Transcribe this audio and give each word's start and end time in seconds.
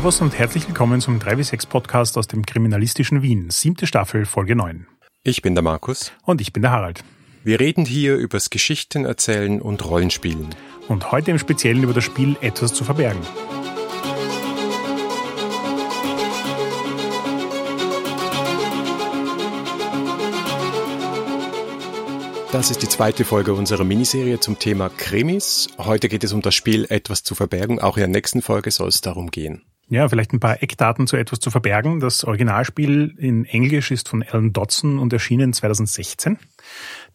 Servus 0.00 0.22
und 0.22 0.38
herzlich 0.38 0.66
willkommen 0.66 1.02
zum 1.02 1.18
3W6 1.18 1.68
Podcast 1.68 2.16
aus 2.16 2.26
dem 2.26 2.46
kriminalistischen 2.46 3.20
Wien, 3.20 3.50
siebte 3.50 3.86
Staffel, 3.86 4.24
Folge 4.24 4.56
9. 4.56 4.86
Ich 5.24 5.42
bin 5.42 5.54
der 5.54 5.60
Markus. 5.60 6.10
Und 6.24 6.40
ich 6.40 6.54
bin 6.54 6.62
der 6.62 6.70
Harald. 6.70 7.04
Wir 7.44 7.60
reden 7.60 7.84
hier 7.84 8.16
übers 8.16 8.48
Geschichten 8.48 9.04
erzählen 9.04 9.60
und 9.60 9.84
Rollenspielen. 9.84 10.54
Und 10.88 11.12
heute 11.12 11.32
im 11.32 11.38
Speziellen 11.38 11.82
über 11.82 11.92
das 11.92 12.04
Spiel 12.04 12.38
Etwas 12.40 12.72
zu 12.72 12.82
verbergen. 12.82 13.20
Das 22.52 22.70
ist 22.70 22.80
die 22.80 22.88
zweite 22.88 23.26
Folge 23.26 23.52
unserer 23.52 23.84
Miniserie 23.84 24.40
zum 24.40 24.58
Thema 24.58 24.88
Krimis. 24.88 25.68
Heute 25.76 26.08
geht 26.08 26.24
es 26.24 26.32
um 26.32 26.40
das 26.40 26.54
Spiel 26.54 26.86
Etwas 26.88 27.22
zu 27.22 27.34
verbergen. 27.34 27.80
Auch 27.80 27.98
in 27.98 28.00
der 28.00 28.08
nächsten 28.08 28.40
Folge 28.40 28.70
soll 28.70 28.88
es 28.88 29.02
darum 29.02 29.30
gehen. 29.30 29.62
Ja, 29.92 30.08
vielleicht 30.08 30.32
ein 30.32 30.38
paar 30.38 30.62
Eckdaten 30.62 31.08
zu 31.08 31.16
Etwas 31.16 31.40
zu 31.40 31.50
verbergen. 31.50 31.98
Das 31.98 32.22
Originalspiel 32.22 33.12
in 33.18 33.44
Englisch 33.44 33.90
ist 33.90 34.08
von 34.08 34.22
Alan 34.22 34.52
Dodson 34.52 35.00
und 35.00 35.12
erschienen 35.12 35.52
2016. 35.52 36.38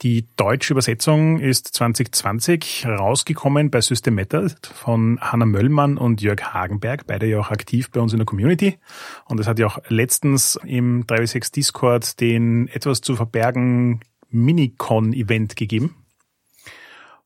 Die 0.02 0.28
deutsche 0.36 0.74
Übersetzung 0.74 1.40
ist 1.40 1.74
2020 1.74 2.86
rausgekommen 2.86 3.72
bei 3.72 3.80
System 3.80 4.16
Method 4.16 4.54
von 4.74 5.18
Hanna 5.22 5.46
Möllmann 5.46 5.98
und 5.98 6.22
Jörg 6.22 6.54
Hagenberg, 6.54 7.08
beide 7.08 7.28
ja 7.28 7.40
auch 7.40 7.50
aktiv 7.50 7.90
bei 7.92 8.02
uns 8.02 8.12
in 8.12 8.20
der 8.20 8.26
Community. 8.26 8.78
Und 9.24 9.40
es 9.40 9.48
hat 9.48 9.58
ja 9.58 9.68
auch 9.68 9.80
letztens 9.88 10.60
im 10.66 11.06
3W6 11.06 11.54
Discord 11.54 12.20
den 12.20 12.68
Etwas 12.68 13.00
zu 13.00 13.16
verbergen 13.16 14.02
Minicon-Event 14.32 15.56
gegeben. 15.56 15.96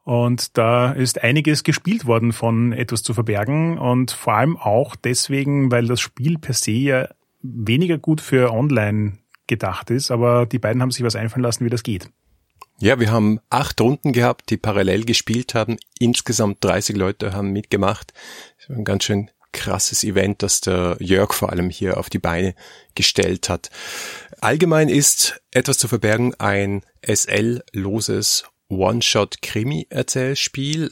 Und 0.09 0.57
da 0.57 0.91
ist 0.91 1.21
einiges 1.21 1.63
gespielt 1.63 2.07
worden 2.07 2.33
von 2.33 2.73
etwas 2.73 3.03
zu 3.03 3.13
verbergen 3.13 3.77
und 3.77 4.09
vor 4.09 4.33
allem 4.33 4.57
auch 4.57 4.95
deswegen, 4.95 5.71
weil 5.71 5.85
das 5.85 6.01
Spiel 6.01 6.39
per 6.39 6.55
se 6.55 6.71
ja 6.71 7.09
weniger 7.43 7.99
gut 7.99 8.19
für 8.19 8.51
online 8.51 9.19
gedacht 9.45 9.91
ist, 9.91 10.09
aber 10.09 10.47
die 10.47 10.57
beiden 10.57 10.81
haben 10.81 10.89
sich 10.89 11.03
was 11.03 11.15
einfallen 11.15 11.43
lassen, 11.43 11.63
wie 11.63 11.69
das 11.69 11.83
geht. 11.83 12.09
Ja, 12.79 12.99
wir 12.99 13.11
haben 13.11 13.39
acht 13.51 13.79
Runden 13.81 14.11
gehabt, 14.11 14.49
die 14.49 14.57
parallel 14.57 15.05
gespielt 15.05 15.53
haben. 15.53 15.77
Insgesamt 15.99 16.63
30 16.63 16.97
Leute 16.97 17.33
haben 17.33 17.51
mitgemacht. 17.51 18.11
Ein 18.67 18.85
ganz 18.85 19.03
schön 19.03 19.29
krasses 19.51 20.03
Event, 20.03 20.41
das 20.41 20.59
der 20.59 20.97
Jörg 20.99 21.33
vor 21.33 21.51
allem 21.51 21.69
hier 21.69 21.99
auf 21.99 22.09
die 22.09 22.17
Beine 22.17 22.55
gestellt 22.95 23.47
hat. 23.47 23.69
Allgemein 24.41 24.89
ist 24.89 25.39
etwas 25.51 25.77
zu 25.77 25.87
verbergen 25.87 26.33
ein 26.39 26.81
SL-loses 27.05 28.45
One-Shot-Krimi-Erzählspiel. 28.69 30.91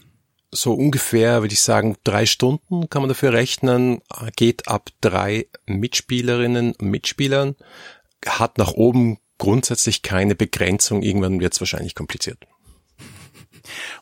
So 0.52 0.74
ungefähr, 0.74 1.42
würde 1.42 1.54
ich 1.54 1.62
sagen, 1.62 1.96
drei 2.04 2.26
Stunden 2.26 2.90
kann 2.90 3.02
man 3.02 3.08
dafür 3.10 3.32
rechnen, 3.34 4.02
geht 4.36 4.68
ab 4.68 4.90
drei 5.02 5.48
Mitspielerinnen 5.66 6.74
und 6.74 6.90
Mitspielern, 6.90 7.56
hat 8.26 8.58
nach 8.58 8.74
oben 8.74 9.20
grundsätzlich 9.38 10.02
keine 10.02 10.36
Begrenzung, 10.36 11.04
irgendwann 11.04 11.40
wird 11.40 11.54
es 11.54 11.60
wahrscheinlich 11.60 11.96
kompliziert. 11.96 12.40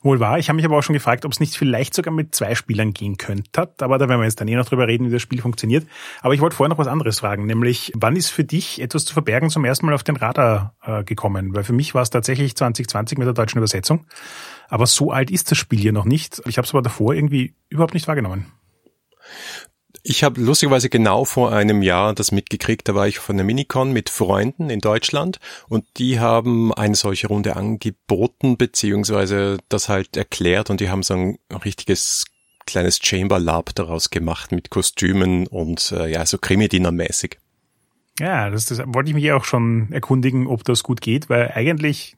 Wohl 0.02 0.19
wahr. 0.19 0.39
Ich 0.39 0.49
habe 0.49 0.55
mich 0.55 0.66
aber 0.66 0.77
auch 0.77 0.83
schon 0.83 0.94
gefragt, 0.94 1.25
ob 1.25 1.31
es 1.31 1.39
nicht 1.39 1.55
vielleicht 1.55 1.94
sogar 1.94 2.13
mit 2.13 2.35
zwei 2.35 2.55
Spielern 2.55 2.94
gehen 2.94 3.17
könnte. 3.17 3.69
Aber 3.80 3.97
da 3.97 4.08
werden 4.09 4.19
wir 4.19 4.25
jetzt 4.25 4.41
dann 4.41 4.47
eh 4.47 4.55
noch 4.55 4.66
drüber 4.66 4.88
reden, 4.88 5.08
wie 5.08 5.11
das 5.11 5.21
Spiel 5.21 5.41
funktioniert. 5.41 5.88
Aber 6.21 6.33
ich 6.33 6.41
wollte 6.41 6.55
vorher 6.55 6.69
noch 6.69 6.77
was 6.77 6.88
anderes 6.88 7.19
fragen, 7.19 7.45
nämlich 7.45 7.91
wann 7.95 8.16
ist 8.16 8.30
für 8.30 8.43
dich 8.43 8.81
etwas 8.81 9.05
zu 9.05 9.13
verbergen 9.13 9.49
zum 9.49 9.66
ersten 9.66 9.86
Mal 9.86 9.95
auf 9.95 10.03
den 10.03 10.16
Radar 10.16 10.75
äh, 10.83 11.03
gekommen? 11.03 11.55
Weil 11.55 11.63
für 11.63 11.73
mich 11.73 11.93
war 11.93 12.02
es 12.02 12.09
tatsächlich 12.09 12.55
2020 12.55 13.17
mit 13.17 13.25
der 13.25 13.33
deutschen 13.33 13.58
Übersetzung. 13.58 14.05
Aber 14.67 14.87
so 14.87 15.11
alt 15.11 15.31
ist 15.31 15.52
das 15.52 15.58
Spiel 15.58 15.80
hier 15.80 15.93
noch 15.93 16.05
nicht. 16.05 16.42
Ich 16.48 16.58
habe 16.58 16.65
es 16.65 16.73
aber 16.73 16.81
davor 16.81 17.14
irgendwie 17.14 17.55
überhaupt 17.70 17.93
nicht 17.93 18.08
wahrgenommen. 18.08 18.52
Ich 20.08 20.23
habe 20.23 20.39
lustigerweise 20.39 20.88
genau 20.88 21.26
vor 21.26 21.52
einem 21.52 21.82
Jahr 21.82 22.14
das 22.14 22.32
mitgekriegt. 22.32 22.88
Da 22.88 22.93
war 22.93 23.08
ich 23.08 23.17
von 23.17 23.38
der 23.38 23.45
Minicon 23.45 23.92
mit 23.92 24.11
Freunden 24.11 24.70
in 24.70 24.80
Deutschland 24.80 25.39
und 25.67 25.83
die 25.98 26.20
haben 26.20 26.71
eine 26.71 26.93
solche 26.93 27.26
Runde 27.26 27.55
angeboten, 27.55 28.55
beziehungsweise 28.55 29.58
das 29.67 29.89
halt 29.89 30.16
erklärt 30.16 30.70
und 30.70 30.80
die 30.80 30.92
haben 30.92 31.02
so 31.02 31.16
ein 31.16 31.39
richtiges 31.64 32.26
kleines 32.67 32.99
Chamber 33.02 33.39
Lab 33.39 33.73
daraus 33.73 34.11
gemacht 34.11 34.52
mit 34.52 34.70
Kostümen 34.70 35.48
und 35.48 35.92
äh, 35.92 36.08
ja, 36.11 36.23
so 36.27 36.37
Krimi-Diener-mäßig. 36.37 37.39
Ja, 38.20 38.52
das, 38.52 38.66
das 38.66 38.83
wollte 38.86 39.10
ich 39.10 39.16
mich 39.16 39.32
auch 39.32 39.43
schon 39.43 39.92
erkundigen, 39.92 40.45
ob 40.45 40.64
das 40.66 40.83
gut 40.83 41.02
geht, 41.02 41.32
weil 41.32 41.52
eigentlich 41.55 42.16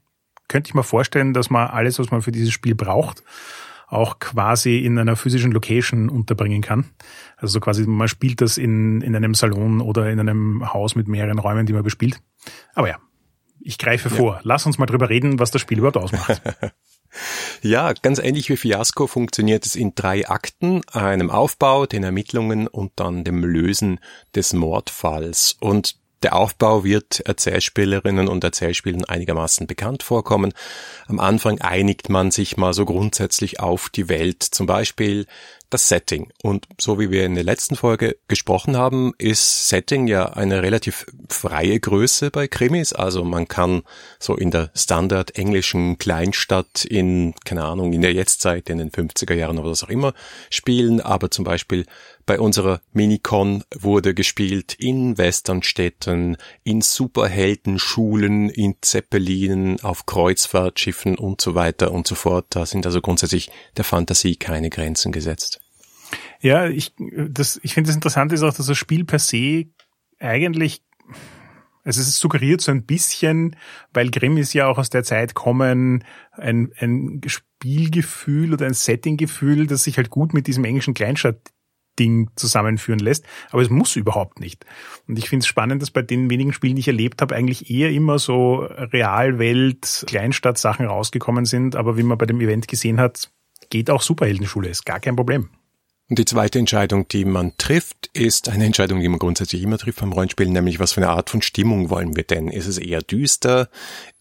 könnte 0.50 0.68
ich 0.68 0.74
mir 0.74 0.84
vorstellen, 0.84 1.34
dass 1.34 1.50
man 1.50 1.70
alles, 1.70 2.00
was 2.00 2.12
man 2.12 2.22
für 2.22 2.34
dieses 2.34 2.52
Spiel 2.52 2.76
braucht, 2.76 3.24
auch 3.88 4.20
quasi 4.20 4.80
in 4.80 5.00
einer 5.00 5.16
physischen 5.16 5.52
Location 5.52 6.10
unterbringen 6.10 6.62
kann. 6.62 6.86
Also 7.38 7.60
quasi 7.60 7.88
man 7.88 8.08
spielt 8.08 8.42
das 8.42 8.58
in, 8.58 9.02
in 9.02 9.16
einem 9.16 9.34
Salon 9.34 9.82
oder 9.82 10.10
in 10.10 10.20
einem 10.20 10.74
Haus 10.74 10.96
mit 10.96 11.08
mehreren 11.08 11.40
Räumen, 11.40 11.66
die 11.66 11.74
man 11.74 11.84
bespielt. 11.84 12.20
Aber 12.76 12.90
ja, 12.90 12.98
ich 13.62 13.78
greife 13.78 14.10
ja. 14.10 14.16
vor. 14.16 14.40
Lass 14.44 14.66
uns 14.66 14.78
mal 14.78 14.86
drüber 14.86 15.10
reden, 15.10 15.40
was 15.40 15.52
das 15.52 15.62
Spiel 15.62 15.80
überhaupt 15.80 15.98
ausmacht. 15.98 16.42
Ja, 17.62 17.94
ganz 17.94 18.20
ähnlich 18.20 18.50
wie 18.50 18.58
Fiasco 18.58 19.08
funktioniert 19.08 19.66
es 19.66 19.76
in 19.76 19.94
drei 19.96 20.28
Akten, 20.28 20.82
einem 20.92 21.30
Aufbau, 21.30 21.86
den 21.86 22.04
Ermittlungen 22.04 22.68
und 22.68 22.92
dann 22.98 23.24
dem 23.24 23.44
Lösen 23.44 24.00
des 24.36 24.54
Mordfalls. 24.54 25.56
Und 25.60 25.98
der 26.24 26.36
Aufbau 26.36 26.84
wird 26.84 27.20
Erzählspielerinnen 27.22 28.28
und 28.28 28.44
Erzählspielern 28.44 29.06
einigermaßen 29.06 29.68
bekannt 29.68 30.04
vorkommen. 30.04 30.54
Am 31.08 31.20
Anfang 31.20 31.62
einigt 31.62 32.10
man 32.10 32.32
sich 32.32 32.58
mal 32.58 32.74
so 32.74 32.86
grundsätzlich 32.86 33.60
auf 33.60 33.90
die 33.90 34.10
Welt, 34.10 34.42
zum 34.44 34.66
Beispiel 34.66 35.28
das 35.70 35.90
Setting. 35.90 36.32
Und 36.42 36.66
so 36.80 37.00
wie 37.00 37.12
wir 37.12 37.26
in 37.26 37.36
der 37.36 37.44
letzten 37.44 37.76
Folge 37.76 38.18
gesprochen 38.28 38.78
haben, 38.78 39.14
ist 39.18 39.68
Setting 39.68 40.08
ja 40.08 40.28
eine 40.34 40.64
relativ 40.64 41.06
freie 41.30 41.80
Größe 41.80 42.32
bei 42.32 42.48
Krimis. 42.48 42.94
Also 42.94 43.24
man 43.24 43.48
kann 43.48 43.84
so 44.20 44.36
in 44.36 44.52
der 44.52 44.72
standard 44.74 45.38
englischen 45.38 45.98
Kleinstadt 45.98 46.86
in, 46.86 47.34
keine 47.44 47.66
Ahnung, 47.66 47.92
in 47.94 48.02
der 48.02 48.14
Jetztzeit, 48.14 48.70
in 48.70 48.78
den 48.78 48.92
50er 48.92 49.34
Jahren 49.34 49.58
oder 49.60 49.72
was 49.72 49.84
auch 49.84 49.90
immer 49.90 50.14
spielen, 50.50 51.02
aber 51.02 51.32
zum 51.32 51.44
Beispiel 51.44 51.86
bei 52.28 52.40
unserer 52.40 52.82
Minicon 52.92 53.64
wurde 53.74 54.14
gespielt 54.14 54.76
in 54.76 55.18
Westernstädten, 55.18 56.38
in 56.64 56.82
Superheldenschulen, 56.82 58.50
in 58.50 58.76
Zeppelinen, 58.82 59.80
auf 59.82 60.06
Kreuzfahrtschiffen 60.06 61.18
und 61.18 61.42
so 61.42 61.56
weiter 61.56 61.92
und 61.92 62.06
so 62.06 62.14
fort. 62.14 62.46
Da 62.50 62.68
sind 62.68 62.86
also 62.86 63.02
grundsätzlich 63.02 63.50
der 63.78 63.86
Fantasie 63.86 64.36
keine 64.36 64.70
Grenzen 64.70 65.12
gesetzt. 65.12 65.62
Ja, 66.42 66.68
ich, 66.68 66.94
das, 67.00 67.60
ich 67.64 67.74
finde 67.74 67.90
es 67.90 67.96
interessant 67.96 68.32
ist 68.34 68.44
auch, 68.44 68.54
dass 68.54 68.68
das 68.68 68.78
Spiel 68.78 69.06
per 69.06 69.20
se 69.20 69.66
eigentlich 70.20 70.84
also 71.84 72.02
es 72.02 72.20
suggeriert 72.20 72.60
so 72.60 72.74
ein 72.74 72.86
bisschen, 72.86 73.56
weil 73.94 74.12
Grimmis 74.12 74.52
ja 74.52 74.68
auch 74.68 74.78
aus 74.78 74.90
der 74.90 75.06
Zeit 75.06 75.36
kommen, 75.36 76.04
ein, 76.34 76.74
ein 76.80 77.22
Spielgefühl 77.26 78.54
oder 78.54 78.66
ein 78.66 78.74
Settinggefühl, 78.74 79.68
das 79.68 79.86
sich 79.86 79.96
halt 79.96 80.10
gut 80.10 80.34
mit 80.34 80.48
diesem 80.48 80.66
englischen 80.66 80.94
Kleinstadt 80.94 81.40
Ding 82.00 82.30
zusammenführen 82.36 83.00
lässt. 83.00 83.26
Aber 83.52 83.62
es 83.62 83.70
muss 83.70 83.96
überhaupt 83.96 84.40
nicht. 84.40 84.66
Und 85.08 85.18
ich 85.18 85.30
finde 85.30 85.44
es 85.44 85.48
spannend, 85.48 85.82
dass 85.82 85.92
bei 85.92 86.02
den 86.02 86.30
wenigen 86.30 86.54
Spielen, 86.54 86.76
die 86.76 86.82
ich 86.82 86.88
erlebt 86.88 87.22
habe, 87.22 87.36
eigentlich 87.36 87.70
eher 87.70 87.92
immer 87.92 88.20
so 88.20 88.58
Realwelt, 88.58 90.06
Kleinstadt-Sachen 90.08 90.86
rausgekommen 90.86 91.46
sind. 91.46 91.76
Aber 91.76 91.98
wie 91.98 92.04
man 92.04 92.18
bei 92.18 92.26
dem 92.26 92.42
Event 92.42 92.68
gesehen 92.68 93.00
hat, 93.00 93.32
geht 93.70 93.90
auch 93.90 94.02
Superheldenschule, 94.02 94.70
ist 94.70 94.86
gar 94.86 95.00
kein 95.00 95.16
Problem. 95.16 95.50
Und 96.10 96.20
die 96.20 96.26
zweite 96.26 96.58
Entscheidung, 96.58 97.08
die 97.10 97.26
man 97.26 97.58
trifft, 97.58 98.10
ist 98.14 98.48
eine 98.48 98.66
Entscheidung, 98.66 99.02
die 99.02 99.10
man 99.10 99.20
grundsätzlich 99.20 99.62
immer 99.62 99.78
trifft 99.78 100.00
beim 100.00 100.14
Rollenspielen, 100.14 100.54
nämlich 100.54 100.80
was 100.80 100.94
für 100.94 101.02
eine 101.02 101.10
Art 101.10 101.30
von 101.30 101.42
Stimmung 101.42 101.90
wollen 101.90 102.16
wir 102.16 102.24
denn? 102.24 102.48
Ist 102.48 102.68
es 102.68 102.78
eher 102.78 103.02
düster? 103.02 103.70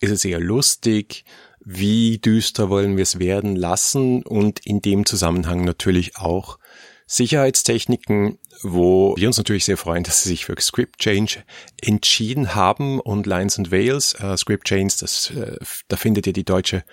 Ist 0.00 0.10
es 0.10 0.24
eher 0.24 0.40
lustig? 0.40 1.24
Wie 1.64 2.18
düster 2.18 2.70
wollen 2.70 2.96
wir 2.96 3.04
es 3.04 3.20
werden 3.20 3.54
lassen? 3.54 4.24
Und 4.24 4.66
in 4.66 4.82
dem 4.82 5.06
Zusammenhang 5.06 5.64
natürlich 5.64 6.16
auch, 6.16 6.58
Sicherheitstechniken, 7.06 8.38
wo 8.62 9.14
wir 9.16 9.28
uns 9.28 9.38
natürlich 9.38 9.64
sehr 9.64 9.76
freuen, 9.76 10.02
dass 10.04 10.22
sie 10.22 10.30
sich 10.30 10.44
für 10.44 10.60
Script 10.60 10.98
Change 10.98 11.44
entschieden 11.80 12.54
haben 12.54 13.00
und 13.00 13.26
Lines 13.26 13.58
and 13.58 13.70
Wales, 13.70 14.14
äh, 14.14 14.36
Script 14.36 14.66
Change, 14.66 14.94
das, 15.00 15.30
äh, 15.30 15.56
da 15.88 15.96
findet 15.96 16.26
ihr 16.26 16.32
die 16.32 16.44
deutsche 16.44 16.84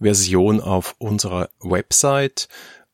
Version 0.00 0.60
auf 0.60 0.94
unserer 0.98 1.50
Website. 1.60 2.48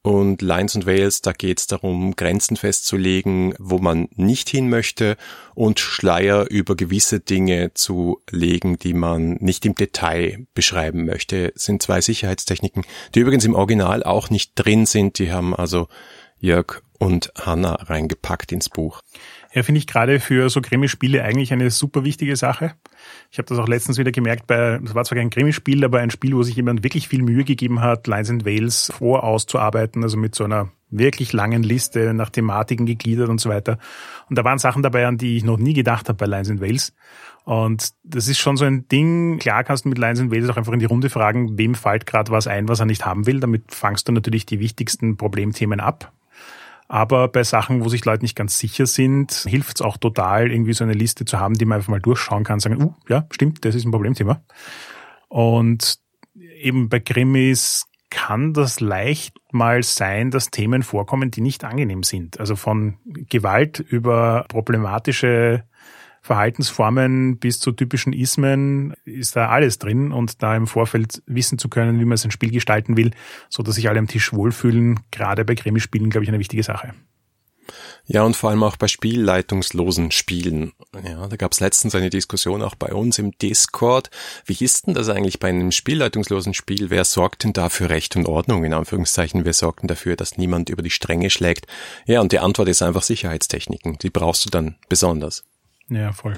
Und 0.06 0.42
Lines 0.42 0.76
and 0.76 0.84
Wales, 0.84 1.22
da 1.22 1.32
geht 1.32 1.60
es 1.60 1.66
darum, 1.66 2.14
Grenzen 2.14 2.58
festzulegen, 2.58 3.54
wo 3.58 3.78
man 3.78 4.08
nicht 4.16 4.50
hin 4.50 4.68
möchte 4.68 5.16
und 5.54 5.80
Schleier 5.80 6.50
über 6.50 6.76
gewisse 6.76 7.20
Dinge 7.20 7.72
zu 7.72 8.20
legen, 8.30 8.78
die 8.78 8.92
man 8.92 9.38
nicht 9.40 9.64
im 9.64 9.74
Detail 9.74 10.46
beschreiben 10.52 11.06
möchte. 11.06 11.52
Das 11.52 11.64
sind 11.64 11.82
zwei 11.82 12.02
Sicherheitstechniken, 12.02 12.84
die 13.14 13.20
übrigens 13.20 13.46
im 13.46 13.54
Original 13.54 14.02
auch 14.02 14.28
nicht 14.28 14.52
drin 14.56 14.84
sind. 14.84 15.18
Die 15.18 15.32
haben 15.32 15.56
also 15.56 15.88
Jörg 16.44 16.82
und 16.98 17.32
Hanna 17.40 17.74
reingepackt 17.74 18.52
ins 18.52 18.68
Buch. 18.68 19.00
Ja, 19.52 19.62
finde 19.62 19.78
ich 19.78 19.86
gerade 19.86 20.20
für 20.20 20.50
so 20.50 20.60
Krimi-Spiele 20.60 21.22
eigentlich 21.22 21.52
eine 21.52 21.70
super 21.70 22.04
wichtige 22.04 22.36
Sache. 22.36 22.72
Ich 23.30 23.38
habe 23.38 23.46
das 23.46 23.58
auch 23.58 23.68
letztens 23.68 23.98
wieder 23.98 24.12
gemerkt 24.12 24.46
bei, 24.46 24.78
das 24.82 24.94
war 24.94 25.04
zwar 25.04 25.18
kein 25.18 25.30
Krimispiel, 25.30 25.84
aber 25.84 26.00
ein 26.00 26.10
Spiel, 26.10 26.34
wo 26.34 26.42
sich 26.42 26.56
jemand 26.56 26.82
wirklich 26.84 27.08
viel 27.08 27.22
Mühe 27.22 27.44
gegeben 27.44 27.80
hat, 27.80 28.06
Lines 28.06 28.30
and 28.30 28.44
Wales 28.44 28.92
vorauszuarbeiten, 28.96 30.02
also 30.02 30.16
mit 30.16 30.34
so 30.34 30.44
einer 30.44 30.70
wirklich 30.90 31.32
langen 31.32 31.62
Liste 31.62 32.14
nach 32.14 32.30
Thematiken 32.30 32.86
gegliedert 32.86 33.28
und 33.28 33.40
so 33.40 33.48
weiter. 33.48 33.78
Und 34.28 34.36
da 34.36 34.44
waren 34.44 34.58
Sachen 34.58 34.82
dabei, 34.82 35.06
an 35.06 35.18
die 35.18 35.36
ich 35.36 35.44
noch 35.44 35.58
nie 35.58 35.72
gedacht 35.72 36.08
habe 36.08 36.18
bei 36.18 36.26
Lines 36.26 36.50
and 36.50 36.60
Wales. 36.60 36.92
Und 37.44 37.90
das 38.04 38.28
ist 38.28 38.38
schon 38.38 38.56
so 38.56 38.64
ein 38.64 38.86
Ding. 38.88 39.38
Klar 39.38 39.64
kannst 39.64 39.84
du 39.84 39.88
mit 39.88 39.98
Lines 39.98 40.20
and 40.20 40.30
Wales 40.30 40.48
auch 40.50 40.56
einfach 40.56 40.72
in 40.72 40.78
die 40.78 40.84
Runde 40.84 41.10
fragen, 41.10 41.58
wem 41.58 41.74
fällt 41.74 42.06
gerade 42.06 42.30
was 42.30 42.46
ein, 42.46 42.68
was 42.68 42.80
er 42.80 42.86
nicht 42.86 43.04
haben 43.04 43.26
will. 43.26 43.40
Damit 43.40 43.74
fangst 43.74 44.08
du 44.08 44.12
natürlich 44.12 44.46
die 44.46 44.60
wichtigsten 44.60 45.16
Problemthemen 45.16 45.80
ab. 45.80 46.12
Aber 46.94 47.26
bei 47.26 47.42
Sachen, 47.42 47.84
wo 47.84 47.88
sich 47.88 48.04
Leute 48.04 48.22
nicht 48.22 48.36
ganz 48.36 48.56
sicher 48.56 48.86
sind, 48.86 49.32
hilft 49.32 49.80
es 49.80 49.82
auch 49.82 49.96
total, 49.96 50.52
irgendwie 50.52 50.74
so 50.74 50.84
eine 50.84 50.92
Liste 50.92 51.24
zu 51.24 51.40
haben, 51.40 51.54
die 51.54 51.64
man 51.64 51.78
einfach 51.78 51.88
mal 51.88 52.00
durchschauen 52.00 52.44
kann, 52.44 52.60
sagen, 52.60 52.80
uh, 52.80 52.94
ja, 53.08 53.26
stimmt, 53.32 53.64
das 53.64 53.74
ist 53.74 53.84
ein 53.84 53.90
Problemthema. 53.90 54.44
Und 55.26 55.98
eben 56.36 56.88
bei 56.88 57.00
Krimis 57.00 57.86
kann 58.10 58.52
das 58.52 58.78
leicht 58.78 59.34
mal 59.50 59.82
sein, 59.82 60.30
dass 60.30 60.52
Themen 60.52 60.84
vorkommen, 60.84 61.32
die 61.32 61.40
nicht 61.40 61.64
angenehm 61.64 62.04
sind. 62.04 62.38
Also 62.38 62.54
von 62.54 62.98
Gewalt 63.04 63.80
über 63.80 64.44
problematische 64.46 65.64
Verhaltensformen 66.24 67.36
bis 67.36 67.60
zu 67.60 67.70
typischen 67.70 68.14
Ismen 68.14 68.94
ist 69.04 69.36
da 69.36 69.50
alles 69.50 69.78
drin 69.78 70.10
und 70.10 70.42
da 70.42 70.56
im 70.56 70.66
Vorfeld 70.66 71.22
wissen 71.26 71.58
zu 71.58 71.68
können, 71.68 72.00
wie 72.00 72.06
man 72.06 72.16
sein 72.16 72.30
Spiel 72.30 72.50
gestalten 72.50 72.96
will, 72.96 73.10
so 73.50 73.62
dass 73.62 73.74
sich 73.74 73.90
alle 73.90 73.98
am 73.98 74.08
Tisch 74.08 74.32
wohlfühlen, 74.32 75.00
gerade 75.10 75.44
bei 75.44 75.54
Krimispielen, 75.54 76.08
glaube 76.08 76.24
ich, 76.24 76.30
eine 76.30 76.38
wichtige 76.38 76.62
Sache. 76.62 76.94
Ja, 78.06 78.22
und 78.22 78.36
vor 78.36 78.48
allem 78.48 78.62
auch 78.62 78.76
bei 78.78 78.88
spielleitungslosen 78.88 80.12
Spielen. 80.12 80.72
Ja, 81.04 81.28
da 81.28 81.36
gab 81.36 81.52
es 81.52 81.60
letztens 81.60 81.94
eine 81.94 82.08
Diskussion 82.08 82.62
auch 82.62 82.74
bei 82.74 82.94
uns 82.94 83.18
im 83.18 83.32
Discord. 83.36 84.08
Wie 84.46 84.64
ist 84.64 84.86
denn 84.86 84.94
das 84.94 85.10
eigentlich 85.10 85.40
bei 85.40 85.50
einem 85.50 85.72
spielleitungslosen 85.72 86.54
Spiel? 86.54 86.88
Wer 86.88 87.04
sorgt 87.04 87.44
denn 87.44 87.52
da 87.52 87.68
für 87.68 87.90
Recht 87.90 88.16
und 88.16 88.26
Ordnung? 88.26 88.64
In 88.64 88.72
Anführungszeichen, 88.72 89.44
wer 89.44 89.52
sorgt 89.52 89.82
denn 89.82 89.88
dafür, 89.88 90.16
dass 90.16 90.38
niemand 90.38 90.70
über 90.70 90.82
die 90.82 90.88
Stränge 90.88 91.28
schlägt? 91.28 91.66
Ja, 92.06 92.22
und 92.22 92.32
die 92.32 92.38
Antwort 92.38 92.68
ist 92.68 92.80
einfach 92.80 93.02
Sicherheitstechniken. 93.02 93.98
Die 93.98 94.10
brauchst 94.10 94.46
du 94.46 94.48
dann 94.48 94.76
besonders. 94.88 95.44
Ja, 95.94 96.12
voll. 96.12 96.34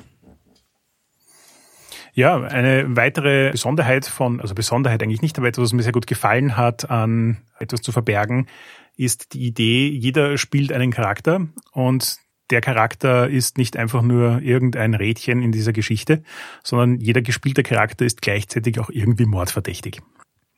Ja, 2.14 2.40
eine 2.40 2.96
weitere 2.96 3.50
Besonderheit 3.50 4.06
von, 4.06 4.40
also 4.40 4.54
Besonderheit 4.54 5.02
eigentlich 5.02 5.20
nicht, 5.20 5.36
aber 5.36 5.48
etwas, 5.48 5.64
was 5.64 5.72
mir 5.74 5.82
sehr 5.82 5.92
gut 5.92 6.06
gefallen 6.06 6.56
hat, 6.56 6.88
an 6.88 7.42
etwas 7.58 7.82
zu 7.82 7.92
verbergen, 7.92 8.48
ist 8.96 9.34
die 9.34 9.46
Idee, 9.46 9.88
jeder 9.88 10.38
spielt 10.38 10.72
einen 10.72 10.90
Charakter 10.90 11.46
und 11.72 12.16
der 12.50 12.60
Charakter 12.60 13.28
ist 13.28 13.58
nicht 13.58 13.76
einfach 13.76 14.02
nur 14.02 14.40
irgendein 14.40 14.94
Rädchen 14.94 15.42
in 15.42 15.52
dieser 15.52 15.72
Geschichte, 15.72 16.22
sondern 16.62 17.00
jeder 17.00 17.20
gespielte 17.20 17.62
Charakter 17.62 18.04
ist 18.04 18.22
gleichzeitig 18.22 18.78
auch 18.78 18.88
irgendwie 18.88 19.26
mordverdächtig. 19.26 20.00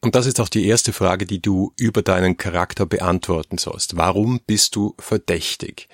Und 0.01 0.15
das 0.15 0.27
ist 0.27 0.39
auch 0.41 0.49
die 0.49 0.67
erste 0.67 0.93
Frage, 0.93 1.27
die 1.27 1.43
du 1.43 1.73
über 1.77 2.03
deinen 2.03 2.37
Charakter 2.37 2.87
beantworten 2.87 3.59
sollst. 3.59 3.97
Warum 3.97 4.39
bist 4.47 4.77
du 4.77 4.95
verdächtig? 4.99 5.89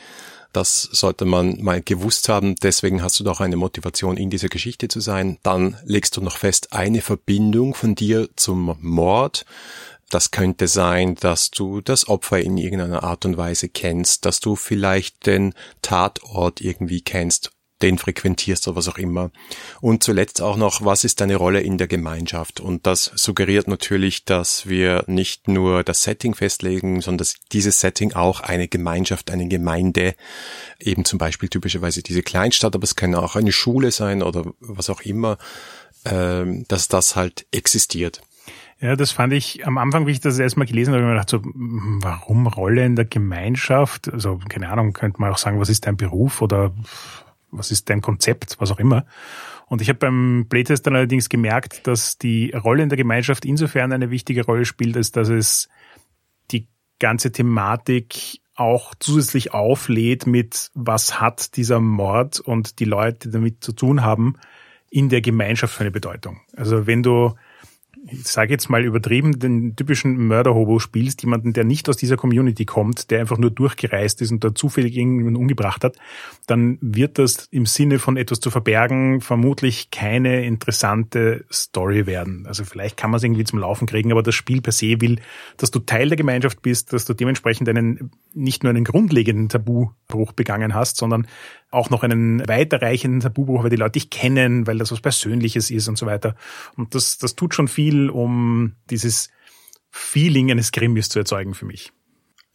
Das 0.55 0.83
sollte 0.93 1.25
man 1.25 1.61
mal 1.61 1.83
gewusst 1.83 2.29
haben. 2.29 2.55
Deswegen 2.63 3.03
hast 3.03 3.19
du 3.19 3.25
doch 3.25 3.41
eine 3.41 3.57
Motivation, 3.57 4.17
in 4.17 4.31
dieser 4.31 4.49
Geschichte 4.49 4.87
zu 4.87 5.01
sein. 5.01 5.39
Dann 5.43 5.77
legst 5.85 6.17
du 6.17 6.21
noch 6.21 6.37
fest 6.37 6.73
eine 6.73 7.03
Verbindung 7.03 7.75
von 7.75 7.97
dir 7.97 8.29
zum 8.37 8.77
Mord. 8.81 9.45
Das 10.11 10.31
könnte 10.31 10.69
sein, 10.69 11.17
dass 11.17 11.51
du 11.51 11.81
das 11.81 12.09
Opfer 12.09 12.41
in 12.41 12.57
irgendeiner 12.57 13.03
Art 13.03 13.25
und 13.25 13.37
Weise 13.37 13.69
kennst, 13.69 14.25
dass 14.27 14.39
du 14.39 14.55
vielleicht 14.55 15.27
den 15.27 15.55
Tatort 15.83 16.61
irgendwie 16.61 17.01
kennst 17.01 17.51
den 17.85 17.99
frequentierst 17.99 18.67
oder 18.67 18.77
was 18.77 18.89
auch 18.89 18.97
immer. 18.97 19.31
Und 19.83 20.03
zuletzt 20.03 20.41
auch 20.41 20.57
noch, 20.57 20.85
was 20.85 21.05
ist 21.05 21.21
deine 21.21 21.37
Rolle 21.37 21.61
in 21.61 21.77
der 21.77 21.87
Gemeinschaft? 21.87 22.59
Und 22.59 22.87
das 22.87 23.13
suggeriert 23.15 23.69
natürlich, 23.69 24.25
dass 24.25 24.67
wir 24.67 25.05
nicht 25.07 25.49
nur 25.49 25.85
das 25.85 26.03
Setting 26.03 26.35
festlegen, 26.35 27.03
sondern 27.03 27.19
dass 27.19 27.35
dieses 27.53 27.81
Setting 27.81 28.15
auch 28.15 28.41
eine 28.41 28.69
Gemeinschaft, 28.69 29.31
eine 29.31 29.49
Gemeinde, 29.49 30.15
eben 30.81 31.05
zum 31.05 31.19
Beispiel 31.19 31.51
typischerweise 31.51 32.03
diese 32.03 32.23
Kleinstadt, 32.23 32.75
aber 32.75 32.85
es 32.85 32.97
kann 32.97 33.15
auch 33.15 33.37
eine 33.37 33.53
Schule 33.53 33.91
sein 33.91 34.23
oder 34.23 34.45
was 34.61 34.89
auch 34.89 35.03
immer, 35.03 35.37
äh, 36.05 36.45
dass 36.69 36.89
das 36.89 37.17
halt 37.17 37.47
existiert. 37.53 38.23
Ja, 38.81 38.97
das 38.97 39.13
fand 39.13 39.33
ich 39.33 39.67
am 39.67 39.79
Anfang, 39.79 40.07
wie 40.07 40.11
ich 40.11 40.21
das 40.21 40.39
erstmal 40.39 40.67
gelesen 40.67 40.93
habe, 40.93 41.03
habe 41.03 41.13
ich 41.13 41.15
mir 41.15 41.21
gedacht, 41.21 41.31
so, 41.31 41.41
warum 42.03 42.47
Rolle 42.47 42.85
in 42.85 42.97
der 42.97 43.05
Gemeinschaft? 43.05 44.13
Also, 44.13 44.41
keine 44.49 44.69
Ahnung, 44.69 44.93
könnte 44.93 45.21
man 45.21 45.33
auch 45.33 45.39
sagen, 45.39 45.61
was 45.61 45.69
ist 45.69 45.87
dein 45.87 45.97
Beruf 45.97 46.43
oder 46.43 46.75
was 47.57 47.71
ist 47.71 47.91
dein 47.91 48.01
Konzept, 48.01 48.57
was 48.59 48.71
auch 48.71 48.79
immer. 48.79 49.07
Und 49.67 49.81
ich 49.81 49.89
habe 49.89 49.99
beim 49.99 50.47
Playtest 50.49 50.87
dann 50.87 50.95
allerdings 50.95 51.29
gemerkt, 51.29 51.87
dass 51.87 52.19
die 52.19 52.51
Rolle 52.53 52.83
in 52.83 52.89
der 52.89 52.99
Gemeinschaft 52.99 53.45
insofern 53.45 53.93
eine 53.93 54.11
wichtige 54.11 54.45
Rolle 54.45 54.65
spielt, 54.65 54.97
als 54.97 55.11
dass 55.11 55.29
es 55.29 55.69
die 56.51 56.69
ganze 56.99 57.33
Thematik 57.33 58.41
auch 58.55 58.95
zusätzlich 59.01 59.53
auflädt 59.53 60.27
mit, 60.27 60.71
was 60.75 61.21
hat 61.21 61.57
dieser 61.57 61.81
Mord 61.81 62.41
und 62.41 62.79
die 62.79 62.85
Leute, 62.85 63.29
die 63.29 63.33
damit 63.33 63.65
zu 63.65 63.73
tun 63.73 64.03
haben, 64.03 64.35
in 64.91 65.09
der 65.09 65.23
Gemeinschaft 65.23 65.75
für 65.75 65.81
eine 65.81 65.91
Bedeutung. 65.91 66.41
Also 66.57 66.87
wenn 66.87 67.03
du 67.03 67.35
ich 68.07 68.25
sage 68.25 68.53
jetzt 68.53 68.69
mal 68.69 68.85
übertrieben, 68.85 69.39
den 69.39 69.77
typischen 69.77 70.27
Mörder-Hobo 70.27 70.79
spielst, 70.79 71.23
jemanden, 71.23 71.55
der 71.55 71.65
nicht 71.65 71.89
aus 71.89 71.97
dieser 71.97 72.17
Community 72.17 72.67
kommt, 72.67 73.11
der 73.11 73.21
einfach 73.21 73.39
nur 73.39 73.51
durchgereist 73.51 74.21
ist 74.21 74.31
und 74.31 74.45
da 74.45 74.55
zufällig 74.55 74.97
irgendjemanden 74.97 75.41
umgebracht 75.41 75.85
hat, 75.85 75.97
dann 76.47 76.79
wird 76.83 77.19
das 77.19 77.49
im 77.51 77.65
Sinne 77.65 77.99
von 77.99 78.17
etwas 78.17 78.41
zu 78.41 78.51
verbergen 78.51 79.21
vermutlich 79.21 79.91
keine 79.91 80.45
interessante 80.45 81.45
Story 81.51 82.07
werden. 82.07 82.47
Also 82.47 82.65
vielleicht 82.65 82.97
kann 82.99 83.11
man 83.11 83.19
es 83.19 83.25
irgendwie 83.25 83.45
zum 83.45 83.59
Laufen 83.59 83.87
kriegen, 83.87 84.13
aber 84.13 84.23
das 84.23 84.35
Spiel 84.35 84.61
per 84.61 84.73
se 84.73 85.01
will, 85.01 85.21
dass 85.57 85.71
du 85.71 85.79
Teil 85.79 86.09
der 86.09 86.17
Gemeinschaft 86.17 86.61
bist, 86.61 86.93
dass 86.93 87.07
du 87.07 87.15
dementsprechend 87.15 87.69
einen, 87.69 88.11
nicht 88.35 88.65
nur 88.65 88.71
einen 88.71 88.85
grundlegenden 88.85 89.49
Tabubruch 89.49 90.33
begangen 90.33 90.75
hast, 90.75 90.99
sondern 90.99 91.27
auch 91.75 91.91
noch 91.91 92.03
einen 92.03 92.47
weiterreichenden 92.49 93.21
Tabubruch, 93.21 93.63
weil 93.63 93.71
die 93.71 93.77
Leute 93.77 93.93
dich 93.93 94.11
kennen, 94.11 94.67
weil 94.67 94.79
das 94.79 94.93
was 94.93 95.01
Persönliches 95.01 95.71
ist 95.71 95.89
und 95.89 95.99
so 95.99 96.07
weiter. 96.07 96.37
Und 96.77 96.95
das, 96.95 97.19
das 97.19 97.35
tut 97.35 97.55
schon 97.55 97.69
viel, 97.69 98.11
um 98.11 98.77
dieses 98.91 99.31
Feeling 99.91 100.51
eines 100.51 100.73
Krimis 100.73 101.09
zu 101.09 101.19
erzeugen 101.19 101.55
für 101.55 101.67
mich. 101.67 101.93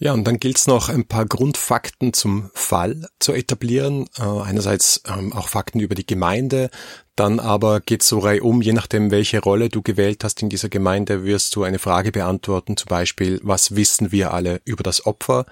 Ja, 0.01 0.13
und 0.13 0.25
dann 0.25 0.39
gilt 0.39 0.57
es 0.57 0.65
noch 0.65 0.87
ein 0.87 1.05
paar 1.05 1.25
Grundfakten 1.25 2.13
zum 2.13 2.49
Fall 2.53 3.09
zu 3.19 3.33
etablieren. 3.33 4.07
Äh, 4.17 4.23
einerseits 4.23 5.03
ähm, 5.05 5.33
auch 5.33 5.49
Fakten 5.49 5.81
über 5.81 5.93
die 5.93 6.05
Gemeinde, 6.05 6.69
dann 7.17 7.41
aber 7.41 7.81
geht 7.81 8.01
so 8.01 8.19
um, 8.19 8.61
je 8.61 8.71
nachdem, 8.71 9.11
welche 9.11 9.41
Rolle 9.41 9.67
du 9.67 9.81
gewählt 9.81 10.23
hast 10.23 10.41
in 10.41 10.47
dieser 10.47 10.69
Gemeinde, 10.69 11.25
wirst 11.25 11.53
du 11.57 11.63
eine 11.63 11.79
Frage 11.79 12.13
beantworten, 12.13 12.77
zum 12.77 12.87
Beispiel, 12.87 13.41
was 13.43 13.75
wissen 13.75 14.13
wir 14.13 14.33
alle 14.33 14.61
über 14.63 14.83
das 14.83 15.05
Opfer? 15.05 15.45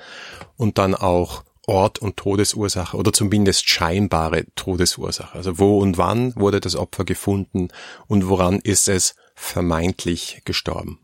Und 0.56 0.77
dann 0.77 0.96
auch, 0.96 1.44
Ort 1.67 2.00
und 2.00 2.17
Todesursache 2.17 2.95
oder 2.95 3.12
zumindest 3.13 3.69
scheinbare 3.69 4.45
Todesursache. 4.55 5.38
Also 5.38 5.59
wo 5.59 5.79
und 5.79 5.97
wann 5.97 6.36
wurde 6.36 6.62
das 6.62 6.75
Opfer 6.75 7.03
gefunden 7.03 7.67
und 8.07 8.29
woran 8.29 8.59
ist 8.59 8.88
es 8.88 9.15
vermeintlich 9.36 10.41
gestorben. 10.45 11.00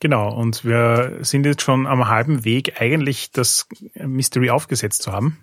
Genau, 0.00 0.32
und 0.34 0.64
wir 0.64 1.18
sind 1.22 1.46
jetzt 1.46 1.62
schon 1.62 1.86
am 1.86 2.08
halben 2.08 2.44
Weg, 2.44 2.80
eigentlich 2.80 3.32
das 3.32 3.66
Mystery 3.94 4.50
aufgesetzt 4.50 5.02
zu 5.02 5.12
haben. 5.12 5.38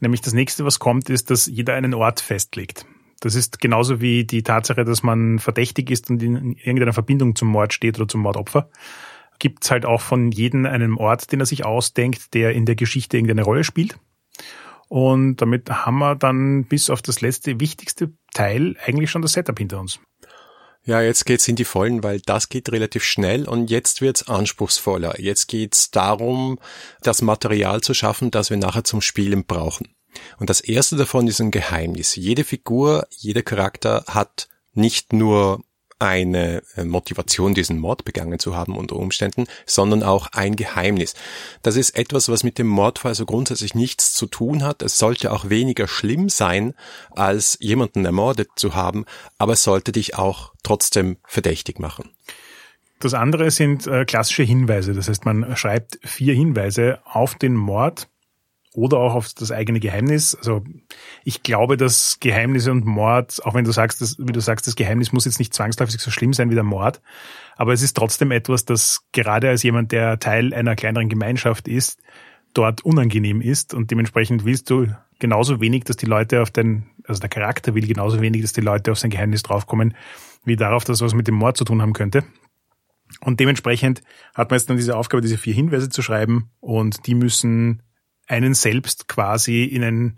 Nämlich 0.00 0.20
das 0.20 0.34
nächste, 0.34 0.66
was 0.66 0.78
kommt, 0.78 1.08
ist, 1.08 1.30
dass 1.30 1.46
jeder 1.46 1.74
einen 1.74 1.94
Ort 1.94 2.20
festlegt. 2.20 2.84
Das 3.20 3.34
ist 3.34 3.60
genauso 3.60 4.02
wie 4.02 4.24
die 4.24 4.42
Tatsache, 4.42 4.84
dass 4.84 5.02
man 5.02 5.38
verdächtig 5.38 5.90
ist 5.90 6.10
und 6.10 6.22
in 6.22 6.52
irgendeiner 6.52 6.92
Verbindung 6.92 7.34
zum 7.34 7.48
Mord 7.48 7.72
steht 7.72 7.96
oder 7.98 8.06
zum 8.06 8.20
Mordopfer 8.20 8.68
gibt's 9.38 9.70
halt 9.70 9.84
auch 9.84 10.00
von 10.00 10.30
jedem 10.30 10.66
einen 10.66 10.94
Ort, 10.94 11.32
den 11.32 11.40
er 11.40 11.46
sich 11.46 11.64
ausdenkt, 11.64 12.34
der 12.34 12.52
in 12.52 12.66
der 12.66 12.76
Geschichte 12.76 13.16
irgendeine 13.16 13.44
Rolle 13.44 13.64
spielt. 13.64 13.98
Und 14.88 15.36
damit 15.36 15.68
haben 15.68 15.98
wir 15.98 16.14
dann 16.14 16.64
bis 16.64 16.90
auf 16.90 17.02
das 17.02 17.20
letzte 17.20 17.58
wichtigste 17.60 18.12
Teil 18.32 18.76
eigentlich 18.84 19.10
schon 19.10 19.22
das 19.22 19.32
Setup 19.32 19.58
hinter 19.58 19.80
uns. 19.80 19.98
Ja, 20.84 21.00
jetzt 21.00 21.26
geht's 21.26 21.48
in 21.48 21.56
die 21.56 21.64
Vollen, 21.64 22.04
weil 22.04 22.20
das 22.20 22.48
geht 22.48 22.70
relativ 22.70 23.02
schnell 23.02 23.48
und 23.48 23.70
jetzt 23.70 24.00
wird's 24.00 24.28
anspruchsvoller. 24.28 25.20
Jetzt 25.20 25.48
geht's 25.48 25.90
darum, 25.90 26.60
das 27.02 27.22
Material 27.22 27.80
zu 27.80 27.92
schaffen, 27.92 28.30
das 28.30 28.50
wir 28.50 28.56
nachher 28.56 28.84
zum 28.84 29.00
Spielen 29.00 29.44
brauchen. 29.44 29.88
Und 30.38 30.48
das 30.48 30.60
erste 30.60 30.94
davon 30.94 31.26
ist 31.26 31.40
ein 31.40 31.50
Geheimnis. 31.50 32.14
Jede 32.14 32.44
Figur, 32.44 33.08
jeder 33.10 33.42
Charakter 33.42 34.04
hat 34.06 34.48
nicht 34.74 35.12
nur 35.12 35.64
eine 35.98 36.62
äh, 36.76 36.84
Motivation, 36.84 37.54
diesen 37.54 37.78
Mord 37.78 38.04
begangen 38.04 38.38
zu 38.38 38.56
haben 38.56 38.76
unter 38.76 38.96
Umständen, 38.96 39.46
sondern 39.64 40.02
auch 40.02 40.28
ein 40.32 40.56
Geheimnis. 40.56 41.14
Das 41.62 41.76
ist 41.76 41.96
etwas, 41.96 42.28
was 42.28 42.44
mit 42.44 42.58
dem 42.58 42.66
Mordfall 42.66 43.14
so 43.14 43.26
grundsätzlich 43.26 43.74
nichts 43.74 44.12
zu 44.12 44.26
tun 44.26 44.62
hat. 44.62 44.82
Es 44.82 44.98
sollte 44.98 45.32
auch 45.32 45.48
weniger 45.48 45.88
schlimm 45.88 46.28
sein, 46.28 46.74
als 47.10 47.56
jemanden 47.60 48.04
ermordet 48.04 48.48
zu 48.56 48.74
haben, 48.74 49.04
aber 49.38 49.54
es 49.54 49.62
sollte 49.62 49.92
dich 49.92 50.16
auch 50.16 50.52
trotzdem 50.62 51.16
verdächtig 51.26 51.78
machen. 51.78 52.10
Das 52.98 53.12
andere 53.14 53.50
sind 53.50 53.86
äh, 53.86 54.04
klassische 54.04 54.42
Hinweise. 54.42 54.94
Das 54.94 55.08
heißt, 55.08 55.24
man 55.24 55.56
schreibt 55.56 55.98
vier 56.02 56.34
Hinweise 56.34 57.00
auf 57.04 57.34
den 57.34 57.54
Mord 57.54 58.08
oder 58.76 58.98
auch 58.98 59.14
auf 59.14 59.32
das 59.32 59.50
eigene 59.50 59.80
Geheimnis. 59.80 60.34
Also 60.34 60.62
ich 61.24 61.42
glaube, 61.42 61.76
dass 61.76 62.18
Geheimnisse 62.20 62.70
und 62.70 62.84
Mord, 62.84 63.44
auch 63.44 63.54
wenn 63.54 63.64
du 63.64 63.72
sagst, 63.72 64.02
dass, 64.02 64.18
wie 64.18 64.32
du 64.32 64.40
sagst, 64.40 64.66
das 64.66 64.76
Geheimnis 64.76 65.12
muss 65.12 65.24
jetzt 65.24 65.38
nicht 65.38 65.54
zwangsläufig 65.54 65.98
so 65.98 66.10
schlimm 66.10 66.34
sein 66.34 66.50
wie 66.50 66.54
der 66.54 66.62
Mord, 66.62 67.00
aber 67.56 67.72
es 67.72 67.82
ist 67.82 67.96
trotzdem 67.96 68.30
etwas, 68.30 68.66
das 68.66 69.06
gerade 69.12 69.48
als 69.48 69.62
jemand, 69.62 69.92
der 69.92 70.18
Teil 70.18 70.52
einer 70.52 70.76
kleineren 70.76 71.08
Gemeinschaft 71.08 71.68
ist, 71.68 72.00
dort 72.52 72.84
unangenehm 72.84 73.40
ist 73.40 73.72
und 73.72 73.90
dementsprechend 73.90 74.44
willst 74.44 74.68
du 74.68 74.88
genauso 75.18 75.60
wenig, 75.60 75.84
dass 75.84 75.96
die 75.96 76.06
Leute 76.06 76.42
auf 76.42 76.50
den, 76.50 76.84
also 77.04 77.20
der 77.20 77.30
Charakter 77.30 77.74
will 77.74 77.86
genauso 77.86 78.20
wenig, 78.20 78.42
dass 78.42 78.52
die 78.52 78.60
Leute 78.60 78.92
auf 78.92 78.98
sein 78.98 79.10
Geheimnis 79.10 79.42
draufkommen, 79.42 79.94
wie 80.44 80.56
darauf, 80.56 80.84
dass 80.84 81.00
was 81.00 81.14
mit 81.14 81.28
dem 81.28 81.34
Mord 81.34 81.56
zu 81.56 81.64
tun 81.64 81.80
haben 81.80 81.94
könnte. 81.94 82.24
Und 83.22 83.40
dementsprechend 83.40 84.02
hat 84.34 84.50
man 84.50 84.58
jetzt 84.58 84.68
dann 84.68 84.76
diese 84.76 84.96
Aufgabe, 84.96 85.22
diese 85.22 85.38
vier 85.38 85.54
Hinweise 85.54 85.88
zu 85.88 86.02
schreiben 86.02 86.50
und 86.60 87.06
die 87.06 87.14
müssen 87.14 87.82
einen 88.26 88.54
selbst 88.54 89.08
quasi 89.08 89.64
in 89.64 89.84
ein 89.84 90.14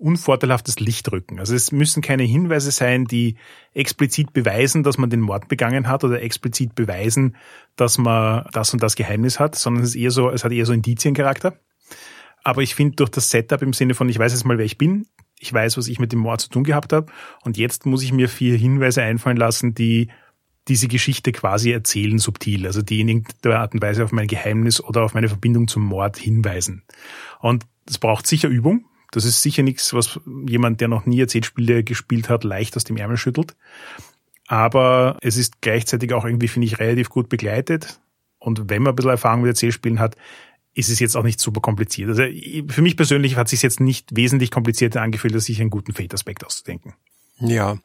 unvorteilhaftes 0.00 0.80
Licht 0.80 1.12
rücken. 1.12 1.38
Also 1.38 1.54
es 1.54 1.72
müssen 1.72 2.02
keine 2.02 2.22
Hinweise 2.22 2.70
sein, 2.70 3.04
die 3.04 3.36
explizit 3.74 4.32
beweisen, 4.32 4.82
dass 4.82 4.98
man 4.98 5.10
den 5.10 5.20
Mord 5.20 5.48
begangen 5.48 5.88
hat 5.88 6.04
oder 6.04 6.22
explizit 6.22 6.74
beweisen, 6.74 7.36
dass 7.76 7.98
man 7.98 8.46
das 8.52 8.72
und 8.72 8.82
das 8.82 8.96
Geheimnis 8.96 9.38
hat, 9.38 9.54
sondern 9.54 9.84
es 9.84 9.90
ist 9.90 9.96
eher 9.96 10.10
so, 10.10 10.30
es 10.30 10.42
hat 10.42 10.52
eher 10.52 10.66
so 10.66 10.72
Indiziencharakter. 10.72 11.58
Aber 12.42 12.62
ich 12.62 12.74
finde 12.74 12.96
durch 12.96 13.10
das 13.10 13.28
Setup 13.28 13.60
im 13.60 13.74
Sinne 13.74 13.94
von, 13.94 14.08
ich 14.08 14.18
weiß 14.18 14.32
jetzt 14.32 14.44
mal, 14.44 14.56
wer 14.56 14.64
ich 14.64 14.78
bin, 14.78 15.06
ich 15.38 15.52
weiß, 15.52 15.76
was 15.76 15.88
ich 15.88 15.98
mit 15.98 16.12
dem 16.12 16.20
Mord 16.20 16.40
zu 16.40 16.48
tun 16.48 16.64
gehabt 16.64 16.92
habe 16.92 17.12
und 17.42 17.58
jetzt 17.58 17.84
muss 17.84 18.02
ich 18.02 18.12
mir 18.12 18.28
vier 18.28 18.56
Hinweise 18.56 19.02
einfallen 19.02 19.36
lassen, 19.36 19.74
die 19.74 20.08
diese 20.70 20.88
Geschichte 20.88 21.32
quasi 21.32 21.72
erzählen 21.72 22.18
subtil, 22.18 22.66
also 22.66 22.80
die 22.80 23.00
in 23.00 23.08
irgendeiner 23.08 23.58
Art 23.58 23.74
und 23.74 23.82
Weise 23.82 24.04
auf 24.04 24.12
mein 24.12 24.28
Geheimnis 24.28 24.80
oder 24.80 25.02
auf 25.02 25.12
meine 25.12 25.28
Verbindung 25.28 25.68
zum 25.68 25.84
Mord 25.84 26.16
hinweisen. 26.16 26.84
Und 27.40 27.66
es 27.86 27.98
braucht 27.98 28.26
sicher 28.26 28.48
Übung. 28.48 28.86
Das 29.10 29.24
ist 29.24 29.42
sicher 29.42 29.64
nichts, 29.64 29.92
was 29.92 30.20
jemand, 30.46 30.80
der 30.80 30.86
noch 30.88 31.04
nie 31.04 31.20
Erzählspiele 31.20 31.82
gespielt 31.82 32.28
hat, 32.28 32.44
leicht 32.44 32.76
aus 32.76 32.84
dem 32.84 32.96
Ärmel 32.96 33.16
schüttelt. 33.16 33.56
Aber 34.46 35.18
es 35.20 35.36
ist 35.36 35.60
gleichzeitig 35.60 36.12
auch 36.12 36.24
irgendwie, 36.24 36.48
finde 36.48 36.66
ich, 36.66 36.78
relativ 36.78 37.08
gut 37.08 37.28
begleitet. 37.28 38.00
Und 38.38 38.70
wenn 38.70 38.82
man 38.82 38.92
ein 38.92 38.96
bisschen 38.96 39.10
Erfahrung 39.10 39.42
mit 39.42 39.48
Erzählspielen 39.48 39.98
hat, 39.98 40.16
ist 40.72 40.88
es 40.88 41.00
jetzt 41.00 41.16
auch 41.16 41.24
nicht 41.24 41.40
super 41.40 41.60
kompliziert. 41.60 42.10
Also 42.10 42.22
für 42.68 42.82
mich 42.82 42.96
persönlich 42.96 43.34
hat 43.36 43.48
es 43.48 43.50
sich 43.50 43.62
jetzt 43.62 43.80
nicht 43.80 44.14
wesentlich 44.14 44.52
komplizierter 44.52 45.02
angefühlt, 45.02 45.34
als 45.34 45.46
sich 45.46 45.60
einen 45.60 45.70
guten 45.70 45.92
Fate-Aspekt 45.92 46.46
auszudenken. 46.46 46.94
Ja. 47.40 47.78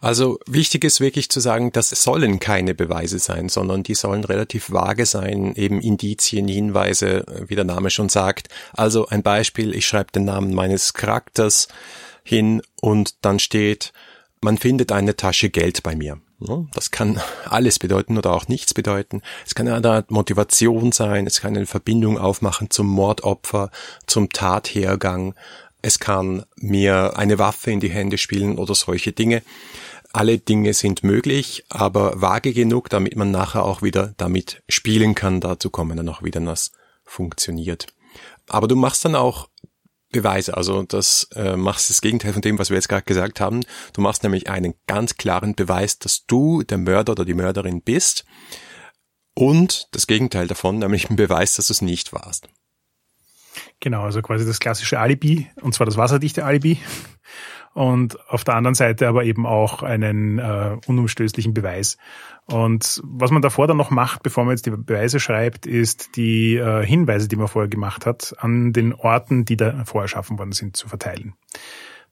Also 0.00 0.38
wichtig 0.46 0.84
ist 0.84 1.00
wirklich 1.00 1.28
zu 1.28 1.40
sagen, 1.40 1.72
das 1.72 1.90
sollen 1.90 2.38
keine 2.38 2.74
Beweise 2.74 3.18
sein, 3.18 3.48
sondern 3.48 3.82
die 3.82 3.94
sollen 3.94 4.22
relativ 4.22 4.70
vage 4.70 5.06
sein, 5.06 5.54
eben 5.56 5.80
Indizien, 5.80 6.46
Hinweise, 6.46 7.24
wie 7.48 7.56
der 7.56 7.64
Name 7.64 7.90
schon 7.90 8.08
sagt. 8.08 8.48
Also 8.74 9.08
ein 9.08 9.24
Beispiel, 9.24 9.74
ich 9.74 9.88
schreibe 9.88 10.12
den 10.12 10.24
Namen 10.24 10.54
meines 10.54 10.94
Charakters 10.94 11.66
hin 12.22 12.62
und 12.80 13.24
dann 13.24 13.40
steht, 13.40 13.92
man 14.40 14.56
findet 14.56 14.92
eine 14.92 15.16
Tasche 15.16 15.50
Geld 15.50 15.82
bei 15.82 15.96
mir. 15.96 16.20
Das 16.72 16.92
kann 16.92 17.20
alles 17.46 17.80
bedeuten 17.80 18.16
oder 18.16 18.32
auch 18.32 18.46
nichts 18.46 18.72
bedeuten. 18.72 19.22
Es 19.44 19.56
kann 19.56 19.66
eine 19.66 19.90
Art 19.90 20.12
Motivation 20.12 20.92
sein, 20.92 21.26
es 21.26 21.40
kann 21.40 21.56
eine 21.56 21.66
Verbindung 21.66 22.18
aufmachen 22.18 22.70
zum 22.70 22.86
Mordopfer, 22.86 23.72
zum 24.06 24.30
Tathergang, 24.30 25.34
es 25.80 25.98
kann 25.98 26.44
mir 26.56 27.16
eine 27.16 27.38
Waffe 27.38 27.70
in 27.70 27.80
die 27.80 27.90
Hände 27.90 28.18
spielen 28.18 28.58
oder 28.58 28.74
solche 28.74 29.12
Dinge. 29.12 29.42
Alle 30.12 30.38
Dinge 30.38 30.72
sind 30.72 31.02
möglich, 31.02 31.64
aber 31.68 32.20
vage 32.20 32.52
genug, 32.54 32.88
damit 32.88 33.16
man 33.16 33.30
nachher 33.30 33.64
auch 33.64 33.82
wieder 33.82 34.14
damit 34.16 34.62
spielen 34.68 35.14
kann. 35.14 35.40
Dazu 35.40 35.70
kommen 35.70 35.96
dann 35.96 36.08
auch 36.08 36.22
wieder, 36.22 36.40
das 36.40 36.72
funktioniert. 37.04 37.86
Aber 38.48 38.68
du 38.68 38.76
machst 38.76 39.04
dann 39.04 39.14
auch 39.14 39.48
Beweise. 40.10 40.56
Also 40.56 40.82
das 40.82 41.28
äh, 41.34 41.56
machst 41.56 41.90
das 41.90 42.00
Gegenteil 42.00 42.32
von 42.32 42.42
dem, 42.42 42.58
was 42.58 42.70
wir 42.70 42.76
jetzt 42.76 42.88
gerade 42.88 43.04
gesagt 43.04 43.40
haben. 43.40 43.64
Du 43.92 44.00
machst 44.00 44.22
nämlich 44.22 44.48
einen 44.48 44.74
ganz 44.86 45.16
klaren 45.16 45.54
Beweis, 45.54 45.98
dass 45.98 46.24
du 46.26 46.62
der 46.62 46.78
Mörder 46.78 47.12
oder 47.12 47.24
die 47.24 47.34
Mörderin 47.34 47.82
bist. 47.82 48.24
Und 49.34 49.88
das 49.92 50.06
Gegenteil 50.06 50.46
davon, 50.46 50.78
nämlich 50.78 51.10
ein 51.10 51.16
Beweis, 51.16 51.54
dass 51.54 51.66
du 51.66 51.72
es 51.72 51.82
nicht 51.82 52.12
warst. 52.12 52.48
Genau, 53.80 54.02
also 54.02 54.22
quasi 54.22 54.46
das 54.46 54.60
klassische 54.60 54.98
Alibi, 54.98 55.48
und 55.60 55.74
zwar 55.74 55.86
das 55.86 55.96
wasserdichte 55.96 56.44
Alibi. 56.44 56.78
Und 57.78 58.18
auf 58.28 58.42
der 58.42 58.56
anderen 58.56 58.74
Seite 58.74 59.06
aber 59.06 59.22
eben 59.22 59.46
auch 59.46 59.84
einen 59.84 60.40
äh, 60.40 60.76
unumstößlichen 60.88 61.54
Beweis. 61.54 61.96
Und 62.46 63.00
was 63.04 63.30
man 63.30 63.40
davor 63.40 63.68
dann 63.68 63.76
noch 63.76 63.90
macht, 63.90 64.24
bevor 64.24 64.44
man 64.44 64.50
jetzt 64.56 64.66
die 64.66 64.70
Beweise 64.70 65.20
schreibt, 65.20 65.64
ist 65.64 66.16
die 66.16 66.56
äh, 66.56 66.84
Hinweise, 66.84 67.28
die 67.28 67.36
man 67.36 67.46
vorher 67.46 67.68
gemacht 67.68 68.04
hat, 68.04 68.34
an 68.38 68.72
den 68.72 68.94
Orten, 68.94 69.44
die 69.44 69.56
da 69.56 69.84
vorher 69.84 70.06
erschaffen 70.06 70.40
worden 70.40 70.50
sind, 70.50 70.76
zu 70.76 70.88
verteilen. 70.88 71.34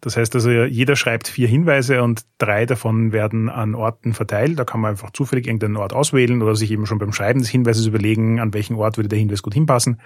Das 0.01 0.17
heißt 0.17 0.37
also, 0.37 0.51
jeder 0.51 0.95
schreibt 0.95 1.27
vier 1.27 1.49
Hinweise 1.49 2.01
und 2.05 2.27
drei 2.39 2.65
davon 2.65 3.11
werden 3.11 3.49
an 3.49 3.75
Orten 3.75 4.15
verteilt. 4.15 4.57
Da 4.57 4.65
kann 4.65 4.81
man 4.81 4.93
einfach 4.93 5.11
zufällig 5.11 5.49
irgendeinen 5.49 5.79
Ort 5.79 5.93
auswählen 5.93 6.43
oder 6.43 6.55
sich 6.55 6.71
eben 6.71 6.87
schon 6.87 6.99
beim 6.99 7.13
Schreiben 7.13 7.41
des 7.41 7.49
Hinweises 7.49 7.87
überlegen, 7.87 8.39
an 8.39 8.55
welchen 8.55 8.77
Ort 8.77 8.99
würde 8.99 9.09
der 9.09 9.19
Hinweis 9.19 9.43
gut 9.43 9.55
hinpassen. 9.55 10.01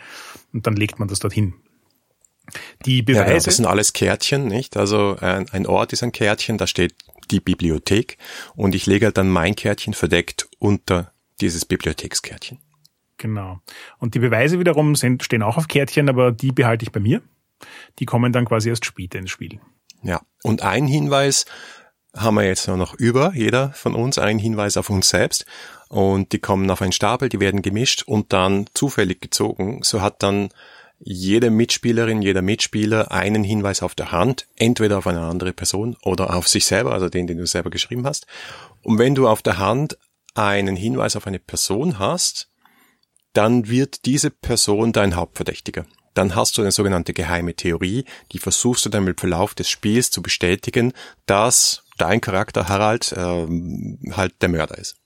Und 0.55 0.67
dann 0.67 0.75
legt 0.75 0.99
man 0.99 1.09
das 1.09 1.19
dorthin. 1.19 1.53
Die 2.85 3.03
Beweise. 3.03 3.21
Ja, 3.21 3.27
genau, 3.27 3.45
das 3.45 3.57
sind 3.57 3.67
alles 3.67 3.93
Kärtchen, 3.93 4.47
nicht? 4.47 4.77
Also 4.77 5.17
ein, 5.21 5.49
ein 5.51 5.67
Ort 5.67 5.93
ist 5.93 6.03
ein 6.03 6.13
Kärtchen, 6.13 6.59
da 6.59 6.67
steht 6.67 6.95
die 7.31 7.41
Bibliothek 7.41 8.19
und 8.57 8.75
ich 8.75 8.87
lege 8.87 9.13
dann 9.13 9.29
mein 9.29 9.55
Kärtchen 9.55 9.95
verdeckt 9.95 10.49
unter 10.59 11.13
dieses 11.41 11.65
Bibliothekskärtchen. 11.65 12.59
Genau. 13.19 13.61
Und 13.99 14.15
die 14.15 14.19
Beweise 14.19 14.59
wiederum 14.59 14.97
sind, 14.97 15.23
stehen 15.23 15.43
auch 15.43 15.59
auf 15.59 15.69
Kärtchen, 15.69 16.09
aber 16.09 16.33
die 16.33 16.53
behalte 16.53 16.85
ich 16.85 16.93
bei 16.93 17.01
mir. 17.01 17.23
Die 17.99 18.07
kommen 18.07 18.33
dann 18.33 18.47
quasi 18.47 18.71
erst 18.71 18.87
später 18.87 19.19
ins 19.19 19.31
Spiel. 19.31 19.61
Ja. 20.03 20.23
Und 20.43 20.63
ein 20.63 20.87
Hinweis 20.87 21.45
haben 22.17 22.37
wir 22.37 22.45
jetzt 22.45 22.67
noch 22.67 22.95
über, 22.95 23.33
jeder 23.35 23.73
von 23.73 23.95
uns, 23.95 24.19
einen 24.19 24.39
Hinweis 24.39 24.77
auf 24.77 24.91
uns 24.91 25.11
selbst. 25.11 25.45
Und 25.89 26.33
die 26.33 26.39
kommen 26.39 26.71
auf 26.71 26.83
einen 26.83 26.93
Stapel, 26.93 27.29
die 27.29 27.41
werden 27.41 27.63
gemischt 27.63 28.05
und 28.05 28.33
dann 28.33 28.67
zufällig 28.75 29.21
gezogen. 29.21 29.81
So 29.83 30.01
hat 30.01 30.23
dann 30.23 30.49
jede 31.01 31.51
Mitspielerin, 31.51 32.21
jeder 32.21 32.43
Mitspieler 32.43 33.11
einen 33.11 33.43
Hinweis 33.43 33.83
auf 33.83 33.95
der 33.95 34.13
Hand, 34.13 34.47
entweder 34.57 34.99
auf 34.99 35.07
eine 35.07 35.23
andere 35.23 35.53
Person 35.53 35.97
oder 36.03 36.35
auf 36.37 36.47
sich 36.47 36.67
selber, 36.67 36.93
also 36.93 37.09
den, 37.09 37.27
den 37.27 37.39
du 37.39 37.47
selber 37.47 37.71
geschrieben 37.71 38.07
hast. 38.07 38.27
Und 38.83 38.99
wenn 38.99 39.15
du 39.15 39.27
auf 39.27 39.43
der 39.43 39.59
Hand 39.59 39.97
einen 40.35 40.77
Hinweis 40.77 41.17
auf 41.17 41.27
eine 41.27 41.39
Person 41.39 41.99
hast, 41.99 42.49
dann 43.33 43.69
wird 43.69 44.05
diese 44.05 44.31
Person 44.31 44.93
dein 44.93 45.17
Hauptverdächtiger. 45.17 45.87
Dann 46.15 46.35
hast 46.35 46.59
du 46.59 46.63
eine 46.63 46.73
sogenannte 46.73 47.15
geheime 47.15 47.55
Theorie, 47.55 48.05
die 48.33 48.39
versuchst 48.39 48.85
du 48.85 48.91
dann 48.91 49.07
im 49.07 49.17
Verlauf 49.17 49.55
des 49.55 49.71
Spiels 49.71 50.11
zu 50.11 50.23
bestätigen, 50.23 50.93
dass 51.27 51.85
dein 51.97 52.21
Charakter 52.21 52.69
Harald 52.69 53.13
äh, 53.13 53.47
halt 54.13 54.35
der 54.43 54.49
Mörder 54.49 54.77
ist. 54.77 55.00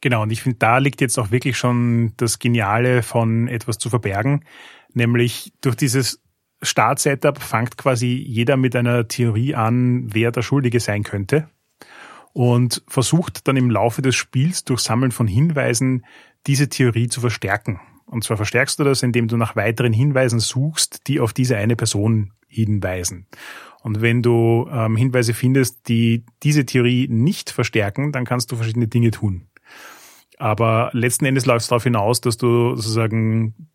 Genau, 0.00 0.22
und 0.22 0.30
ich 0.30 0.42
finde, 0.42 0.58
da 0.58 0.78
liegt 0.78 1.00
jetzt 1.00 1.18
auch 1.18 1.30
wirklich 1.30 1.58
schon 1.58 2.14
das 2.16 2.38
Geniale 2.38 3.02
von 3.02 3.48
etwas 3.48 3.78
zu 3.78 3.90
verbergen, 3.90 4.44
Nämlich 4.94 5.52
durch 5.60 5.76
dieses 5.76 6.20
Start-Setup 6.62 7.38
fängt 7.40 7.76
quasi 7.76 8.06
jeder 8.06 8.56
mit 8.56 8.76
einer 8.76 9.08
Theorie 9.08 9.54
an, 9.54 10.12
wer 10.12 10.30
der 10.30 10.42
Schuldige 10.42 10.80
sein 10.80 11.02
könnte 11.02 11.48
und 12.32 12.82
versucht 12.86 13.48
dann 13.48 13.56
im 13.56 13.70
Laufe 13.70 14.02
des 14.02 14.14
Spiels 14.14 14.64
durch 14.64 14.80
Sammeln 14.80 15.12
von 15.12 15.26
Hinweisen 15.26 16.04
diese 16.46 16.68
Theorie 16.68 17.08
zu 17.08 17.20
verstärken. 17.20 17.80
Und 18.06 18.24
zwar 18.24 18.36
verstärkst 18.36 18.78
du 18.78 18.84
das, 18.84 19.02
indem 19.02 19.28
du 19.28 19.36
nach 19.36 19.56
weiteren 19.56 19.92
Hinweisen 19.92 20.40
suchst, 20.40 21.06
die 21.06 21.20
auf 21.20 21.32
diese 21.32 21.56
eine 21.56 21.76
Person 21.76 22.32
hinweisen. 22.48 23.26
Und 23.82 24.02
wenn 24.02 24.22
du 24.22 24.68
ähm, 24.70 24.96
Hinweise 24.96 25.32
findest, 25.32 25.88
die 25.88 26.24
diese 26.42 26.66
Theorie 26.66 27.08
nicht 27.08 27.50
verstärken, 27.50 28.12
dann 28.12 28.24
kannst 28.24 28.50
du 28.50 28.56
verschiedene 28.56 28.88
Dinge 28.88 29.12
tun. 29.12 29.46
Aber 30.40 30.88
letzten 30.94 31.26
Endes 31.26 31.44
läuft 31.44 31.64
es 31.64 31.68
darauf 31.68 31.84
hinaus, 31.84 32.22
dass 32.22 32.38
du 32.38 32.74
sozusagen 32.74 33.68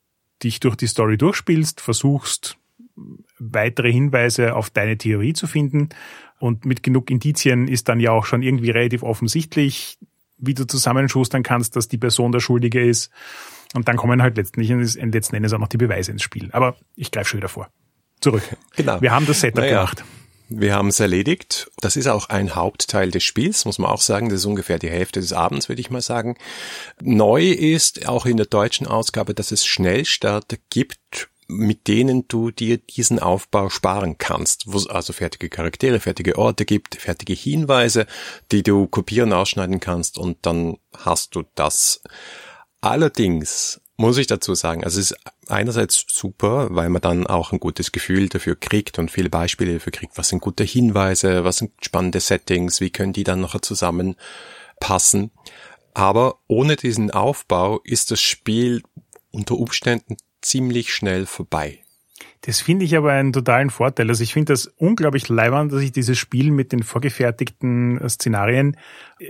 dich 0.43 0.59
durch 0.59 0.75
die 0.75 0.87
Story 0.87 1.15
durchspielst, 1.15 1.79
versuchst 1.79 2.57
weitere 3.37 3.91
Hinweise 3.91 4.55
auf 4.55 4.71
deine 4.71 4.97
Theorie 4.97 5.33
zu 5.33 5.45
finden 5.45 5.89
und 6.39 6.65
mit 6.65 6.81
genug 6.81 7.11
Indizien 7.11 7.67
ist 7.67 7.87
dann 7.87 7.99
ja 7.99 8.11
auch 8.11 8.25
schon 8.25 8.41
irgendwie 8.41 8.71
relativ 8.71 9.03
offensichtlich, 9.03 9.99
wie 10.37 10.55
du 10.55 10.65
zusammenschustern 10.65 11.43
kannst, 11.43 11.75
dass 11.75 11.87
die 11.87 11.97
Person 11.99 12.31
der 12.31 12.39
Schuldige 12.39 12.83
ist. 12.83 13.11
Und 13.73 13.87
dann 13.87 13.95
kommen 13.95 14.21
halt 14.21 14.37
letztendlich 14.37 14.95
letzten 14.95 15.35
Endes 15.35 15.53
auch 15.53 15.59
noch 15.59 15.67
die 15.67 15.77
Beweise 15.77 16.11
ins 16.11 16.23
Spiel. 16.23 16.49
Aber 16.51 16.77
ich 16.95 17.11
greife 17.11 17.29
schon 17.29 17.39
wieder 17.39 17.49
vor. 17.49 17.69
Zurück. 18.21 18.43
Genau. 18.75 19.01
Wir 19.01 19.11
haben 19.11 19.25
das 19.27 19.41
Setup 19.41 19.59
naja. 19.59 19.81
gemacht. 19.81 20.03
Wir 20.57 20.73
haben 20.73 20.87
es 20.87 21.01
erledigt. 21.01 21.69
Das 21.81 21.97
ist 21.97 22.07
auch 22.07 22.29
ein 22.29 22.55
Hauptteil 22.55 23.11
des 23.11 23.25
Spiels, 23.25 23.65
muss 23.65 23.77
man 23.77 23.91
auch 23.91 23.99
sagen. 23.99 24.29
Das 24.29 24.39
ist 24.39 24.45
ungefähr 24.45 24.79
die 24.79 24.89
Hälfte 24.89 25.19
des 25.19 25.33
Abends, 25.33 25.67
würde 25.67 25.81
ich 25.81 25.89
mal 25.89 26.01
sagen. 26.01 26.37
Neu 27.01 27.49
ist 27.49 28.07
auch 28.07 28.25
in 28.25 28.37
der 28.37 28.45
deutschen 28.45 28.87
Ausgabe, 28.87 29.33
dass 29.33 29.51
es 29.51 29.65
Schnellstarter 29.65 30.55
gibt, 30.69 31.27
mit 31.49 31.89
denen 31.89 32.29
du 32.29 32.51
dir 32.51 32.77
diesen 32.77 33.19
Aufbau 33.19 33.69
sparen 33.69 34.17
kannst, 34.17 34.71
wo 34.71 34.77
es 34.77 34.87
also 34.87 35.11
fertige 35.11 35.49
Charaktere, 35.49 35.99
fertige 35.99 36.37
Orte 36.37 36.63
gibt, 36.63 36.95
fertige 36.95 37.33
Hinweise, 37.33 38.07
die 38.53 38.63
du 38.63 38.87
kopieren, 38.87 39.33
ausschneiden 39.33 39.81
kannst 39.81 40.17
und 40.17 40.37
dann 40.45 40.77
hast 40.97 41.35
du 41.35 41.43
das. 41.55 42.01
Allerdings 42.79 43.81
muss 43.97 44.17
ich 44.17 44.27
dazu 44.27 44.55
sagen. 44.55 44.83
Also 44.83 44.99
es 44.99 45.11
ist 45.11 45.17
einerseits 45.47 46.05
super, 46.07 46.67
weil 46.71 46.89
man 46.89 47.01
dann 47.01 47.27
auch 47.27 47.51
ein 47.51 47.59
gutes 47.59 47.91
Gefühl 47.91 48.29
dafür 48.29 48.55
kriegt 48.55 48.99
und 48.99 49.11
viele 49.11 49.29
Beispiele 49.29 49.73
dafür 49.73 49.91
kriegt, 49.91 50.17
was 50.17 50.29
sind 50.29 50.41
gute 50.41 50.63
Hinweise, 50.63 51.43
was 51.43 51.57
sind 51.57 51.71
spannende 51.81 52.19
Settings, 52.19 52.81
wie 52.81 52.89
können 52.89 53.13
die 53.13 53.23
dann 53.23 53.41
noch 53.41 53.59
zusammenpassen. 53.59 55.31
Aber 55.93 56.39
ohne 56.47 56.75
diesen 56.75 57.11
Aufbau 57.11 57.79
ist 57.83 58.11
das 58.11 58.21
Spiel 58.21 58.83
unter 59.31 59.55
Umständen 59.55 60.17
ziemlich 60.41 60.93
schnell 60.93 61.25
vorbei. 61.25 61.79
Das 62.41 62.61
finde 62.61 62.85
ich 62.85 62.95
aber 62.95 63.11
einen 63.11 63.33
totalen 63.33 63.71
Vorteil. 63.71 64.07
Also 64.09 64.21
ich 64.21 64.33
finde 64.33 64.53
das 64.53 64.67
unglaublich 64.77 65.29
leibend, 65.29 65.73
dass 65.73 65.81
ich 65.81 65.91
dieses 65.91 66.19
Spiel 66.19 66.51
mit 66.51 66.71
den 66.71 66.83
vorgefertigten 66.83 67.99
Szenarien 68.07 68.77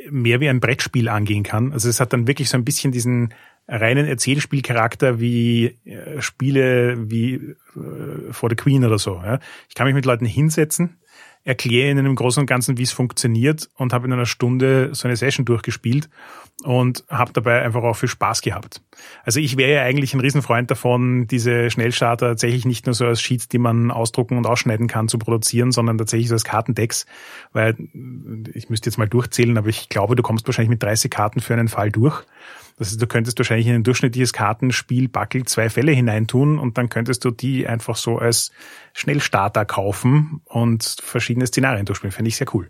mehr 0.10 0.42
wie 0.42 0.50
ein 0.50 0.60
Brettspiel 0.60 1.08
angehen 1.08 1.44
kann. 1.44 1.72
Also 1.72 1.88
es 1.88 2.02
hat 2.02 2.12
dann 2.12 2.28
wirklich 2.28 2.50
so 2.50 2.58
ein 2.58 2.66
bisschen 2.66 2.92
diesen 2.92 3.34
reinen 3.68 4.06
Erzählspielcharakter 4.06 5.20
wie 5.20 5.78
äh, 5.86 6.22
Spiele 6.22 7.10
wie 7.10 7.36
äh, 7.36 8.32
For 8.32 8.50
the 8.50 8.56
Queen 8.56 8.86
oder 8.86 9.00
so. 9.00 9.16
Ja. 9.24 9.40
Ich 9.70 9.76
kann 9.76 9.86
mich 9.86 9.96
mit 9.96 10.06
Leuten 10.06 10.26
hinsetzen, 10.26 10.98
erkläre 11.44 11.92
ihnen 11.92 12.06
im 12.06 12.16
Großen 12.16 12.42
und 12.42 12.48
Ganzen, 12.48 12.78
wie 12.78 12.84
es 12.84 12.92
funktioniert 12.92 13.70
und 13.76 13.94
habe 13.94 14.06
in 14.06 14.14
einer 14.14 14.26
Stunde 14.26 14.90
so 14.94 15.08
eine 15.08 15.16
Session 15.16 15.46
durchgespielt 15.46 16.10
und 16.64 17.04
habe 17.10 17.34
dabei 17.34 17.62
einfach 17.62 17.84
auch 17.84 17.96
viel 17.96 18.10
Spaß 18.10 18.42
gehabt. 18.42 18.82
Also 19.24 19.40
ich 19.40 19.58
wäre 19.58 19.74
ja 19.74 19.82
eigentlich 19.84 20.14
ein 20.14 20.20
Riesenfreund 20.20 20.72
davon, 20.72 21.28
diese 21.28 21.70
Schnellstarter 21.70 22.30
tatsächlich 22.30 22.66
nicht 22.66 22.86
nur 22.86 22.96
so 22.96 23.06
als 23.06 23.22
Sheets, 23.22 23.48
die 23.48 23.58
man 23.58 23.92
ausdrucken 23.92 24.38
und 24.38 24.48
ausschneiden 24.48 24.88
kann, 24.88 25.08
zu 25.08 25.20
produzieren, 25.20 25.72
sondern 25.72 25.98
tatsächlich 25.98 26.30
so 26.30 26.36
als 26.36 26.44
Kartendecks, 26.44 27.06
weil 27.52 27.76
ich 28.54 28.70
müsste 28.70 28.90
jetzt 28.90 28.98
mal 28.98 29.10
durchzählen, 29.10 29.58
aber 29.58 29.70
ich 29.70 29.90
glaube, 29.90 30.16
du 30.16 30.24
kommst 30.24 30.48
wahrscheinlich 30.48 30.70
mit 30.70 30.84
30 30.84 31.12
Karten 31.12 31.42
für 31.42 31.54
einen 31.54 31.68
Fall 31.68 31.92
durch. 31.92 32.24
Das 32.78 32.90
heißt, 32.90 33.02
du 33.02 33.08
könntest 33.08 33.38
wahrscheinlich 33.38 33.68
in 33.68 33.76
ein 33.76 33.84
durchschnittliches 33.84 34.34
Kartenspiel 34.34 35.08
Backel 35.08 35.46
zwei 35.46 35.70
Fälle 35.70 35.94
hineintun 35.94 36.60
und 36.60 36.78
dann 36.78 36.90
könntest 36.90 37.24
du 37.24 37.32
die 37.32 37.68
einfach 37.68 37.96
so 37.96 38.18
als 38.18 38.52
Schnellstarter 38.94 39.66
kaufen 39.66 40.42
und 40.46 40.98
verschiedene 41.02 41.48
Szenarien 41.48 41.86
durchspielen. 41.86 42.12
Finde 42.12 42.30
ich 42.30 42.38
sehr 42.38 42.54
cool. 42.54 42.70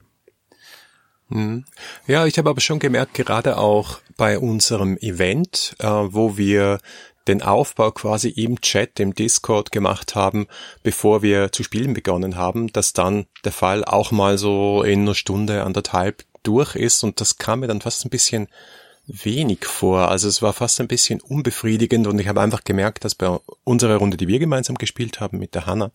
Mhm. 1.30 1.66
Ja, 2.06 2.26
ich 2.26 2.38
habe 2.38 2.50
aber 2.50 2.62
schon 2.62 2.80
gemerkt, 2.80 3.16
gerade 3.16 3.58
auch 3.58 4.00
bei 4.16 4.38
unserem 4.38 4.98
Event, 4.98 5.76
äh, 5.80 5.88
wo 5.88 6.38
wir 6.38 6.80
den 7.28 7.42
Aufbau 7.42 7.92
quasi 7.92 8.30
im 8.30 8.62
Chat, 8.62 9.00
im 9.00 9.16
Discord 9.16 9.72
gemacht 9.72 10.14
haben, 10.14 10.46
bevor 10.84 11.24
wir 11.24 11.52
zu 11.52 11.64
spielen 11.64 11.96
begonnen 11.96 12.36
haben, 12.36 12.72
dass 12.72 12.94
dann 12.94 13.26
der 13.44 13.52
Fall 13.52 13.84
auch 13.84 14.12
mal 14.12 14.38
so 14.38 14.84
in 14.84 15.02
einer 15.02 15.16
Stunde, 15.16 15.64
anderthalb 15.64 16.24
durch 16.44 16.76
ist 16.76 17.04
und 17.04 17.20
das 17.22 17.38
kam 17.38 17.62
mir 17.62 17.68
dann 17.68 17.82
fast 17.82 18.06
ein 18.06 18.12
bisschen 18.12 18.48
wenig 19.08 19.66
vor. 19.66 20.10
Also 20.10 20.28
es 20.28 20.42
war 20.42 20.54
fast 20.54 20.80
ein 20.82 20.88
bisschen 20.88 21.22
unbefriedigend 21.22 22.08
und 22.08 22.20
ich 22.20 22.28
habe 22.28 22.42
einfach 22.42 22.64
gemerkt, 22.64 23.06
dass 23.06 23.16
bei 23.16 23.38
unserer 23.64 23.98
Runde, 23.98 24.18
die 24.18 24.28
wir 24.28 24.40
gemeinsam 24.40 24.78
gespielt 24.78 25.20
haben 25.20 25.40
mit 25.40 25.56
der 25.56 25.66
Hanna, 25.66 25.92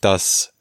dass 0.00 0.54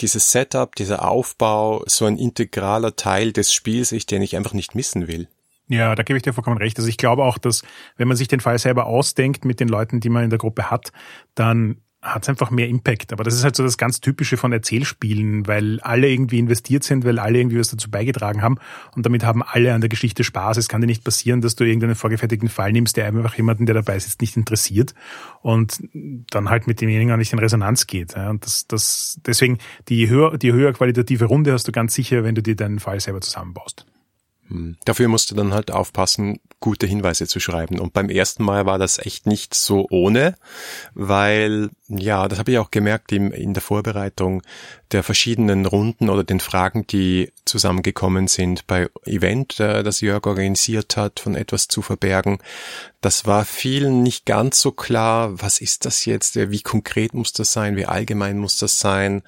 dieses 0.00 0.30
Setup, 0.30 0.74
dieser 0.74 1.06
Aufbau 1.06 1.84
so 1.86 2.06
ein 2.06 2.16
integraler 2.16 2.96
Teil 2.96 3.32
des 3.32 3.52
Spiels 3.52 3.92
ist, 3.92 4.10
den 4.10 4.22
ich 4.22 4.36
einfach 4.36 4.54
nicht 4.54 4.74
missen 4.74 5.08
will. 5.08 5.28
Ja, 5.68 5.94
da 5.94 6.02
gebe 6.02 6.16
ich 6.16 6.22
dir 6.22 6.32
vollkommen 6.32 6.58
recht. 6.58 6.78
Also 6.78 6.88
ich 6.88 6.96
glaube 6.96 7.22
auch, 7.22 7.38
dass 7.38 7.62
wenn 7.96 8.08
man 8.08 8.16
sich 8.16 8.26
den 8.26 8.40
Fall 8.40 8.58
selber 8.58 8.86
ausdenkt 8.86 9.44
mit 9.44 9.60
den 9.60 9.68
Leuten, 9.68 10.00
die 10.00 10.08
man 10.08 10.24
in 10.24 10.30
der 10.30 10.38
Gruppe 10.38 10.70
hat, 10.70 10.90
dann 11.34 11.80
hat 12.02 12.22
es 12.22 12.28
einfach 12.30 12.50
mehr 12.50 12.68
Impact. 12.68 13.12
Aber 13.12 13.24
das 13.24 13.34
ist 13.34 13.44
halt 13.44 13.54
so 13.54 13.62
das 13.62 13.76
ganz 13.76 14.00
Typische 14.00 14.36
von 14.36 14.52
Erzählspielen, 14.52 15.46
weil 15.46 15.80
alle 15.80 16.08
irgendwie 16.08 16.38
investiert 16.38 16.82
sind, 16.82 17.04
weil 17.04 17.18
alle 17.18 17.38
irgendwie 17.38 17.58
was 17.58 17.68
dazu 17.68 17.90
beigetragen 17.90 18.40
haben 18.40 18.56
und 18.96 19.04
damit 19.04 19.24
haben 19.24 19.42
alle 19.42 19.74
an 19.74 19.80
der 19.80 19.90
Geschichte 19.90 20.24
Spaß. 20.24 20.56
Es 20.56 20.68
kann 20.68 20.80
dir 20.80 20.86
nicht 20.86 21.04
passieren, 21.04 21.42
dass 21.42 21.56
du 21.56 21.64
irgendeinen 21.64 21.94
vorgefertigten 21.94 22.48
Fall 22.48 22.72
nimmst, 22.72 22.96
der 22.96 23.06
einfach 23.06 23.34
jemanden, 23.34 23.66
der 23.66 23.74
dabei 23.74 23.98
sitzt, 23.98 24.22
nicht 24.22 24.36
interessiert 24.36 24.94
und 25.42 25.82
dann 26.30 26.48
halt 26.48 26.66
mit 26.66 26.80
demjenigen 26.80 27.12
auch 27.12 27.18
nicht 27.18 27.32
in 27.32 27.38
Resonanz 27.38 27.86
geht. 27.86 28.16
Und 28.16 28.46
das, 28.46 28.66
das, 28.66 29.20
deswegen 29.26 29.58
die 29.88 30.08
höher, 30.08 30.38
die 30.38 30.52
höher 30.52 30.72
qualitative 30.72 31.26
Runde 31.26 31.52
hast 31.52 31.68
du 31.68 31.72
ganz 31.72 31.94
sicher, 31.94 32.24
wenn 32.24 32.34
du 32.34 32.42
dir 32.42 32.56
deinen 32.56 32.78
Fall 32.78 33.00
selber 33.00 33.20
zusammenbaust. 33.20 33.84
Hm. 34.50 34.76
Dafür 34.84 35.08
musst 35.08 35.30
du 35.30 35.34
dann 35.34 35.54
halt 35.54 35.70
aufpassen, 35.70 36.40
gute 36.58 36.86
Hinweise 36.86 37.26
zu 37.26 37.40
schreiben. 37.40 37.78
Und 37.78 37.92
beim 37.92 38.10
ersten 38.10 38.44
Mal 38.44 38.66
war 38.66 38.78
das 38.78 38.98
echt 38.98 39.26
nicht 39.26 39.54
so 39.54 39.86
ohne, 39.90 40.34
weil, 40.94 41.70
ja, 41.88 42.28
das 42.28 42.38
habe 42.38 42.52
ich 42.52 42.58
auch 42.58 42.70
gemerkt 42.70 43.12
in, 43.12 43.30
in 43.30 43.54
der 43.54 43.62
Vorbereitung 43.62 44.42
der 44.92 45.02
verschiedenen 45.02 45.64
Runden 45.66 46.10
oder 46.10 46.24
den 46.24 46.40
Fragen, 46.40 46.86
die 46.86 47.32
zusammengekommen 47.44 48.28
sind 48.28 48.66
bei 48.66 48.88
Event, 49.04 49.58
äh, 49.60 49.82
das 49.82 50.00
Jörg 50.00 50.26
organisiert 50.26 50.96
hat, 50.96 51.20
von 51.20 51.34
etwas 51.34 51.68
zu 51.68 51.80
verbergen. 51.80 52.38
Das 53.00 53.26
war 53.26 53.46
vielen 53.46 54.02
nicht 54.02 54.26
ganz 54.26 54.60
so 54.60 54.72
klar, 54.72 55.40
was 55.40 55.60
ist 55.60 55.86
das 55.86 56.04
jetzt, 56.04 56.36
wie 56.36 56.60
konkret 56.60 57.14
muss 57.14 57.32
das 57.32 57.52
sein, 57.52 57.76
wie 57.76 57.86
allgemein 57.86 58.38
muss 58.38 58.58
das 58.58 58.78
sein, 58.78 59.22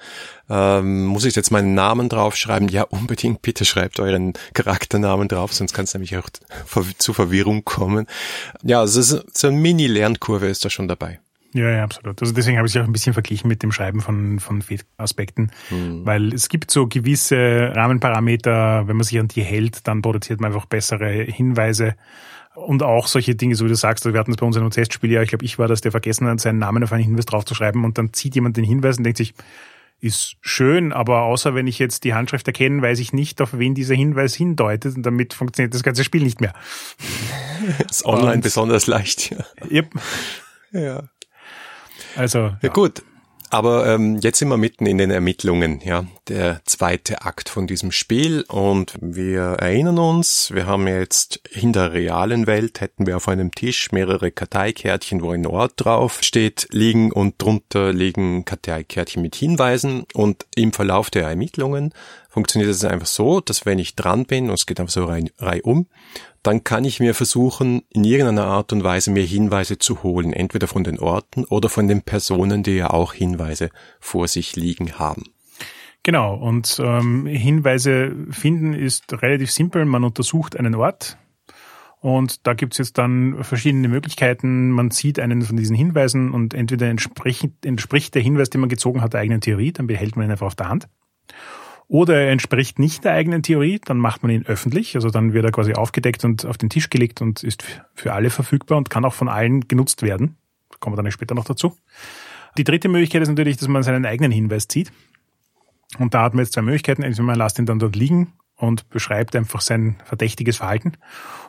ähm, 0.47 1.05
muss 1.05 1.25
ich 1.25 1.35
jetzt 1.35 1.51
meinen 1.51 1.73
Namen 1.73 2.07
draufschreiben? 2.07 2.67
Ja, 2.67 2.83
unbedingt, 2.83 3.41
bitte 3.41 3.65
schreibt 3.65 3.99
euren 3.99 4.33
Charakternamen 4.53 5.27
drauf, 5.27 5.53
sonst 5.53 5.73
kann 5.73 5.85
es 5.85 5.93
nämlich 5.93 6.15
auch 6.17 6.29
zu 6.99 7.13
Verwirrung 7.13 7.65
kommen. 7.65 8.05
Ja, 8.61 8.79
also 8.81 9.01
so 9.01 9.47
eine 9.47 9.57
Mini-Lernkurve 9.57 10.47
ist 10.47 10.63
da 10.63 10.69
schon 10.69 10.87
dabei. 10.87 11.19
Ja, 11.53 11.69
ja, 11.69 11.83
absolut. 11.83 12.19
Also 12.21 12.33
deswegen 12.33 12.57
habe 12.57 12.67
ich 12.67 12.75
es 12.75 12.81
auch 12.81 12.85
ein 12.85 12.91
bisschen 12.91 13.13
verglichen 13.13 13.47
mit 13.47 13.61
dem 13.61 13.71
Schreiben 13.71 14.01
von, 14.01 14.39
von 14.39 14.63
Aspekten, 14.97 15.51
mhm. 15.69 16.05
weil 16.05 16.33
es 16.33 16.49
gibt 16.49 16.71
so 16.71 16.87
gewisse 16.87 17.71
Rahmenparameter, 17.75 18.87
wenn 18.87 18.97
man 18.97 19.03
sich 19.03 19.19
an 19.19 19.27
die 19.27 19.43
hält, 19.43 19.87
dann 19.87 20.01
produziert 20.01 20.41
man 20.41 20.51
einfach 20.51 20.65
bessere 20.65 21.11
Hinweise. 21.23 21.95
Und 22.55 22.83
auch 22.83 23.07
solche 23.07 23.35
Dinge, 23.35 23.55
so 23.55 23.65
wie 23.65 23.69
du 23.69 23.75
sagst, 23.75 24.05
wir 24.05 24.19
hatten 24.19 24.31
es 24.31 24.37
bei 24.37 24.45
uns 24.45 24.55
in 24.55 24.61
einem 24.61 24.71
Testspiel, 24.71 25.11
ja, 25.11 25.21
ich 25.21 25.29
glaube, 25.29 25.43
ich 25.43 25.57
war 25.57 25.67
das, 25.67 25.81
der 25.81 25.91
vergessen 25.91 26.27
hat, 26.27 26.39
seinen 26.39 26.59
Namen 26.59 26.83
auf 26.83 26.91
einen 26.91 27.03
Hinweis 27.03 27.25
draufzuschreiben 27.25 27.83
und 27.83 27.97
dann 27.97 28.13
zieht 28.13 28.35
jemand 28.35 28.57
den 28.57 28.63
Hinweis 28.63 28.97
und 28.97 29.03
denkt 29.03 29.17
sich, 29.17 29.33
ist 29.99 30.35
schön, 30.41 30.91
aber 30.91 31.21
außer 31.21 31.55
wenn 31.55 31.65
ich 31.65 31.79
jetzt 31.79 32.03
die 32.03 32.13
Handschrift 32.13 32.45
erkenne, 32.45 32.81
weiß 32.81 32.99
ich 32.99 33.13
nicht, 33.13 33.41
auf 33.41 33.57
wen 33.57 33.73
dieser 33.73 33.95
Hinweis 33.95 34.35
hindeutet 34.35 34.97
und 34.97 35.03
damit 35.03 35.33
funktioniert 35.33 35.73
das 35.73 35.81
ganze 35.81 36.03
Spiel 36.03 36.23
nicht 36.23 36.41
mehr. 36.41 36.53
ist 37.89 38.05
online 38.05 38.33
und, 38.33 38.41
besonders 38.41 38.85
leicht. 38.85 39.31
Ja. 39.31 39.37
Yep. 39.71 39.93
Ja. 40.73 41.03
Also. 42.17 42.39
Ja, 42.39 42.59
ja 42.61 42.69
gut. 42.69 43.01
Aber 43.53 43.85
ähm, 43.85 44.17
jetzt 44.17 44.39
sind 44.39 44.47
wir 44.47 44.57
mitten 44.57 44.87
in 44.87 44.97
den 44.97 45.11
Ermittlungen, 45.11 45.79
ja, 45.85 46.05
der 46.27 46.61
zweite 46.65 47.21
Akt 47.21 47.49
von 47.49 47.67
diesem 47.67 47.91
Spiel. 47.91 48.45
Und 48.47 48.95
wir 48.99 49.43
erinnern 49.59 49.99
uns, 49.99 50.49
wir 50.51 50.65
haben 50.65 50.87
jetzt 50.87 51.39
in 51.51 51.71
der 51.71 51.93
realen 51.93 52.47
Welt 52.47 52.81
hätten 52.81 53.05
wir 53.05 53.15
auf 53.15 53.27
einem 53.27 53.51
Tisch 53.51 53.91
mehrere 53.91 54.31
Karteikärtchen, 54.31 55.21
wo 55.21 55.29
ein 55.29 55.45
Ort 55.45 55.73
drauf 55.75 56.17
steht, 56.23 56.67
liegen 56.71 57.11
und 57.11 57.39
drunter 57.39 57.93
liegen 57.93 58.43
Karteikärtchen 58.43 59.21
mit 59.21 59.35
Hinweisen. 59.35 60.05
Und 60.15 60.47
im 60.55 60.73
Verlauf 60.73 61.11
der 61.11 61.27
Ermittlungen 61.27 61.93
funktioniert 62.33 62.71
es 62.71 62.83
einfach 62.83 63.05
so, 63.05 63.41
dass 63.41 63.67
wenn 63.67 63.77
ich 63.77 63.95
dran 63.95 64.25
bin 64.25 64.49
und 64.49 64.55
es 64.55 64.65
geht 64.65 64.79
einfach 64.79 64.91
so 64.91 65.05
rein, 65.05 65.29
rein 65.37 65.61
um, 65.61 65.85
dann 66.41 66.63
kann 66.63 66.83
ich 66.83 66.99
mir 66.99 67.13
versuchen, 67.13 67.83
in 67.89 68.03
irgendeiner 68.03 68.45
Art 68.45 68.73
und 68.73 68.83
Weise 68.83 69.11
mir 69.11 69.23
Hinweise 69.23 69.77
zu 69.77 70.01
holen, 70.01 70.33
entweder 70.33 70.67
von 70.67 70.83
den 70.83 70.99
Orten 70.99 71.45
oder 71.45 71.69
von 71.69 71.87
den 71.87 72.01
Personen, 72.01 72.63
die 72.63 72.71
ja 72.71 72.89
auch 72.89 73.13
Hinweise 73.13 73.69
vor 73.99 74.27
sich 74.27 74.55
liegen 74.55 74.97
haben. 74.97 75.25
Genau, 76.01 76.33
und 76.33 76.81
ähm, 76.83 77.27
Hinweise 77.27 78.15
finden 78.31 78.73
ist 78.73 79.13
relativ 79.21 79.51
simpel. 79.51 79.85
Man 79.85 80.03
untersucht 80.03 80.57
einen 80.57 80.73
Ort 80.73 81.17
und 82.01 82.47
da 82.47 82.55
gibt's 82.55 82.79
jetzt 82.79 82.97
dann 82.97 83.43
verschiedene 83.43 83.87
Möglichkeiten. 83.89 84.71
Man 84.71 84.89
sieht 84.89 85.19
einen 85.19 85.43
von 85.43 85.55
diesen 85.55 85.75
Hinweisen 85.75 86.31
und 86.31 86.55
entweder 86.55 86.89
entspricht, 86.89 87.63
entspricht 87.63 88.15
der 88.15 88.23
Hinweis, 88.23 88.49
den 88.49 88.59
man 88.59 88.69
gezogen 88.69 89.01
hat, 89.01 89.13
der 89.13 89.21
eigenen 89.21 89.39
Theorie, 89.39 89.71
dann 89.71 89.85
behält 89.85 90.15
man 90.15 90.25
ihn 90.25 90.31
einfach 90.31 90.47
auf 90.47 90.55
der 90.55 90.69
Hand. 90.69 90.89
Oder 91.87 92.21
er 92.21 92.31
entspricht 92.31 92.79
nicht 92.79 93.03
der 93.03 93.13
eigenen 93.13 93.43
Theorie, 93.43 93.79
dann 93.83 93.97
macht 93.97 94.23
man 94.23 94.31
ihn 94.31 94.45
öffentlich, 94.45 94.95
also 94.95 95.09
dann 95.09 95.33
wird 95.33 95.45
er 95.45 95.51
quasi 95.51 95.73
aufgedeckt 95.73 96.23
und 96.25 96.45
auf 96.45 96.57
den 96.57 96.69
Tisch 96.69 96.89
gelegt 96.89 97.21
und 97.21 97.43
ist 97.43 97.63
für 97.93 98.13
alle 98.13 98.29
verfügbar 98.29 98.77
und 98.77 98.89
kann 98.89 99.05
auch 99.05 99.13
von 99.13 99.27
allen 99.27 99.67
genutzt 99.67 100.01
werden. 100.01 100.37
kommen 100.79 100.97
wir 100.97 101.03
dann 101.03 101.11
später 101.11 101.35
noch 101.35 101.45
dazu. 101.45 101.75
Die 102.57 102.63
dritte 102.63 102.87
Möglichkeit 102.87 103.21
ist 103.23 103.29
natürlich, 103.29 103.57
dass 103.57 103.67
man 103.67 103.83
seinen 103.83 104.05
eigenen 104.05 104.31
Hinweis 104.31 104.67
zieht. 104.67 104.91
Und 105.99 106.13
da 106.13 106.23
hat 106.23 106.33
man 106.33 106.43
jetzt 106.43 106.53
zwei 106.53 106.61
Möglichkeiten. 106.61 107.03
Entweder 107.03 107.23
man 107.23 107.37
lässt 107.37 107.59
ihn 107.59 107.65
dann 107.65 107.79
dort 107.79 107.95
liegen 107.95 108.33
und 108.55 108.89
beschreibt 108.89 109.35
einfach 109.35 109.61
sein 109.61 109.97
verdächtiges 110.05 110.57
Verhalten. 110.57 110.93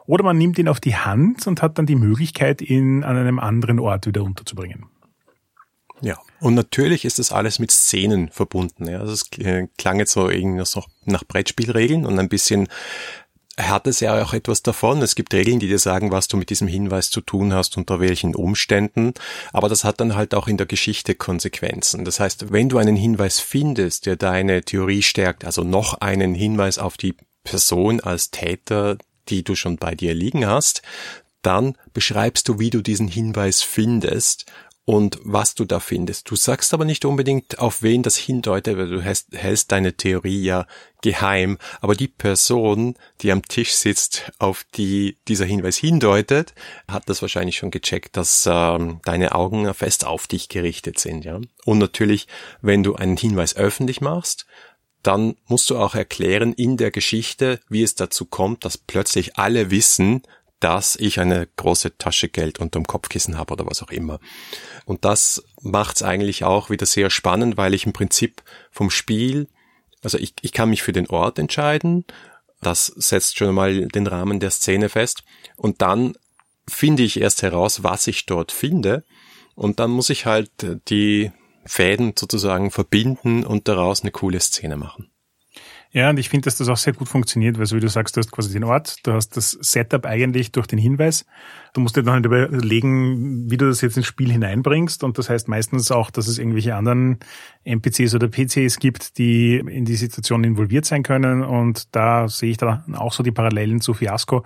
Oder 0.07 0.25
man 0.25 0.39
nimmt 0.39 0.59
ihn 0.59 0.69
auf 0.69 0.81
die 0.81 0.97
Hand 0.97 1.47
und 1.47 1.63
hat 1.63 1.79
dann 1.79 1.87
die 1.87 1.97
Möglichkeit, 1.97 2.63
ihn 2.63 3.05
an 3.05 3.17
einem 3.17 3.39
anderen 3.39 3.79
Ort 3.79 4.07
wieder 4.07 4.23
unterzubringen. 4.23 4.87
Ja, 6.05 6.19
und 6.39 6.55
natürlich 6.55 7.07
ist 7.07 7.19
das 7.19 7.33
alles 7.33 7.59
mit 7.59 7.71
Szenen 7.71 8.29
verbunden. 8.29 8.87
Ja. 8.87 9.01
Also 9.01 9.15
es 9.15 9.31
klang 9.79 9.99
jetzt 9.99 10.13
so 10.13 10.29
irgendwie 10.29 10.65
so 10.67 10.85
nach 11.07 11.25
Brettspielregeln 11.25 12.05
und 12.05 12.19
ein 12.19 12.29
bisschen 12.29 12.69
hat 13.57 13.87
es 13.87 14.01
ja 14.01 14.23
auch 14.23 14.35
etwas 14.35 14.63
davon. 14.63 15.01
Es 15.01 15.15
gibt 15.15 15.33
Regeln, 15.33 15.61
die 15.61 15.69
dir 15.69 15.79
sagen, 15.79 16.11
was 16.11 16.29
du 16.29 16.37
mit 16.37 16.51
diesem 16.51 16.69
Hinweis 16.69 17.09
zu 17.09 17.23
tun 17.23 17.55
hast, 17.55 17.79
unter 17.79 18.01
welchen 18.01 18.35
Umständen. 18.35 19.15
Aber 19.55 19.71
das 19.71 19.85
hat 19.85 19.99
dann 20.01 20.15
halt 20.15 20.35
auch 20.35 20.47
in 20.47 20.59
der 20.59 20.67
Geschichte 20.67 21.15
Konsequenzen. 21.15 22.05
Das 22.05 22.21
heißt, 22.21 22.53
wenn 22.53 22.69
du 22.69 22.77
einen 22.77 22.97
Hinweis 22.97 23.41
findest, 23.41 24.05
der 24.05 24.17
deine 24.17 24.63
Theorie 24.63 25.03
stärkt, 25.03 25.47
also 25.47 25.63
noch 25.63 25.95
einen 25.95 26.35
Hinweis 26.35 26.79
auf 26.79 26.99
die 26.99 27.15
Person 27.45 28.01
als 28.01 28.31
Täter, 28.31 28.99
die 29.31 29.43
du 29.43 29.55
schon 29.55 29.79
bei 29.79 29.95
dir 29.95 30.13
liegen 30.13 30.47
hast, 30.47 30.83
dann 31.41 31.79
beschreibst 31.95 32.49
du, 32.49 32.59
wie 32.59 32.71
du 32.71 32.83
diesen 32.83 33.09
Hinweis 33.09 33.63
findest 33.63 34.47
und 34.87 35.19
was 35.23 35.55
du 35.55 35.65
da 35.65 35.81
findest. 35.81 36.31
Du 36.31 36.37
sagst 36.37 36.75
aber 36.75 36.85
nicht 36.85 37.05
unbedingt, 37.05 37.59
auf 37.59 37.83
wen 37.83 38.03
das 38.03 38.17
hindeutet, 38.17 38.77
weil 38.77 38.91
du 38.91 39.01
hältst, 39.01 39.29
hältst 39.35 39.73
deine 39.73 39.97
Theorie 39.97 40.43
ja 40.43 40.67
geheim. 41.01 41.59
Aber 41.81 41.95
die 41.95 42.09
Person, 42.09 42.95
die 43.23 43.33
am 43.33 43.43
Tisch 43.43 43.73
sitzt, 43.73 44.31
auf 44.39 44.65
die 44.75 45.17
dieser 45.27 45.47
Hinweis 45.47 45.79
hindeutet, 45.79 46.55
hat 46.87 47.09
das 47.09 47.23
wahrscheinlich 47.23 47.57
schon 47.57 47.71
gecheckt, 47.71 48.17
dass 48.17 48.47
ähm, 48.51 49.01
deine 49.05 49.35
Augen 49.35 49.73
fest 49.73 50.05
auf 50.05 50.27
dich 50.27 50.51
gerichtet 50.51 50.99
sind. 50.99 51.25
Ja? 51.25 51.41
Und 51.65 51.79
natürlich, 51.79 52.27
wenn 52.61 52.83
du 52.83 52.95
einen 52.95 53.17
Hinweis 53.17 53.57
öffentlich 53.57 54.03
machst, 54.03 54.47
dann 55.03 55.37
musst 55.47 55.71
du 55.71 55.79
auch 55.79 55.95
erklären 55.95 56.53
in 56.53 56.77
der 56.77 56.91
Geschichte, 56.91 57.61
wie 57.69 57.83
es 57.83 57.95
dazu 57.95 58.25
kommt, 58.25 58.65
dass 58.65 58.79
plötzlich 58.79 59.37
alle 59.37 59.71
wissen, 59.71 60.23
dass 60.61 60.97
ich 60.97 61.21
eine 61.21 61.47
große 61.57 61.99
Tasche 61.99 62.29
Geld 62.29 62.59
unterm 62.59 62.87
Kopfkissen 62.87 63.37
habe 63.37 63.53
oder 63.53 63.67
was 63.67 63.83
auch 63.83 63.91
immer. 63.91 64.19
Und 64.85 65.05
das 65.05 65.45
macht 65.61 65.97
es 65.97 66.03
eigentlich 66.03 66.45
auch 66.45 66.71
wieder 66.71 66.87
sehr 66.87 67.11
spannend, 67.11 67.57
weil 67.57 67.75
ich 67.75 67.87
im 67.87 67.93
Prinzip 67.93 68.43
vom 68.71 68.91
Spiel, 68.91 69.49
also 70.03 70.19
ich, 70.19 70.35
ich 70.43 70.53
kann 70.53 70.71
mich 70.71 70.83
für 70.83 70.93
den 70.93 71.09
Ort 71.09 71.39
entscheiden, 71.39 72.05
das 72.61 72.87
setzt 72.87 73.37
schon 73.39 73.55
mal 73.55 73.89
den 73.89 74.07
Rahmen 74.07 74.41
der 74.41 74.51
Szene 74.51 74.89
fest 74.89 75.23
und 75.57 75.83
dann 75.83 76.15
finde 76.67 77.03
ich 77.03 77.21
erst 77.21 77.43
heraus, 77.43 77.83
was 77.83 78.07
ich 78.07 78.25
dort 78.25 78.51
finde 78.51 79.05
und 79.55 79.81
dann 79.81 79.91
muss 79.91 80.11
ich 80.11 80.25
halt 80.25 80.51
die 80.89 81.31
Fäden 81.67 82.15
sozusagen 82.19 82.71
verbinden 82.71 83.45
und 83.45 83.69
daraus 83.69 84.03
eine 84.03 84.11
coole 84.11 84.41
Szene 84.41 84.77
machen. 84.77 85.11
Ja, 85.95 86.11
und 86.11 86.19
ich 86.19 86.29
finde, 86.29 86.47
dass 86.47 86.57
das 86.57 86.69
auch 86.69 86.77
sehr 86.77 86.93
gut 86.93 87.09
funktioniert, 87.09 87.57
weil 87.57 87.67
so 87.67 87.77
wie 87.77 87.81
du 87.81 87.89
sagst, 87.89 88.17
du 88.17 88.19
hast 88.19 88.33
quasi 88.33 88.53
den 88.53 88.65
Ort, 88.65 88.97
du 89.07 89.13
hast 89.13 89.37
das 89.37 89.53
Setup 89.53 90.05
eigentlich 90.07 90.51
durch 90.51 90.67
den 90.67 90.79
Hinweis. 90.79 91.25
Du 91.73 91.81
musst 91.81 91.97
dir 91.97 92.03
dann 92.03 92.15
halt 92.15 92.27
überlegen, 92.27 93.49
wie 93.49 93.57
du 93.57 93.69
das 93.69 93.81
jetzt 93.81 93.97
ins 93.97 94.07
Spiel 94.07 94.33
hineinbringst. 94.33 95.05
Und 95.05 95.19
das 95.19 95.31
heißt 95.31 95.47
meistens 95.47 95.93
auch, 95.93 96.11
dass 96.11 96.27
es 96.27 96.39
irgendwelche 96.39 96.75
anderen 96.75 97.21
NPCs 97.63 98.13
oder 98.17 98.27
PCs 98.27 98.81
gibt, 98.81 99.19
die 99.19 99.59
in 99.59 99.85
die 99.85 99.95
Situation 99.95 100.43
involviert 100.43 100.85
sein 100.85 101.05
können. 101.05 101.45
Und 101.45 101.95
da 101.95 102.27
sehe 102.27 102.51
ich 102.51 102.57
dann 102.57 102.97
auch 102.97 103.13
so 103.13 103.23
die 103.23 103.31
Parallelen 103.31 103.81
zu 103.81 103.95
Fiasco 103.95 104.45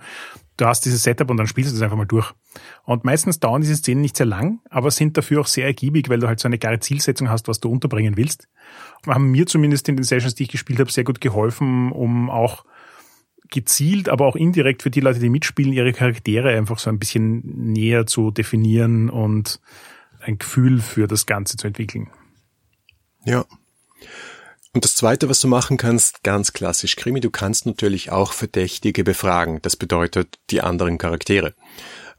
du 0.59 0.65
hast 0.65 0.85
dieses 0.85 1.03
Setup 1.03 1.29
und 1.29 1.37
dann 1.37 1.47
spielst 1.47 1.71
du 1.71 1.75
das 1.75 1.81
einfach 1.81 1.97
mal 1.97 2.05
durch. 2.05 2.33
Und 2.83 3.05
meistens 3.05 3.39
dauern 3.39 3.61
diese 3.61 3.75
Szenen 3.75 4.01
nicht 4.01 4.17
sehr 4.17 4.25
lang, 4.25 4.59
aber 4.69 4.91
sind 4.91 5.17
dafür 5.17 5.41
auch 5.41 5.47
sehr 5.47 5.65
ergiebig, 5.65 6.09
weil 6.09 6.19
du 6.19 6.27
halt 6.27 6.39
so 6.39 6.47
eine 6.47 6.57
klare 6.57 6.79
Zielsetzung 6.79 7.29
hast, 7.29 7.47
was 7.47 7.59
du 7.59 7.69
unterbringen 7.69 8.17
willst. 8.17 8.47
Haben 9.05 9.31
mir 9.31 9.45
zumindest 9.45 9.87
in 9.89 9.97
den 9.97 10.03
Sessions, 10.03 10.35
die 10.35 10.43
ich 10.43 10.49
gespielt 10.49 10.79
habe, 10.79 10.91
sehr 10.91 11.03
gut 11.03 11.21
geholfen, 11.21 11.91
um 11.91 12.29
auch 12.29 12.65
gezielt, 13.49 14.09
aber 14.09 14.25
auch 14.27 14.35
indirekt 14.35 14.83
für 14.83 14.91
die 14.91 14.99
Leute, 14.99 15.19
die 15.19 15.29
mitspielen, 15.29 15.73
ihre 15.73 15.93
Charaktere 15.93 16.55
einfach 16.55 16.79
so 16.79 16.89
ein 16.89 16.99
bisschen 16.99 17.41
näher 17.71 18.05
zu 18.05 18.31
definieren 18.31 19.09
und 19.09 19.59
ein 20.21 20.37
Gefühl 20.37 20.81
für 20.81 21.07
das 21.07 21.25
Ganze 21.25 21.57
zu 21.57 21.67
entwickeln. 21.67 22.09
Ja, 23.25 23.45
und 24.71 24.85
das 24.85 24.95
Zweite, 24.95 25.29
was 25.29 25.41
du 25.41 25.47
machen 25.47 25.77
kannst, 25.77 26.23
ganz 26.23 26.53
klassisch 26.53 26.95
Krimi, 26.95 27.21
du 27.21 27.31
kannst 27.31 27.65
natürlich 27.65 28.11
auch 28.11 28.33
Verdächtige 28.33 29.03
befragen. 29.03 29.59
Das 29.63 29.75
bedeutet 29.75 30.39
die 30.51 30.61
anderen 30.61 30.99
Charaktere. 30.99 31.55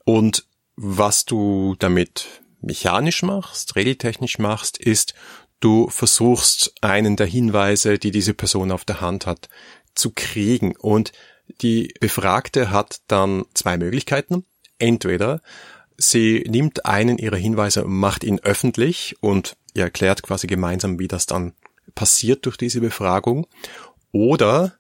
Und 0.04 0.46
was 0.76 1.24
du 1.24 1.76
damit 1.78 2.26
mechanisch 2.60 3.22
machst, 3.22 3.76
regeltechnisch 3.76 4.38
machst, 4.38 4.78
ist, 4.78 5.14
du 5.60 5.88
versuchst 5.88 6.74
einen 6.80 7.16
der 7.16 7.26
Hinweise, 7.26 7.98
die 7.98 8.10
diese 8.10 8.34
Person 8.34 8.72
auf 8.72 8.84
der 8.84 9.00
Hand 9.00 9.26
hat, 9.26 9.48
zu 9.94 10.12
kriegen. 10.14 10.76
Und 10.76 11.12
die 11.60 11.94
Befragte 12.00 12.70
hat 12.70 13.00
dann 13.08 13.44
zwei 13.54 13.76
Möglichkeiten. 13.76 14.44
Entweder 14.78 15.40
sie 15.96 16.44
nimmt 16.48 16.86
einen 16.86 17.18
ihrer 17.18 17.36
Hinweise 17.36 17.84
und 17.84 17.92
macht 17.92 18.24
ihn 18.24 18.40
öffentlich 18.40 19.16
und 19.20 19.56
ihr 19.74 19.84
erklärt 19.84 20.22
quasi 20.22 20.46
gemeinsam, 20.46 20.98
wie 20.98 21.08
das 21.08 21.26
dann 21.26 21.52
passiert 21.94 22.46
durch 22.46 22.56
diese 22.56 22.80
Befragung. 22.80 23.46
Oder, 24.12 24.78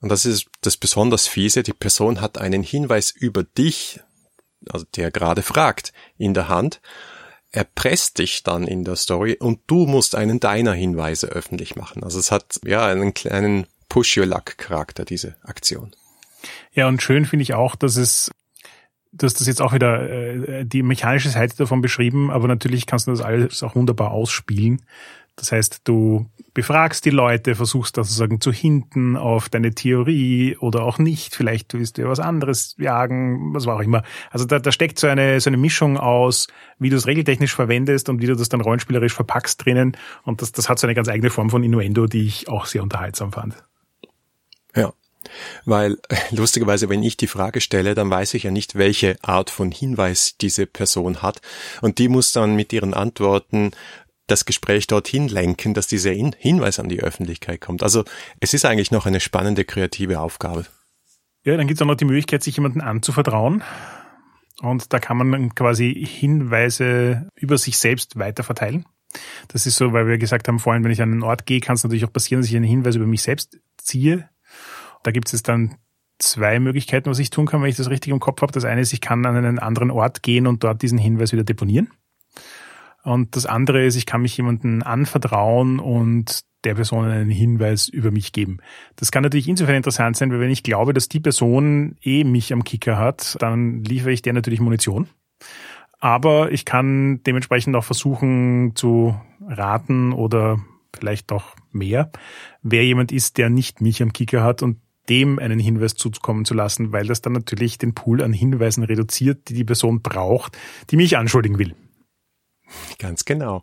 und 0.00 0.08
das 0.08 0.26
ist 0.26 0.46
das 0.60 0.76
besonders 0.76 1.28
fiese, 1.28 1.62
die 1.62 1.72
Person 1.72 2.20
hat 2.20 2.38
einen 2.38 2.62
Hinweis 2.62 3.10
über 3.10 3.44
dich, 3.44 4.00
also 4.70 4.86
der 4.96 5.10
gerade 5.10 5.42
fragt, 5.42 5.92
in 6.18 6.34
der 6.34 6.48
Hand, 6.48 6.80
erpresst 7.50 8.18
dich 8.18 8.42
dann 8.42 8.66
in 8.66 8.84
der 8.84 8.96
Story 8.96 9.36
und 9.38 9.60
du 9.66 9.86
musst 9.86 10.14
einen 10.14 10.40
deiner 10.40 10.72
Hinweise 10.72 11.28
öffentlich 11.28 11.76
machen. 11.76 12.04
Also 12.04 12.18
es 12.18 12.30
hat 12.30 12.60
ja 12.64 12.86
einen 12.86 13.14
kleinen 13.14 13.66
Push-Your-Luck-Charakter, 13.88 15.04
diese 15.04 15.36
Aktion. 15.42 15.92
Ja, 16.72 16.86
und 16.88 17.02
schön 17.02 17.24
finde 17.24 17.44
ich 17.44 17.54
auch, 17.54 17.76
dass 17.76 17.96
es 17.96 18.30
du 19.12 19.26
hast 19.26 19.40
das 19.40 19.46
jetzt 19.46 19.62
auch 19.62 19.72
wieder 19.72 20.08
äh, 20.08 20.64
die 20.64 20.82
mechanische 20.82 21.30
Seite 21.30 21.56
davon 21.56 21.80
beschrieben, 21.80 22.30
aber 22.30 22.48
natürlich 22.48 22.86
kannst 22.86 23.06
du 23.06 23.12
das 23.12 23.20
alles 23.20 23.62
auch 23.62 23.74
wunderbar 23.74 24.10
ausspielen. 24.10 24.82
Das 25.36 25.52
heißt, 25.52 25.82
du 25.84 26.26
befragst 26.54 27.04
die 27.04 27.10
Leute, 27.10 27.54
versuchst 27.54 27.98
da 27.98 28.04
sozusagen 28.04 28.40
zu 28.40 28.50
hinten 28.50 29.16
auf 29.16 29.50
deine 29.50 29.72
Theorie 29.72 30.56
oder 30.56 30.84
auch 30.84 30.98
nicht. 30.98 31.36
Vielleicht 31.36 31.74
willst 31.74 31.98
du 31.98 32.02
ja 32.02 32.08
was 32.08 32.18
anderes 32.18 32.74
jagen, 32.78 33.52
was 33.54 33.66
war 33.66 33.76
auch 33.76 33.82
immer. 33.82 34.02
Also 34.30 34.46
da, 34.46 34.58
da 34.58 34.72
steckt 34.72 34.98
so 34.98 35.06
eine, 35.06 35.38
so 35.40 35.50
eine 35.50 35.58
Mischung 35.58 35.98
aus, 35.98 36.48
wie 36.78 36.88
du 36.88 36.96
es 36.96 37.06
regeltechnisch 37.06 37.54
verwendest 37.54 38.08
und 38.08 38.22
wie 38.22 38.26
du 38.26 38.34
das 38.34 38.48
dann 38.48 38.62
rollenspielerisch 38.62 39.12
verpackst 39.12 39.66
drinnen. 39.66 39.98
Und 40.22 40.40
das, 40.40 40.52
das 40.52 40.70
hat 40.70 40.78
so 40.78 40.86
eine 40.86 40.94
ganz 40.94 41.08
eigene 41.08 41.28
Form 41.28 41.50
von 41.50 41.62
Innuendo, 41.62 42.06
die 42.06 42.26
ich 42.26 42.48
auch 42.48 42.64
sehr 42.64 42.82
unterhaltsam 42.82 43.32
fand. 43.32 43.54
Ja. 44.74 44.94
Weil 45.66 45.98
lustigerweise, 46.30 46.88
wenn 46.88 47.02
ich 47.02 47.18
die 47.18 47.26
Frage 47.26 47.60
stelle, 47.60 47.94
dann 47.94 48.08
weiß 48.08 48.32
ich 48.32 48.44
ja 48.44 48.50
nicht, 48.50 48.76
welche 48.76 49.18
Art 49.22 49.50
von 49.50 49.70
Hinweis 49.70 50.36
diese 50.40 50.66
Person 50.66 51.20
hat. 51.20 51.42
Und 51.82 51.98
die 51.98 52.08
muss 52.08 52.32
dann 52.32 52.56
mit 52.56 52.72
ihren 52.72 52.94
Antworten 52.94 53.72
das 54.26 54.44
Gespräch 54.44 54.86
dorthin 54.86 55.28
lenken, 55.28 55.74
dass 55.74 55.86
dieser 55.86 56.12
Hinweis 56.12 56.78
an 56.78 56.88
die 56.88 57.00
Öffentlichkeit 57.00 57.60
kommt. 57.60 57.82
Also 57.82 58.04
es 58.40 58.54
ist 58.54 58.64
eigentlich 58.64 58.90
noch 58.90 59.06
eine 59.06 59.20
spannende 59.20 59.64
kreative 59.64 60.20
Aufgabe. 60.20 60.66
Ja, 61.44 61.56
dann 61.56 61.68
gibt 61.68 61.78
es 61.78 61.82
auch 61.82 61.86
noch 61.86 61.94
die 61.96 62.04
Möglichkeit, 62.04 62.42
sich 62.42 62.56
jemanden 62.56 62.80
anzuvertrauen. 62.80 63.62
Und 64.62 64.92
da 64.92 64.98
kann 64.98 65.16
man 65.16 65.54
quasi 65.54 66.06
Hinweise 66.08 67.28
über 67.36 67.58
sich 67.58 67.78
selbst 67.78 68.18
weiterverteilen. 68.18 68.86
Das 69.48 69.66
ist 69.66 69.76
so, 69.76 69.92
weil 69.92 70.08
wir 70.08 70.18
gesagt 70.18 70.48
haben 70.48 70.58
vorhin, 70.58 70.82
wenn 70.82 70.90
ich 70.90 71.02
an 71.02 71.12
einen 71.12 71.22
Ort 71.22 71.46
gehe, 71.46 71.60
kann 71.60 71.74
es 71.74 71.84
natürlich 71.84 72.04
auch 72.04 72.12
passieren, 72.12 72.40
dass 72.42 72.50
ich 72.50 72.56
einen 72.56 72.64
Hinweis 72.64 72.96
über 72.96 73.06
mich 73.06 73.22
selbst 73.22 73.60
ziehe. 73.76 74.28
Da 75.02 75.12
gibt 75.12 75.32
es 75.32 75.42
dann 75.42 75.76
zwei 76.18 76.58
Möglichkeiten, 76.58 77.10
was 77.10 77.18
ich 77.18 77.30
tun 77.30 77.46
kann, 77.46 77.62
wenn 77.62 77.68
ich 77.68 77.76
das 77.76 77.90
richtig 77.90 78.12
im 78.12 78.20
Kopf 78.20 78.42
habe. 78.42 78.52
Das 78.52 78.64
eine 78.64 78.80
ist, 78.80 78.92
ich 78.92 79.00
kann 79.00 79.24
an 79.24 79.36
einen 79.36 79.58
anderen 79.58 79.90
Ort 79.90 80.22
gehen 80.22 80.46
und 80.46 80.64
dort 80.64 80.82
diesen 80.82 80.98
Hinweis 80.98 81.32
wieder 81.32 81.44
deponieren. 81.44 81.90
Und 83.06 83.36
das 83.36 83.46
andere 83.46 83.84
ist, 83.84 83.94
ich 83.94 84.04
kann 84.04 84.22
mich 84.22 84.36
jemandem 84.36 84.82
anvertrauen 84.82 85.78
und 85.78 86.40
der 86.64 86.74
Person 86.74 87.04
einen 87.04 87.30
Hinweis 87.30 87.86
über 87.86 88.10
mich 88.10 88.32
geben. 88.32 88.58
Das 88.96 89.12
kann 89.12 89.22
natürlich 89.22 89.46
insofern 89.46 89.76
interessant 89.76 90.16
sein, 90.16 90.32
weil 90.32 90.40
wenn 90.40 90.50
ich 90.50 90.64
glaube, 90.64 90.92
dass 90.92 91.08
die 91.08 91.20
Person 91.20 91.94
eh 92.02 92.24
mich 92.24 92.52
am 92.52 92.64
Kicker 92.64 92.98
hat, 92.98 93.36
dann 93.38 93.84
liefere 93.84 94.10
ich 94.10 94.22
der 94.22 94.32
natürlich 94.32 94.58
Munition. 94.58 95.06
Aber 96.00 96.50
ich 96.50 96.64
kann 96.64 97.22
dementsprechend 97.22 97.76
auch 97.76 97.84
versuchen 97.84 98.72
zu 98.74 99.14
raten 99.46 100.12
oder 100.12 100.58
vielleicht 100.92 101.30
auch 101.30 101.54
mehr, 101.70 102.10
wer 102.62 102.84
jemand 102.84 103.12
ist, 103.12 103.38
der 103.38 103.50
nicht 103.50 103.80
mich 103.80 104.02
am 104.02 104.12
Kicker 104.12 104.42
hat 104.42 104.64
und 104.64 104.78
dem 105.08 105.38
einen 105.38 105.60
Hinweis 105.60 105.94
zukommen 105.94 106.44
zu 106.44 106.54
lassen, 106.54 106.90
weil 106.90 107.06
das 107.06 107.22
dann 107.22 107.34
natürlich 107.34 107.78
den 107.78 107.94
Pool 107.94 108.20
an 108.20 108.32
Hinweisen 108.32 108.82
reduziert, 108.82 109.48
die 109.48 109.54
die 109.54 109.64
Person 109.64 110.02
braucht, 110.02 110.58
die 110.90 110.96
mich 110.96 111.16
anschuldigen 111.16 111.60
will. 111.60 111.76
Ganz 112.98 113.24
genau. 113.24 113.62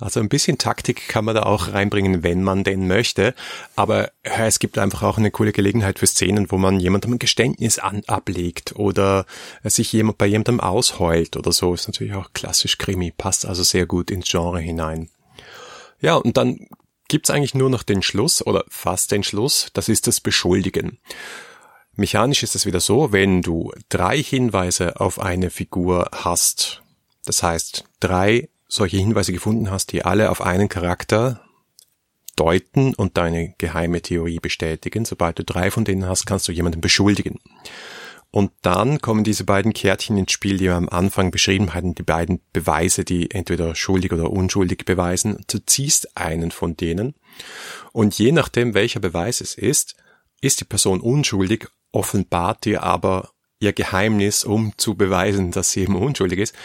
Also 0.00 0.20
ein 0.20 0.28
bisschen 0.28 0.58
Taktik 0.58 1.08
kann 1.08 1.24
man 1.24 1.34
da 1.34 1.42
auch 1.42 1.72
reinbringen, 1.72 2.22
wenn 2.22 2.42
man 2.42 2.64
denn 2.64 2.86
möchte. 2.86 3.34
Aber 3.76 4.10
es 4.22 4.58
gibt 4.58 4.78
einfach 4.78 5.02
auch 5.02 5.18
eine 5.18 5.30
coole 5.30 5.52
Gelegenheit 5.52 5.98
für 5.98 6.06
Szenen, 6.06 6.50
wo 6.50 6.58
man 6.58 6.80
jemandem 6.80 7.14
ein 7.14 7.18
Geständnis 7.18 7.78
an, 7.78 8.02
ablegt 8.06 8.76
oder 8.76 9.26
sich 9.62 9.92
jemand 9.92 10.18
bei 10.18 10.26
jemandem 10.26 10.60
ausheult 10.60 11.36
oder 11.36 11.52
so. 11.52 11.74
Ist 11.74 11.88
natürlich 11.88 12.14
auch 12.14 12.32
klassisch 12.32 12.78
Krimi, 12.78 13.12
passt 13.16 13.46
also 13.46 13.62
sehr 13.62 13.86
gut 13.86 14.10
ins 14.10 14.30
Genre 14.30 14.60
hinein. 14.60 15.10
Ja, 16.00 16.16
und 16.16 16.36
dann 16.36 16.68
gibt's 17.08 17.30
eigentlich 17.30 17.54
nur 17.54 17.70
noch 17.70 17.82
den 17.82 18.02
Schluss 18.02 18.44
oder 18.44 18.64
fast 18.68 19.12
den 19.12 19.22
Schluss. 19.22 19.70
Das 19.72 19.88
ist 19.88 20.06
das 20.06 20.20
Beschuldigen. 20.20 20.98
Mechanisch 21.96 22.42
ist 22.42 22.56
es 22.56 22.66
wieder 22.66 22.80
so, 22.80 23.12
wenn 23.12 23.40
du 23.40 23.72
drei 23.88 24.20
Hinweise 24.20 25.00
auf 25.00 25.20
eine 25.20 25.50
Figur 25.50 26.08
hast, 26.12 26.83
das 27.24 27.42
heißt, 27.42 27.84
drei 28.00 28.48
solche 28.68 28.96
Hinweise 28.96 29.32
gefunden 29.32 29.70
hast, 29.70 29.92
die 29.92 30.04
alle 30.04 30.30
auf 30.30 30.40
einen 30.40 30.68
Charakter 30.68 31.40
deuten 32.36 32.94
und 32.94 33.16
deine 33.16 33.54
geheime 33.58 34.02
Theorie 34.02 34.40
bestätigen. 34.40 35.04
Sobald 35.04 35.38
du 35.38 35.44
drei 35.44 35.70
von 35.70 35.84
denen 35.84 36.06
hast, 36.06 36.26
kannst 36.26 36.48
du 36.48 36.52
jemanden 36.52 36.80
beschuldigen. 36.80 37.38
Und 38.30 38.50
dann 38.62 39.00
kommen 39.00 39.22
diese 39.22 39.44
beiden 39.44 39.72
Kärtchen 39.72 40.18
ins 40.18 40.32
Spiel, 40.32 40.56
die 40.56 40.64
wir 40.64 40.74
am 40.74 40.88
Anfang 40.88 41.30
beschrieben 41.30 41.72
hatten, 41.72 41.94
die 41.94 42.02
beiden 42.02 42.40
Beweise, 42.52 43.04
die 43.04 43.30
entweder 43.30 43.76
schuldig 43.76 44.12
oder 44.12 44.28
unschuldig 44.28 44.84
beweisen. 44.84 45.44
Du 45.46 45.64
ziehst 45.64 46.16
einen 46.16 46.50
von 46.50 46.76
denen. 46.76 47.14
Und 47.92 48.18
je 48.18 48.32
nachdem, 48.32 48.74
welcher 48.74 48.98
Beweis 48.98 49.40
es 49.40 49.54
ist, 49.54 49.94
ist 50.40 50.60
die 50.60 50.64
Person 50.64 51.00
unschuldig, 51.00 51.68
offenbart 51.92 52.64
dir 52.64 52.82
aber 52.82 53.30
ihr 53.60 53.72
Geheimnis, 53.72 54.42
um 54.42 54.72
zu 54.76 54.96
beweisen, 54.96 55.52
dass 55.52 55.70
sie 55.70 55.82
eben 55.82 55.94
unschuldig 55.94 56.40
ist. 56.40 56.56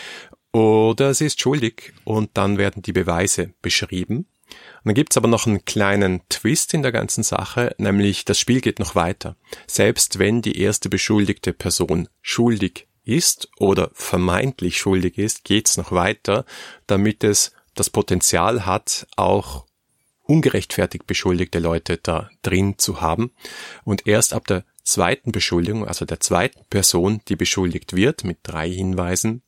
Oder 0.52 1.14
sie 1.14 1.28
ist 1.28 1.40
schuldig 1.40 1.94
und 2.04 2.32
dann 2.34 2.58
werden 2.58 2.82
die 2.82 2.94
Beweise 2.94 3.54
beschrieben. 3.62 4.28
Und 4.48 4.86
dann 4.86 4.96
gibt's 4.96 5.18
aber 5.18 5.28
noch 5.28 5.46
einen 5.46 5.66
kleinen 5.66 6.22
Twist 6.30 6.74
in 6.74 6.82
der 6.82 6.92
ganzen 6.92 7.24
Sache, 7.24 7.76
nämlich 7.78 8.26
das 8.26 8.40
Spiel 8.40 8.62
geht 8.62 8.80
noch 8.80 8.96
weiter. 8.96 9.36
Selbst 9.68 10.18
wenn 10.18 10.42
die 10.42 10.60
erste 10.60 10.90
beschuldigte 10.90 11.54
Person 11.54 12.10
schuldig 12.22 12.88
ist 13.04 13.50
oder 13.58 13.92
vermeintlich 13.94 14.78
schuldig 14.78 15.18
ist, 15.18 15.44
geht's 15.44 15.78
noch 15.78 15.92
weiter, 15.92 16.46
damit 16.88 17.24
es 17.24 17.54
das 17.76 17.90
Potenzial 17.90 18.66
hat, 18.66 19.08
auch 19.16 19.66
ungerechtfertigt 20.24 21.08
beschuldigte 21.08 21.60
Leute 21.60 21.98
da 21.98 22.30
drin 22.42 22.78
zu 22.78 23.02
haben. 23.02 23.32
Und 23.84 24.08
erst 24.08 24.34
ab 24.34 24.48
der 24.48 24.64
zweiten 24.84 25.32
Beschuldigung, 25.32 25.88
also 25.88 26.06
der 26.06 26.20
zweiten 26.20 26.64
Person, 26.70 27.22
die 27.28 27.36
beschuldigt 27.36 27.96
wird, 27.96 28.24
mit 28.24 28.40
drei 28.44 28.70
Hinweisen, 28.70 29.42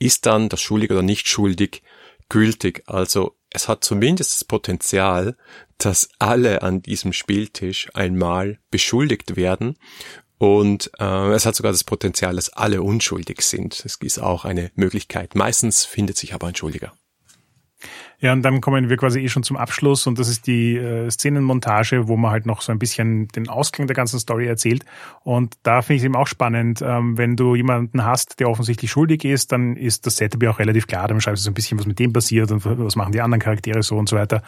ist 0.00 0.26
dann 0.26 0.48
das 0.48 0.60
schuldig 0.60 0.90
oder 0.90 1.02
nicht 1.02 1.28
schuldig 1.28 1.82
gültig. 2.28 2.82
Also 2.86 3.36
es 3.50 3.68
hat 3.68 3.84
zumindest 3.84 4.34
das 4.34 4.44
Potenzial, 4.44 5.36
dass 5.78 6.08
alle 6.18 6.62
an 6.62 6.82
diesem 6.82 7.12
Spieltisch 7.12 7.88
einmal 7.94 8.58
beschuldigt 8.70 9.36
werden 9.36 9.76
und 10.38 10.90
äh, 10.98 11.32
es 11.34 11.44
hat 11.44 11.54
sogar 11.54 11.70
das 11.70 11.84
Potenzial, 11.84 12.36
dass 12.36 12.48
alle 12.48 12.80
unschuldig 12.80 13.42
sind. 13.42 13.84
Das 13.84 13.96
ist 14.00 14.18
auch 14.18 14.46
eine 14.46 14.70
Möglichkeit. 14.74 15.34
Meistens 15.34 15.84
findet 15.84 16.16
sich 16.16 16.32
aber 16.32 16.46
ein 16.46 16.56
Schuldiger. 16.56 16.94
Ja, 18.20 18.34
und 18.34 18.42
dann 18.42 18.60
kommen 18.60 18.90
wir 18.90 18.96
quasi 18.98 19.20
eh 19.20 19.28
schon 19.28 19.42
zum 19.42 19.56
Abschluss 19.56 20.06
und 20.06 20.18
das 20.18 20.28
ist 20.28 20.46
die 20.46 20.76
äh, 20.76 21.10
Szenenmontage, 21.10 22.06
wo 22.06 22.18
man 22.18 22.30
halt 22.30 22.44
noch 22.44 22.60
so 22.60 22.70
ein 22.70 22.78
bisschen 22.78 23.28
den 23.28 23.48
Ausklang 23.48 23.86
der 23.86 23.96
ganzen 23.96 24.18
Story 24.18 24.46
erzählt. 24.46 24.84
Und 25.24 25.54
da 25.62 25.80
finde 25.80 25.96
ich 25.96 26.02
es 26.02 26.04
eben 26.04 26.16
auch 26.16 26.26
spannend, 26.26 26.82
ähm, 26.82 27.16
wenn 27.16 27.36
du 27.36 27.54
jemanden 27.54 28.04
hast, 28.04 28.38
der 28.38 28.50
offensichtlich 28.50 28.90
schuldig 28.90 29.24
ist, 29.24 29.52
dann 29.52 29.74
ist 29.74 30.04
das 30.04 30.16
Setup 30.16 30.42
ja 30.42 30.50
auch 30.50 30.58
relativ 30.58 30.86
klar. 30.86 31.08
Dann 31.08 31.22
schreibst 31.22 31.42
du 31.42 31.44
so 31.44 31.50
ein 31.50 31.54
bisschen, 31.54 31.78
was 31.78 31.86
mit 31.86 31.98
dem 31.98 32.12
passiert 32.12 32.52
und 32.52 32.62
was 32.66 32.94
machen 32.94 33.12
die 33.12 33.22
anderen 33.22 33.40
Charaktere 33.40 33.82
so 33.82 33.96
und 33.96 34.06
so 34.06 34.16
weiter. 34.16 34.42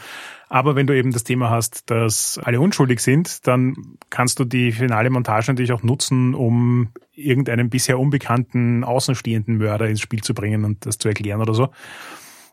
Aber 0.50 0.76
wenn 0.76 0.86
du 0.86 0.94
eben 0.94 1.10
das 1.10 1.24
Thema 1.24 1.48
hast, 1.48 1.90
dass 1.90 2.38
alle 2.44 2.60
unschuldig 2.60 3.00
sind, 3.00 3.46
dann 3.46 3.74
kannst 4.10 4.38
du 4.38 4.44
die 4.44 4.72
finale 4.72 5.08
Montage 5.08 5.50
natürlich 5.50 5.72
auch 5.72 5.82
nutzen, 5.82 6.34
um 6.34 6.90
irgendeinen 7.14 7.70
bisher 7.70 7.98
unbekannten 7.98 8.84
außenstehenden 8.84 9.56
Mörder 9.56 9.88
ins 9.88 10.02
Spiel 10.02 10.22
zu 10.22 10.34
bringen 10.34 10.66
und 10.66 10.84
das 10.84 10.98
zu 10.98 11.08
erklären 11.08 11.40
oder 11.40 11.54
so. 11.54 11.70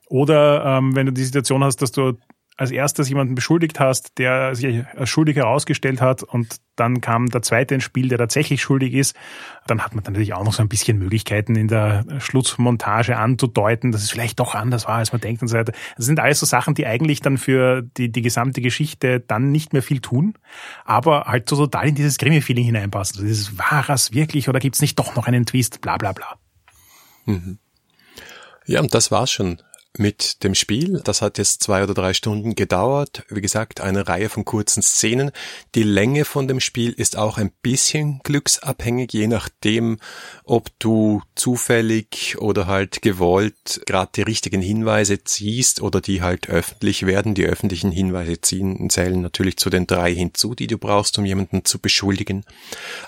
Oder 0.09 0.65
ähm, 0.65 0.95
wenn 0.95 1.05
du 1.05 1.13
die 1.13 1.23
Situation 1.23 1.63
hast, 1.63 1.81
dass 1.81 1.91
du 1.91 2.17
als 2.59 2.71
erstes 2.71 3.07
jemanden 3.07 3.35
beschuldigt 3.35 3.79
hast, 3.79 4.17
der 4.17 4.53
sich 4.53 4.83
als 4.97 5.07
schuldig 5.07 5.37
herausgestellt 5.37 6.01
hat 6.01 6.23
und 6.23 6.57
dann 6.75 6.99
kam 6.99 7.27
der 7.27 7.41
zweite 7.41 7.75
ins 7.75 7.85
Spiel, 7.85 8.09
der 8.09 8.17
tatsächlich 8.17 8.61
schuldig 8.61 8.95
ist, 8.95 9.15
dann 9.65 9.81
hat 9.81 9.95
man 9.95 10.03
dann 10.03 10.13
natürlich 10.13 10.33
auch 10.33 10.43
noch 10.43 10.51
so 10.51 10.61
ein 10.61 10.67
bisschen 10.67 10.97
Möglichkeiten 10.97 11.55
in 11.55 11.69
der 11.69 12.03
Schlussmontage 12.19 13.15
anzudeuten, 13.15 13.93
dass 13.93 14.03
es 14.03 14.11
vielleicht 14.11 14.41
doch 14.41 14.55
anders 14.55 14.87
war, 14.87 14.95
als 14.95 15.13
man 15.13 15.21
denkt 15.21 15.41
und 15.41 15.47
so 15.47 15.55
weiter. 15.55 15.71
Das 15.95 16.05
sind 16.05 16.19
alles 16.19 16.41
so 16.41 16.45
Sachen, 16.45 16.73
die 16.73 16.85
eigentlich 16.85 17.21
dann 17.21 17.37
für 17.37 17.81
die, 17.81 18.11
die 18.11 18.21
gesamte 18.21 18.59
Geschichte 18.61 19.21
dann 19.21 19.51
nicht 19.51 19.71
mehr 19.71 19.83
viel 19.83 20.01
tun, 20.01 20.33
aber 20.83 21.25
halt 21.25 21.47
so 21.47 21.55
total 21.55 21.87
in 21.87 21.95
dieses 21.95 22.17
Krimi-Feeling 22.17 22.65
hineinpassen. 22.65 23.19
Also 23.19 23.27
dieses, 23.27 23.57
war 23.57 23.89
es 23.89 24.13
wirklich 24.13 24.49
oder 24.49 24.59
gibt's 24.59 24.81
nicht 24.81 24.99
doch 24.99 25.15
noch 25.15 25.27
einen 25.27 25.45
Twist, 25.45 25.79
bla 25.79 25.95
bla 25.95 26.11
bla. 26.11 26.37
Mhm. 27.25 27.57
Ja, 28.65 28.81
und 28.81 28.93
das 28.93 29.11
war's 29.11 29.31
schon 29.31 29.61
mit 29.97 30.43
dem 30.43 30.55
Spiel. 30.55 31.01
Das 31.03 31.21
hat 31.21 31.37
jetzt 31.37 31.63
zwei 31.63 31.83
oder 31.83 31.93
drei 31.93 32.13
Stunden 32.13 32.55
gedauert. 32.55 33.23
Wie 33.29 33.41
gesagt, 33.41 33.81
eine 33.81 34.07
Reihe 34.07 34.29
von 34.29 34.45
kurzen 34.45 34.83
Szenen. 34.83 35.31
Die 35.75 35.83
Länge 35.83 36.25
von 36.25 36.47
dem 36.47 36.59
Spiel 36.59 36.91
ist 36.91 37.17
auch 37.17 37.37
ein 37.37 37.51
bisschen 37.61 38.21
glücksabhängig, 38.23 39.11
je 39.13 39.27
nachdem, 39.27 39.99
ob 40.43 40.69
du 40.79 41.21
zufällig 41.35 42.37
oder 42.39 42.67
halt 42.67 43.01
gewollt 43.01 43.81
gerade 43.85 44.11
die 44.15 44.21
richtigen 44.21 44.61
Hinweise 44.61 45.23
ziehst 45.23 45.81
oder 45.81 46.01
die 46.01 46.21
halt 46.21 46.49
öffentlich 46.49 47.05
werden. 47.05 47.33
Die 47.33 47.45
öffentlichen 47.45 47.91
Hinweise 47.91 48.39
ziehen, 48.41 48.89
zählen 48.89 49.21
natürlich 49.21 49.57
zu 49.57 49.69
den 49.69 49.87
drei 49.87 50.13
hinzu, 50.13 50.53
die 50.53 50.67
du 50.67 50.77
brauchst, 50.77 51.17
um 51.17 51.25
jemanden 51.25 51.65
zu 51.65 51.79
beschuldigen. 51.79 52.45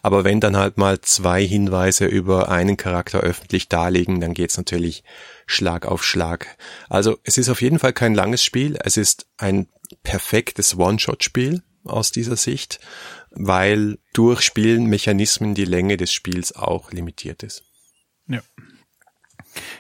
Aber 0.02 0.24
wenn 0.24 0.40
dann 0.40 0.58
halt 0.58 0.78
mal 0.78 1.00
zwei 1.02 1.46
Hinweise 1.46 2.06
über 2.06 2.50
einen 2.50 2.78
Charakter 2.78 3.20
öffentlich 3.20 3.70
darlegen, 3.70 4.20
dann 4.20 4.34
geht's 4.34 4.58
natürlich 4.58 5.04
Schlag 5.52 5.86
auf 5.86 6.04
Schlag. 6.04 6.58
Also 6.90 7.18
es 7.24 7.38
ist 7.38 7.50
auf 7.50 7.62
jeden 7.62 7.80
Fall 7.80 7.94
kein 7.94 8.16
langes 8.16 8.44
Spiel. 8.44 8.78
Es 8.84 8.98
ist 8.98 9.28
ein 9.38 9.68
perfektes 10.04 10.78
One-Shot-Spiel 10.78 11.64
aus 11.84 12.12
dieser 12.12 12.36
Sicht, 12.36 12.80
weil 13.32 13.98
durch 14.14 14.42
Spielmechanismen 14.42 15.56
die 15.56 15.66
Länge 15.66 15.98
des 15.98 16.14
Spiels 16.14 16.56
auch 16.56 16.92
limitiert 16.92 17.44
ist. 17.44 17.64
Ja. 18.28 18.42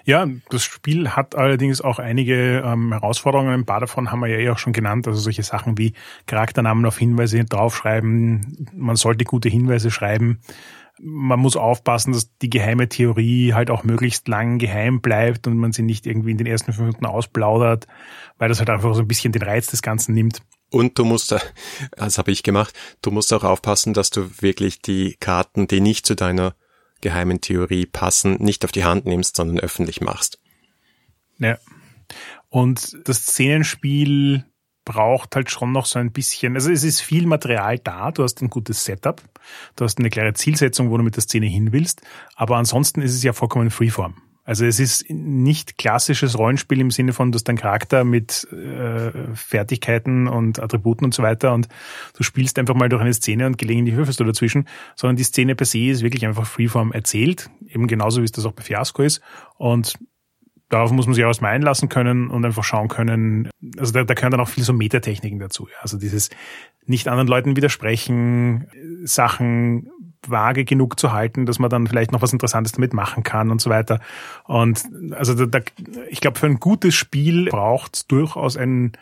Ja, 0.03 0.27
das 0.49 0.63
Spiel 0.63 1.11
hat 1.11 1.35
allerdings 1.35 1.79
auch 1.79 1.99
einige 1.99 2.61
ähm, 2.65 2.91
Herausforderungen. 2.91 3.53
Ein 3.53 3.65
paar 3.65 3.79
davon 3.79 4.11
haben 4.11 4.19
wir 4.19 4.27
ja 4.27 4.37
eh 4.37 4.49
auch 4.49 4.57
schon 4.57 4.73
genannt. 4.73 5.07
Also 5.07 5.19
solche 5.19 5.43
Sachen 5.43 5.77
wie 5.77 5.93
Charakternamen 6.25 6.85
auf 6.85 6.97
Hinweise 6.97 7.45
draufschreiben. 7.45 8.67
Man 8.73 8.97
sollte 8.97 9.23
gute 9.23 9.47
Hinweise 9.47 9.89
schreiben 9.89 10.41
man 11.03 11.39
muss 11.39 11.55
aufpassen, 11.55 12.13
dass 12.13 12.35
die 12.37 12.49
geheime 12.49 12.87
Theorie 12.87 13.53
halt 13.53 13.71
auch 13.71 13.83
möglichst 13.83 14.27
lang 14.27 14.59
geheim 14.59 15.01
bleibt 15.01 15.47
und 15.47 15.57
man 15.57 15.71
sie 15.71 15.81
nicht 15.81 16.05
irgendwie 16.05 16.31
in 16.31 16.37
den 16.37 16.47
ersten 16.47 16.73
fünf 16.73 16.87
Minuten 16.87 17.05
ausplaudert, 17.05 17.87
weil 18.37 18.49
das 18.49 18.59
halt 18.59 18.69
einfach 18.69 18.93
so 18.93 19.01
ein 19.01 19.07
bisschen 19.07 19.33
den 19.33 19.41
Reiz 19.41 19.67
des 19.67 19.81
Ganzen 19.81 20.13
nimmt. 20.13 20.41
Und 20.69 20.97
du 20.97 21.05
musst, 21.05 21.35
das 21.91 22.17
habe 22.17 22.31
ich 22.31 22.43
gemacht, 22.43 22.73
du 23.01 23.11
musst 23.11 23.33
auch 23.33 23.43
aufpassen, 23.43 23.93
dass 23.93 24.09
du 24.09 24.41
wirklich 24.41 24.81
die 24.81 25.17
Karten, 25.19 25.67
die 25.67 25.81
nicht 25.81 26.05
zu 26.05 26.15
deiner 26.15 26.55
geheimen 27.01 27.41
Theorie 27.41 27.85
passen, 27.85 28.37
nicht 28.39 28.63
auf 28.63 28.71
die 28.71 28.85
Hand 28.85 29.05
nimmst, 29.05 29.35
sondern 29.35 29.59
öffentlich 29.59 30.01
machst. 30.01 30.39
Ja. 31.39 31.57
Und 32.49 32.97
das 33.05 33.23
Szenenspiel 33.23 34.45
braucht 34.85 35.35
halt 35.35 35.51
schon 35.51 35.71
noch 35.71 35.85
so 35.85 35.99
ein 35.99 36.11
bisschen, 36.11 36.55
also 36.55 36.71
es 36.71 36.83
ist 36.83 37.01
viel 37.01 37.27
Material 37.27 37.77
da, 37.79 38.11
du 38.11 38.23
hast 38.23 38.41
ein 38.41 38.49
gutes 38.49 38.83
Setup, 38.83 39.21
du 39.75 39.85
hast 39.85 39.99
eine 39.99 40.09
klare 40.09 40.33
Zielsetzung, 40.33 40.89
wo 40.89 40.97
du 40.97 41.03
mit 41.03 41.15
der 41.15 41.23
Szene 41.23 41.45
hin 41.45 41.71
willst, 41.71 42.01
aber 42.35 42.57
ansonsten 42.57 43.01
ist 43.01 43.13
es 43.13 43.23
ja 43.23 43.33
vollkommen 43.33 43.69
Freeform. 43.69 44.15
Also 44.43 44.65
es 44.65 44.79
ist 44.79 45.05
nicht 45.09 45.77
klassisches 45.77 46.37
Rollenspiel 46.37 46.81
im 46.81 46.89
Sinne 46.89 47.13
von, 47.13 47.31
du 47.31 47.37
hast 47.37 47.47
einen 47.47 47.59
Charakter 47.59 48.03
mit 48.03 48.47
äh, 48.51 49.11
Fertigkeiten 49.35 50.27
und 50.27 50.59
Attributen 50.59 51.05
und 51.05 51.13
so 51.13 51.21
weiter 51.21 51.53
und 51.53 51.67
du 52.17 52.23
spielst 52.23 52.57
einfach 52.57 52.73
mal 52.73 52.89
durch 52.89 53.03
eine 53.03 53.13
Szene 53.13 53.45
und 53.45 53.59
gelegentlich 53.59 53.95
würfelst 53.95 54.19
du 54.19 54.23
dazwischen, 54.23 54.67
sondern 54.95 55.15
die 55.15 55.23
Szene 55.23 55.55
per 55.55 55.67
se 55.67 55.89
ist 55.89 56.01
wirklich 56.01 56.25
einfach 56.25 56.47
Freeform 56.47 56.91
erzählt, 56.91 57.51
eben 57.67 57.85
genauso 57.85 58.21
wie 58.21 58.25
es 58.25 58.31
das 58.31 58.45
auch 58.45 58.53
bei 58.53 58.63
Fiasco 58.63 59.03
ist 59.03 59.21
und 59.57 59.93
darauf 60.71 60.91
muss 60.91 61.05
man 61.05 61.13
sich 61.13 61.25
auch 61.25 61.41
mal 61.41 61.49
einlassen 61.49 61.89
können 61.89 62.29
und 62.29 62.45
einfach 62.45 62.63
schauen 62.63 62.87
können. 62.87 63.49
Also 63.77 63.93
da, 63.93 64.03
da 64.03 64.13
gehören 64.13 64.31
dann 64.31 64.39
auch 64.39 64.49
viel 64.49 64.63
so 64.63 64.73
Metatechniken 64.73 65.39
dazu. 65.39 65.67
Also 65.81 65.97
dieses 65.97 66.29
nicht 66.85 67.07
anderen 67.07 67.27
Leuten 67.27 67.55
widersprechen, 67.55 68.67
Sachen 69.03 69.91
vage 70.25 70.65
genug 70.65 70.99
zu 70.99 71.11
halten, 71.11 71.45
dass 71.45 71.59
man 71.59 71.69
dann 71.69 71.87
vielleicht 71.87 72.11
noch 72.11 72.21
was 72.21 72.33
Interessantes 72.33 72.73
damit 72.73 72.93
machen 72.93 73.23
kann 73.23 73.51
und 73.51 73.59
so 73.59 73.69
weiter. 73.69 73.99
Und 74.45 74.83
also 75.11 75.33
da, 75.33 75.45
da, 75.45 75.59
ich 76.09 76.21
glaube, 76.21 76.39
für 76.39 76.47
ein 76.47 76.59
gutes 76.59 76.95
Spiel 76.95 77.45
braucht 77.49 78.11
durchaus 78.11 78.55
ein, 78.55 78.93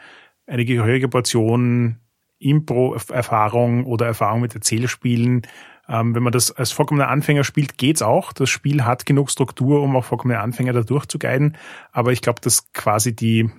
eine 0.47 0.65
gehörige 0.65 1.07
Portion 1.07 1.97
Impro-Erfahrung 2.39 3.85
oder 3.85 4.07
Erfahrung 4.07 4.41
mit 4.41 4.55
Erzählspielen, 4.55 5.43
ähm, 5.89 6.13
wenn 6.15 6.23
man 6.23 6.31
das 6.31 6.51
als 6.51 6.71
vollkommener 6.71 7.09
Anfänger 7.09 7.43
spielt, 7.43 7.77
geht's 7.77 8.01
auch. 8.01 8.31
Das 8.31 8.49
Spiel 8.49 8.85
hat 8.85 9.05
genug 9.05 9.31
Struktur, 9.31 9.81
um 9.81 9.95
auch 9.95 10.05
vollkommene 10.05 10.39
Anfänger 10.39 10.73
da 10.73 10.81
durchzuguiden. 10.81 11.57
Aber 11.91 12.11
ich 12.11 12.21
glaube, 12.21 12.41
dass 12.41 12.71
quasi 12.73 13.15
die 13.15 13.49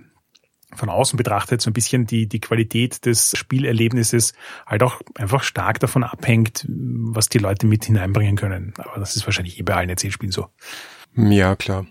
von 0.76 0.88
außen 0.88 1.16
betrachtet 1.16 1.60
so 1.60 1.70
ein 1.70 1.72
bisschen 1.72 2.06
die, 2.06 2.28
die 2.28 2.40
Qualität 2.40 3.04
des 3.04 3.36
Spielerlebnisses 3.36 4.34
halt 4.66 4.84
auch 4.84 5.00
einfach 5.16 5.42
stark 5.42 5.80
davon 5.80 6.04
abhängt, 6.04 6.64
was 6.68 7.28
die 7.28 7.38
Leute 7.38 7.66
mit 7.66 7.84
hineinbringen 7.86 8.36
können. 8.36 8.74
Aber 8.78 9.00
das 9.00 9.16
ist 9.16 9.26
wahrscheinlich 9.26 9.58
eh 9.58 9.62
bei 9.62 9.74
allen 9.74 9.90
Erzählspielen 9.90 10.30
so. 10.30 10.46
Ja, 11.16 11.56
klar. 11.56 11.86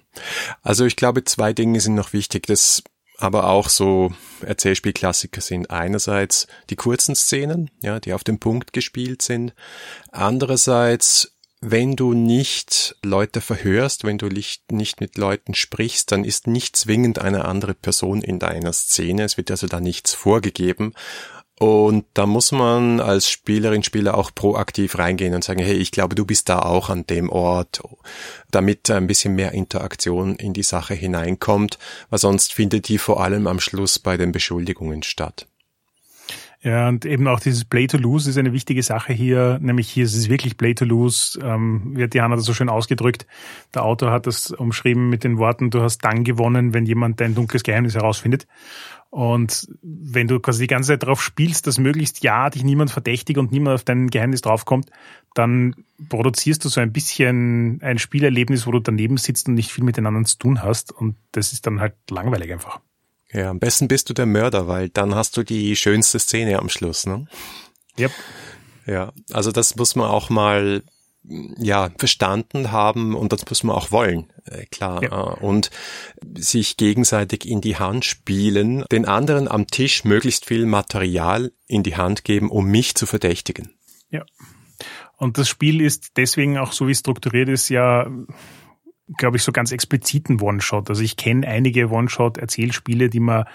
Also 0.62 0.86
ich 0.86 0.96
glaube, 0.96 1.26
zwei 1.26 1.52
Dinge 1.52 1.82
sind 1.82 1.96
noch 1.96 2.14
wichtig. 2.14 2.48
Das 2.48 2.84
aber 3.20 3.50
auch 3.50 3.68
so 3.68 4.14
Erzählspielklassiker 4.42 5.42
sind 5.42 5.70
einerseits 5.70 6.48
die 6.70 6.78
kurzen 6.78 7.16
Szenen, 7.16 7.70
ja, 7.82 8.00
die 8.00 8.14
auf 8.14 8.24
den 8.24 8.40
Punkt 8.40 8.72
gespielt 8.72 9.22
sind. 9.22 9.54
Andererseits, 10.12 11.34
wenn 11.60 11.98
du 11.98 12.14
nicht 12.14 12.96
Leute 13.04 13.42
verhörst, 13.42 14.06
wenn 14.06 14.18
du 14.18 14.28
nicht, 14.28 14.72
nicht 14.72 15.02
mit 15.02 15.18
Leuten 15.18 15.54
sprichst, 15.54 16.14
dann 16.14 16.24
ist 16.24 16.48
nicht 16.48 16.78
zwingend 16.78 17.20
eine 17.20 17.44
andere 17.44 17.74
Person 17.74 18.22
in 18.22 18.40
deiner 18.40 18.72
Szene. 18.72 19.24
Es 19.24 19.36
wird 19.36 19.52
also 19.52 19.68
da 19.68 19.82
nichts 19.82 20.14
vorgegeben. 20.14 20.94
Und 21.60 22.06
da 22.14 22.26
muss 22.26 22.54
man 22.54 23.02
als 23.02 23.30
Spielerin, 23.30 23.84
Spieler 23.84 24.18
auch 24.18 24.32
proaktiv 24.34 24.98
reingehen 24.98 25.36
und 25.36 25.44
sagen, 25.44 25.62
hey, 25.62 25.76
ich 25.76 25.92
glaube, 25.92 26.16
du 26.16 26.26
bist 26.26 26.48
da 26.48 26.60
auch 26.60 26.90
an 26.90 27.06
dem 27.06 27.30
Ort, 27.30 27.82
damit 28.50 28.90
ein 28.90 29.08
bisschen 29.08 29.36
mehr 29.36 29.52
Interaktion 29.52 30.38
in 30.38 30.54
die 30.54 30.64
Sache 30.64 30.94
hineinkommt, 30.94 31.78
weil 32.10 32.20
sonst 32.20 32.54
findet 32.54 32.88
die 32.88 32.98
vor 32.98 33.22
allem 33.22 33.46
am 33.46 33.60
Schluss 33.60 34.00
bei 34.00 34.16
den 34.16 34.32
Beschuldigungen 34.32 35.04
statt. 35.04 35.48
Ja, 36.62 36.90
und 36.90 37.06
eben 37.06 37.28
auch 37.30 37.40
dieses 37.40 37.64
Play 37.64 37.88
to 37.88 37.98
Lose 37.98 38.30
ist 38.30 38.38
eine 38.38 38.52
wichtige 38.52 38.84
Sache 38.84 39.14
hier, 39.14 39.60
nämlich 39.62 39.90
hier 39.90 40.04
ist 40.04 40.16
es 40.16 40.28
wirklich 40.28 40.58
Play 40.58 40.74
to 40.74 40.84
Lose, 40.84 41.40
ähm, 41.42 41.96
wird 41.96 42.14
Diana 42.14 42.36
das 42.36 42.44
so 42.44 42.54
schön 42.54 42.68
ausgedrückt. 42.68 43.26
Der 43.74 43.86
Autor 43.86 44.12
hat 44.12 44.28
das 44.28 44.52
umschrieben 44.52 45.10
mit 45.10 45.24
den 45.24 45.38
Worten, 45.38 45.70
du 45.70 45.82
hast 45.82 46.00
dann 46.00 46.26
gewonnen, 46.26 46.74
wenn 46.74 46.86
jemand 46.86 47.22
dein 47.22 47.34
dunkles 47.34 47.64
Geheimnis 47.64 47.96
herausfindet. 47.96 48.46
Und 49.12 49.68
wenn 49.82 50.28
du 50.28 50.40
quasi 50.40 50.64
die 50.64 50.68
ganze 50.68 50.90
Zeit 50.90 51.04
darauf 51.04 51.22
spielst, 51.22 51.66
dass 51.66 51.80
möglichst 51.80 52.24
ja 52.24 52.50
dich 52.50 52.64
niemand 52.64 52.92
verdächtigt 52.92 53.40
und 53.40 53.52
niemand 53.52 53.76
auf 53.76 53.84
dein 53.84 54.10
Geheimnis 54.10 54.42
draufkommt, 54.42 54.92
dann 55.34 55.76
produzierst 56.10 56.64
du 56.64 56.70
so 56.70 56.80
ein 56.80 56.94
bisschen 56.94 57.82
ein 57.82 57.98
Spielerlebnis, 57.98 58.68
wo 58.68 58.72
du 58.72 58.80
daneben 58.80 59.18
sitzt 59.18 59.48
und 59.48 59.56
nicht 59.56 59.72
viel 59.72 59.84
mit 59.84 59.98
den 59.98 60.06
anderen 60.06 60.26
zu 60.26 60.38
tun 60.38 60.62
hast. 60.62 60.92
Und 60.92 61.16
das 61.32 61.54
ist 61.54 61.66
dann 61.66 61.80
halt 61.80 61.96
langweilig 62.10 62.52
einfach. 62.52 62.80
Ja, 63.32 63.50
am 63.50 63.60
besten 63.60 63.88
bist 63.88 64.10
du 64.10 64.14
der 64.14 64.26
Mörder, 64.26 64.68
weil 64.68 64.90
dann 64.90 65.16
hast 65.16 65.38
du 65.38 65.44
die 65.44 65.76
schönste 65.76 66.20
Szene 66.20 66.60
am 66.60 66.70
Schluss, 66.70 67.06
ne? 67.06 67.28
Yep. 67.98 68.12
Ja, 68.86 69.12
also 69.32 69.52
das 69.52 69.76
muss 69.76 69.96
man 69.96 70.08
auch 70.08 70.30
mal 70.30 70.84
ja 71.24 71.90
verstanden 71.98 72.72
haben 72.72 73.16
und 73.16 73.34
das 73.34 73.48
muss 73.48 73.64
man 73.64 73.76
auch 73.76 73.92
wollen, 73.92 74.32
äh, 74.46 74.66
klar. 74.66 75.04
Ja. 75.04 75.34
Äh, 75.34 75.46
und 75.46 75.70
sich 76.38 76.78
gegenseitig 76.78 77.48
in 77.48 77.62
die 77.62 77.78
Hand 77.78 78.06
spielen, 78.06 78.84
den 78.92 79.06
anderen 79.06 79.48
am 79.48 79.68
Tisch 79.68 80.04
möglichst 80.06 80.46
viel 80.46 80.66
Material 80.66 81.52
in 81.68 81.84
die 81.84 81.98
Hand 81.98 82.24
geben, 82.24 82.50
um 82.50 82.66
mich 82.66 82.96
zu 82.96 83.06
verdächtigen. 83.06 83.72
Ja. 84.10 84.24
Und 85.18 85.38
das 85.38 85.50
Spiel 85.50 85.82
ist 85.82 86.18
deswegen 86.18 86.58
auch 86.58 86.72
so 86.72 86.88
wie 86.88 86.96
strukturiert 86.96 87.50
ist 87.50 87.70
ja 87.70 88.10
glaube 89.18 89.38
ich, 89.38 89.44
so 89.44 89.52
ganz 89.52 89.72
expliziten 89.72 90.42
One-Shot. 90.42 90.90
Also 90.90 91.02
ich 91.02 91.18
kenne 91.18 91.48
einige 91.48 91.90
One-Shot-Erzählspiele, 91.90 93.10
die 93.10 93.20
man, 93.20 93.46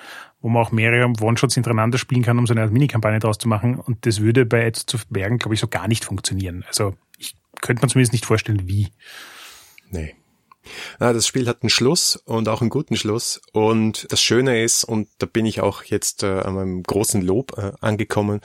wo 0.41 0.49
man 0.49 0.63
auch 0.63 0.73
mehrere 0.73 1.13
One-Shots 1.21 1.55
hintereinander 1.55 1.99
spielen 1.99 2.23
kann, 2.23 2.39
um 2.39 2.47
so 2.47 2.55
eine 2.55 2.69
Mini-Kampagne 2.69 3.21
draus 3.21 3.39
zu 3.39 3.49
machen. 3.49 3.77
Und 3.77 4.05
das 4.07 4.21
würde 4.21 4.47
bei 4.47 4.65
Edge 4.65 4.83
zu 4.87 4.99
Bergen, 5.09 5.39
glaube 5.39 5.55
ich, 5.55 5.61
so 5.61 5.69
gar 5.69 5.89
nicht 5.89 6.05
funktionieren. 6.05 6.65
Also 6.67 6.95
könnte 7.65 7.85
mir 7.85 7.91
zumindest 7.91 8.13
nicht 8.13 8.27
vorstellen, 8.27 8.69
wie. 8.69 8.89
Nee. 9.91 10.15
Na, 10.99 11.13
das 11.13 11.27
Spiel 11.27 11.49
hat 11.49 11.63
einen 11.63 11.71
Schluss 11.71 12.17
und 12.25 12.49
auch 12.49 12.61
einen 12.61 12.71
guten 12.71 12.97
Schluss. 12.97 13.41
Und 13.53 14.07
das 14.11 14.21
Schöne 14.21 14.63
ist, 14.63 14.85
und 14.85 15.09
da 15.19 15.27
bin 15.27 15.47
ich 15.47 15.61
auch 15.61 15.83
jetzt 15.85 16.23
äh, 16.23 16.41
an 16.41 16.55
meinem 16.55 16.83
großen 16.83 17.23
Lob 17.23 17.59
äh, 17.59 17.73
angekommen, 17.81 18.41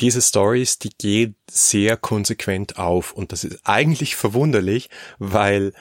diese 0.00 0.22
Stories, 0.22 0.78
die 0.78 0.90
gehen 0.90 1.36
sehr 1.50 1.96
konsequent 1.96 2.78
auf. 2.78 3.12
Und 3.12 3.32
das 3.32 3.44
ist 3.44 3.60
eigentlich 3.64 4.16
verwunderlich, 4.16 4.90
weil 5.18 5.72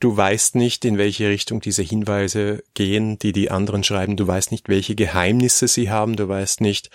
Du 0.00 0.16
weißt 0.16 0.54
nicht, 0.54 0.84
in 0.84 0.96
welche 0.96 1.28
Richtung 1.28 1.60
diese 1.60 1.82
Hinweise 1.82 2.62
gehen, 2.74 3.18
die 3.18 3.32
die 3.32 3.50
anderen 3.50 3.82
schreiben. 3.82 4.16
Du 4.16 4.28
weißt 4.28 4.52
nicht, 4.52 4.68
welche 4.68 4.94
Geheimnisse 4.94 5.66
sie 5.66 5.90
haben. 5.90 6.14
Du 6.14 6.28
weißt 6.28 6.60
nicht, 6.60 6.90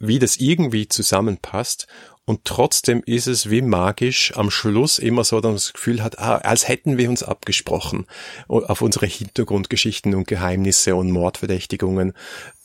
wie 0.00 0.18
das 0.18 0.38
irgendwie 0.38 0.88
zusammenpasst. 0.88 1.86
Und 2.28 2.44
trotzdem 2.44 3.02
ist 3.06 3.26
es 3.26 3.48
wie 3.48 3.62
magisch 3.62 4.36
am 4.36 4.50
Schluss 4.50 4.98
immer 4.98 5.24
so, 5.24 5.36
dass 5.40 5.48
man 5.48 5.54
das 5.54 5.72
Gefühl 5.72 6.02
hat, 6.02 6.18
ah, 6.18 6.36
als 6.36 6.68
hätten 6.68 6.98
wir 6.98 7.08
uns 7.08 7.22
abgesprochen 7.22 8.04
auf 8.48 8.82
unsere 8.82 9.06
Hintergrundgeschichten 9.06 10.14
und 10.14 10.28
Geheimnisse 10.28 10.94
und 10.94 11.10
Mordverdächtigungen. 11.10 12.12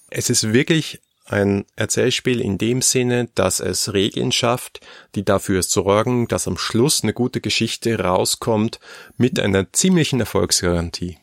Es 0.10 0.30
ist 0.30 0.52
wirklich 0.52 0.99
ein 1.28 1.63
Erzählspiel 1.78 2.41
in 2.41 2.58
dem 2.58 2.82
Sinne, 2.82 3.30
dass 3.36 3.62
es 3.62 3.93
Regeln 3.93 4.34
schafft, 4.34 4.82
die 5.15 5.23
dafür 5.23 5.63
sorgen, 5.63 6.28
dass 6.28 6.45
am 6.45 6.58
Schluss 6.58 7.02
eine 7.02 7.13
gute 7.13 7.39
Geschichte 7.39 7.97
rauskommt 7.97 8.82
mit 9.15 9.39
einer 9.39 9.71
ziemlichen 9.71 10.19
Erfolgsgarantie. 10.19 11.19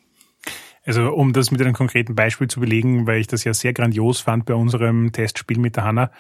Also 0.86 1.12
um 1.12 1.34
das 1.34 1.50
mit 1.50 1.60
einem 1.60 1.74
konkreten 1.74 2.14
Beispiel 2.14 2.48
zu 2.48 2.60
belegen, 2.60 3.06
weil 3.06 3.20
ich 3.20 3.26
das 3.26 3.44
ja 3.44 3.52
sehr 3.52 3.74
grandios 3.74 4.20
fand 4.20 4.46
bei 4.46 4.54
unserem 4.54 5.12
Testspiel 5.12 5.58
mit 5.58 5.76
der 5.76 5.84
Hanna, 5.84 6.10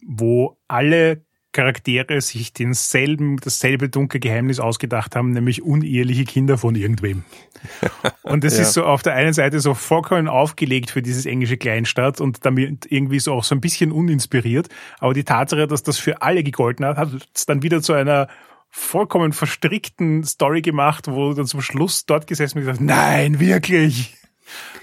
wo 0.00 0.56
alle 0.66 1.27
Charaktere 1.52 2.20
sich 2.20 2.52
denselben, 2.52 3.38
dasselbe 3.38 3.88
dunkle 3.88 4.20
Geheimnis 4.20 4.60
ausgedacht 4.60 5.16
haben, 5.16 5.30
nämlich 5.30 5.62
uneheliche 5.62 6.24
Kinder 6.24 6.58
von 6.58 6.74
irgendwem. 6.74 7.24
Und 8.22 8.44
das 8.44 8.56
ja. 8.56 8.62
ist 8.62 8.74
so 8.74 8.84
auf 8.84 9.02
der 9.02 9.14
einen 9.14 9.32
Seite 9.32 9.60
so 9.60 9.74
vollkommen 9.74 10.28
aufgelegt 10.28 10.90
für 10.90 11.00
dieses 11.02 11.24
englische 11.24 11.56
Kleinstadt 11.56 12.20
und 12.20 12.44
damit 12.44 12.86
irgendwie 12.90 13.18
so 13.18 13.32
auch 13.32 13.44
so 13.44 13.54
ein 13.54 13.60
bisschen 13.60 13.92
uninspiriert. 13.92 14.68
Aber 14.98 15.14
die 15.14 15.24
Tatsache, 15.24 15.66
dass 15.66 15.82
das 15.82 15.98
für 15.98 16.22
alle 16.22 16.42
gegolten 16.42 16.84
hat, 16.84 16.98
hat 16.98 17.08
es 17.34 17.46
dann 17.46 17.62
wieder 17.62 17.82
zu 17.82 17.94
einer 17.94 18.28
vollkommen 18.70 19.32
verstrickten 19.32 20.24
Story 20.24 20.60
gemacht, 20.60 21.06
wo 21.08 21.32
dann 21.32 21.46
zum 21.46 21.62
Schluss 21.62 22.04
dort 22.04 22.26
gesessen 22.26 22.58
und 22.58 22.64
gesagt, 22.64 22.80
nein, 22.80 23.40
wirklich. 23.40 24.14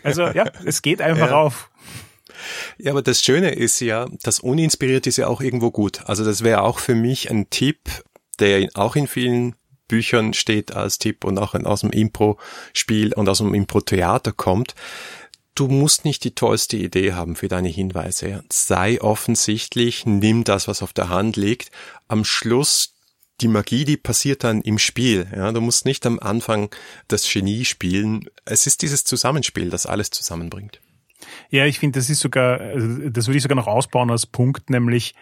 Also 0.04 0.28
ja, 0.28 0.46
es 0.66 0.82
geht 0.82 1.02
einfach 1.02 1.30
ja. 1.30 1.38
auf. 1.38 1.70
Ja, 2.78 2.92
aber 2.92 3.02
das 3.02 3.22
Schöne 3.22 3.52
ist 3.52 3.80
ja, 3.80 4.08
das 4.24 4.40
uninspiriert 4.40 5.08
ist 5.08 5.18
ja 5.18 5.28
auch 5.28 5.42
irgendwo 5.42 5.72
gut. 5.72 6.02
Also 6.06 6.24
das 6.26 6.44
wäre 6.44 6.64
auch 6.64 6.80
für 6.80 6.96
mich 6.96 7.30
ein 7.30 7.50
Tipp, 7.50 7.80
der 8.40 8.70
auch 8.74 8.96
in 8.96 9.08
vielen 9.08 9.56
Büchern 9.88 10.34
steht 10.34 10.74
als 10.74 10.98
Tipp 10.98 11.24
und 11.24 11.38
auch 11.38 11.54
aus 11.54 11.82
dem 11.82 11.92
Impro-Spiel 11.92 13.14
und 13.14 13.30
aus 13.30 13.38
dem 13.38 13.54
Impro-Theater 13.54 14.32
kommt. 14.32 14.76
Du 15.54 15.68
musst 15.68 16.04
nicht 16.04 16.24
die 16.24 16.36
tollste 16.36 16.76
Idee 16.76 17.14
haben 17.14 17.36
für 17.36 17.48
deine 17.48 17.70
Hinweise. 17.70 18.44
Sei 18.52 19.00
offensichtlich, 19.00 20.06
nimm 20.06 20.44
das, 20.44 20.68
was 20.68 20.82
auf 20.82 20.92
der 20.92 21.10
Hand 21.10 21.38
liegt. 21.38 21.72
Am 22.08 22.26
Schluss 22.26 22.96
die 23.42 23.48
Magie, 23.48 23.86
die 23.86 23.98
passiert 23.98 24.44
dann 24.44 24.62
im 24.62 24.80
Spiel. 24.80 25.28
Ja, 25.36 25.52
du 25.52 25.62
musst 25.62 25.86
nicht 25.86 26.06
am 26.06 26.20
Anfang 26.20 26.74
das 27.08 27.30
Genie 27.30 27.66
spielen. 27.66 28.30
Es 28.46 28.66
ist 28.68 28.82
dieses 28.82 29.04
Zusammenspiel, 29.04 29.70
das 29.70 29.86
alles 29.86 30.10
zusammenbringt. 30.10 30.82
Ja, 31.50 31.66
ich 31.66 31.80
finde, 31.80 32.00
das 32.00 32.10
ist 32.10 32.20
sogar, 32.20 32.60
also 32.60 33.10
das 33.10 33.28
würde 33.28 33.38
ich 33.38 33.44
sogar 33.44 33.56
noch 33.56 33.68
ausbauen 33.68 34.12
als 34.12 34.26
Punkt, 34.26 34.70
nämlich, 34.70 35.16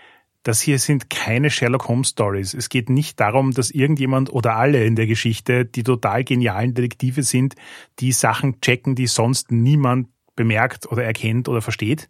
das 0.43 0.59
hier 0.59 0.77
sind 0.77 1.09
keine 1.09 1.49
Sherlock 1.49 1.87
Holmes 1.87 2.09
Stories. 2.09 2.53
Es 2.53 2.67
geht 2.67 2.89
nicht 2.89 3.19
darum, 3.19 3.51
dass 3.51 3.71
irgendjemand 3.71 4.31
oder 4.31 4.57
alle 4.57 4.83
in 4.85 4.95
der 4.97 5.07
Geschichte 5.07 5.65
die 5.65 5.83
total 5.83 6.25
genialen 6.25 6.73
Detektive 6.73 7.23
sind, 7.23 7.55
die 7.99 8.11
Sachen 8.11 8.59
checken, 8.59 8.95
die 8.95 9.07
sonst 9.07 9.51
niemand 9.51 10.09
bemerkt 10.35 10.91
oder 10.91 11.03
erkennt 11.03 11.47
oder 11.47 11.61
versteht, 11.61 12.09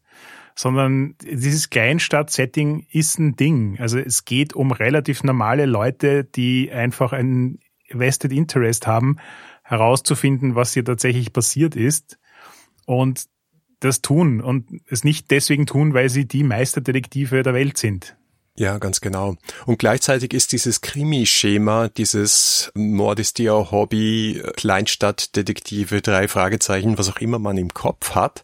sondern 0.56 1.16
dieses 1.22 1.70
Kleinstadt-Setting 1.70 2.88
ist 2.92 3.20
ein 3.20 3.36
Ding. 3.36 3.78
Also 3.80 4.00
es 4.00 4.26
geht 4.26 4.54
um 4.54 4.72
relativ 4.72 5.24
normale 5.24 5.66
Leute, 5.66 6.24
die 6.24 6.72
einfach 6.72 7.14
ein 7.14 7.60
vested 7.90 8.32
interest 8.32 8.88
haben, 8.88 9.18
herauszufinden, 9.64 10.56
was 10.56 10.74
hier 10.74 10.86
tatsächlich 10.86 11.34
passiert 11.34 11.76
ist. 11.76 12.18
Und 12.86 13.26
das 13.84 14.02
tun 14.02 14.42
und 14.42 14.82
es 14.88 15.04
nicht 15.04 15.32
deswegen 15.32 15.66
tun, 15.66 15.94
weil 15.94 16.10
sie 16.10 16.26
die 16.26 16.44
Meisterdetektive 16.44 17.44
der 17.44 17.54
Welt 17.54 17.78
sind. 17.78 18.16
Ja, 18.56 18.78
ganz 18.78 19.02
genau. 19.02 19.36
Und 19.66 19.80
gleichzeitig 19.80 20.34
ist 20.34 20.52
dieses 20.52 20.82
Krimi-Schema, 20.82 21.88
dieses 21.88 22.72
Mord 22.76 23.20
ist 23.20 23.40
ihr 23.40 23.72
Hobby, 23.72 24.44
Kleinstadtdetektive, 24.56 26.02
drei 26.02 26.28
Fragezeichen, 26.28 27.00
was 27.00 27.10
auch 27.10 27.18
immer 27.18 27.40
man 27.40 27.58
im 27.58 27.74
Kopf 27.74 28.14
hat, 28.14 28.44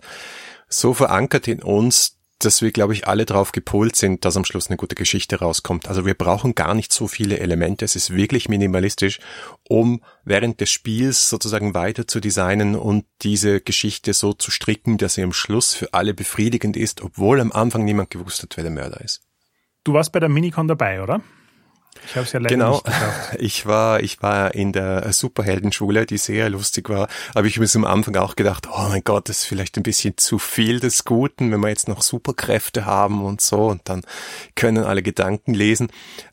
so 0.68 0.96
verankert 0.96 1.48
in 1.48 1.62
uns, 1.62 2.19
dass 2.40 2.62
wir, 2.62 2.72
glaube 2.72 2.94
ich, 2.94 3.08
alle 3.08 3.26
drauf 3.26 3.52
gepolt 3.52 3.96
sind, 3.96 4.26
dass 4.26 4.38
am 4.38 4.46
Schluss 4.46 4.68
eine 4.68 4.78
gute 4.78 4.96
Geschichte 4.96 5.40
rauskommt. 5.40 5.88
Also 5.88 6.06
wir 6.06 6.14
brauchen 6.14 6.56
gar 6.56 6.74
nicht 6.74 6.94
so 6.94 7.08
viele 7.08 7.40
Elemente. 7.40 7.86
Es 7.86 7.96
ist 7.96 8.16
wirklich 8.16 8.50
minimalistisch, 8.50 9.20
um 9.68 10.02
während 10.24 10.62
des 10.62 10.70
Spiels 10.70 11.30
sozusagen 11.30 11.74
weiter 11.74 12.08
zu 12.08 12.20
designen 12.20 12.76
und 12.76 13.06
diese 13.22 13.62
Geschichte 13.62 14.14
so 14.14 14.34
zu 14.34 14.52
stricken, 14.52 14.98
dass 14.98 15.16
sie 15.16 15.24
am 15.24 15.34
Schluss 15.34 15.74
für 15.74 15.94
alle 15.94 16.14
befriedigend 16.14 16.78
ist, 16.78 17.02
obwohl 17.02 17.42
am 17.42 17.52
Anfang 17.52 17.84
niemand 17.84 18.10
gewusst 18.10 18.42
hat, 18.42 18.56
wer 18.56 18.64
der 18.64 18.72
Mörder 18.72 19.02
ist. 19.02 19.22
Du 19.84 19.94
warst 19.94 20.12
bei 20.12 20.20
der 20.20 20.30
Minicon 20.30 20.68
dabei, 20.68 21.02
oder? 21.02 21.22
Ich 22.06 22.16
habe 22.16 22.26
es 22.26 22.32
ja 22.32 22.40
leider 22.40 22.56
genau. 22.56 22.72
nicht 22.72 22.86
geschafft. 22.86 23.30
Ich 23.40 23.66
war, 23.66 24.02
ich 24.02 24.22
war 24.22 24.54
in 24.56 24.74
der 24.74 25.12
Superheldenschule, 25.14 26.06
die 26.06 26.18
sehr 26.18 26.50
lustig 26.50 26.90
war. 26.90 27.08
Aber 27.34 27.46
ich 27.48 27.58
habe 27.58 27.66
mir 27.66 27.76
am 27.76 27.86
Anfang 27.86 28.16
auch 28.18 28.36
gedacht, 28.36 28.68
oh 28.72 28.88
mein 28.90 29.04
Gott, 29.04 29.30
das 29.30 29.40
ist 29.40 29.46
vielleicht 29.46 29.78
ein 29.78 29.84
bisschen 29.84 30.18
zu 30.18 30.40
viel 30.40 30.80
des 30.80 31.06
Guten, 31.06 31.52
wenn 31.52 31.60
wir 31.60 31.70
jetzt 31.70 31.88
noch 31.88 32.02
Superkräfte 32.02 32.86
haben 32.86 33.24
und 33.24 33.42
so. 33.42 33.68
Und 33.68 33.82
dann 33.86 34.02
können 34.56 34.84
alle 34.84 35.04
Gedanken 35.04 35.54
lesen 35.54 35.90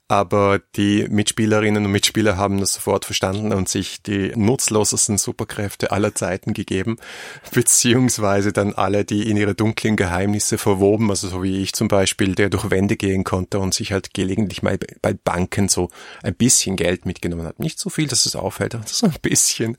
aber 0.08 0.60
die 0.76 1.06
Mitspielerinnen 1.08 1.84
und 1.84 1.90
Mitspieler 1.90 2.36
haben 2.36 2.60
das 2.60 2.74
sofort 2.74 3.04
verstanden 3.04 3.52
und 3.52 3.68
sich 3.68 4.02
die 4.02 4.32
nutzlosesten 4.36 5.18
Superkräfte 5.18 5.90
aller 5.90 6.14
Zeiten 6.14 6.52
gegeben, 6.52 6.96
beziehungsweise 7.52 8.52
dann 8.52 8.72
alle, 8.74 9.04
die 9.04 9.28
in 9.28 9.36
ihre 9.36 9.54
dunklen 9.54 9.96
Geheimnisse 9.96 10.58
verwoben, 10.58 11.10
also 11.10 11.28
so 11.28 11.42
wie 11.42 11.60
ich 11.60 11.72
zum 11.72 11.88
Beispiel, 11.88 12.34
der 12.36 12.50
durch 12.50 12.70
Wände 12.70 12.96
gehen 12.96 13.24
konnte 13.24 13.58
und 13.58 13.74
sich 13.74 13.92
halt 13.92 14.14
gelegentlich 14.14 14.62
mal 14.62 14.78
bei 15.02 15.12
Banken 15.12 15.68
so 15.68 15.90
ein 16.22 16.34
bisschen 16.34 16.76
Geld 16.76 17.04
mitgenommen 17.04 17.46
hat. 17.46 17.58
Nicht 17.58 17.80
so 17.80 17.90
viel, 17.90 18.06
dass 18.06 18.26
es 18.26 18.36
auffällt, 18.36 18.74
aber 18.74 18.84
so 18.86 19.06
ein 19.06 19.14
bisschen. 19.22 19.76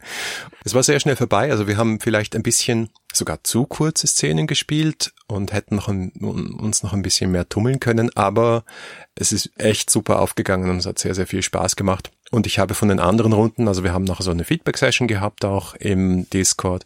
Es 0.65 0.73
war 0.73 0.84
sehr 0.84 0.99
schnell 0.99 1.15
vorbei, 1.15 1.51
also 1.51 1.67
wir 1.67 1.78
haben 1.78 1.99
vielleicht 2.01 2.36
ein 2.36 2.43
bisschen 2.43 2.89
sogar 3.14 3.43
zu 3.43 3.66
kurze 3.66 4.08
Szenen 4.08 4.47
gespielt 4.47 5.14
und 5.28 5.53
hätten 5.53 5.76
noch 5.76 5.88
ein, 5.88 6.12
uns 6.12 6.84
noch 6.84 6.93
ein 6.93 7.01
bisschen 7.01 7.32
mehr 7.32 7.49
tummeln 7.49 7.80
können, 7.80 8.16
aber 8.16 8.64
es 9.16 9.32
ist 9.32 9.51
echt 9.58 9.89
super 9.89 10.20
aufgegangen 10.20 10.70
und 10.70 10.78
es 10.78 10.86
hat 10.86 10.99
sehr, 10.99 11.16
sehr 11.16 11.28
viel 11.28 11.41
Spaß 11.41 11.76
gemacht. 11.76 12.12
Und 12.30 12.45
ich 12.45 12.59
habe 12.59 12.73
von 12.73 12.89
den 12.89 12.99
anderen 12.99 13.32
Runden, 13.32 13.69
also 13.69 13.84
wir 13.84 13.93
haben 13.93 14.03
noch 14.03 14.19
so 14.19 14.32
eine 14.32 14.43
Feedback-Session 14.43 15.07
gehabt, 15.07 15.45
auch 15.45 15.75
im 15.75 16.30
Discord, 16.30 16.84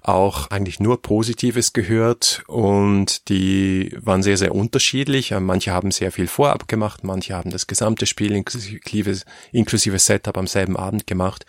auch 0.00 0.48
eigentlich 0.50 0.78
nur 0.78 1.02
Positives 1.02 1.72
gehört 1.72 2.44
und 2.46 3.28
die 3.28 3.92
waren 3.98 4.22
sehr, 4.22 4.36
sehr 4.36 4.54
unterschiedlich. 4.54 5.34
Manche 5.40 5.72
haben 5.72 5.90
sehr 5.90 6.12
viel 6.12 6.28
vorab 6.28 6.68
gemacht, 6.68 7.02
manche 7.02 7.34
haben 7.34 7.50
das 7.50 7.66
gesamte 7.66 8.06
Spiel 8.06 8.30
inklusive, 8.32 9.22
inklusive 9.50 9.98
Setup 9.98 10.38
am 10.38 10.46
selben 10.46 10.76
Abend 10.76 11.08
gemacht. 11.08 11.44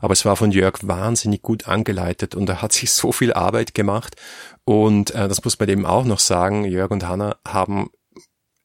Aber 0.00 0.12
es 0.12 0.26
war 0.26 0.36
von 0.36 0.52
Jörg 0.52 0.78
wahnsinnig 0.82 1.40
gut 1.40 1.66
angeleitet 1.66 2.34
und 2.34 2.46
er 2.50 2.60
hat 2.60 2.72
sich 2.74 2.92
so 2.92 3.12
viel 3.12 3.32
Arbeit 3.32 3.74
gemacht. 3.74 4.16
Und 4.64 5.14
äh, 5.14 5.28
das 5.28 5.42
muss 5.42 5.58
man 5.58 5.70
eben 5.70 5.86
auch 5.86 6.04
noch 6.04 6.18
sagen, 6.18 6.66
Jörg 6.66 6.90
und 6.90 7.08
Hanna 7.08 7.36
haben 7.48 7.90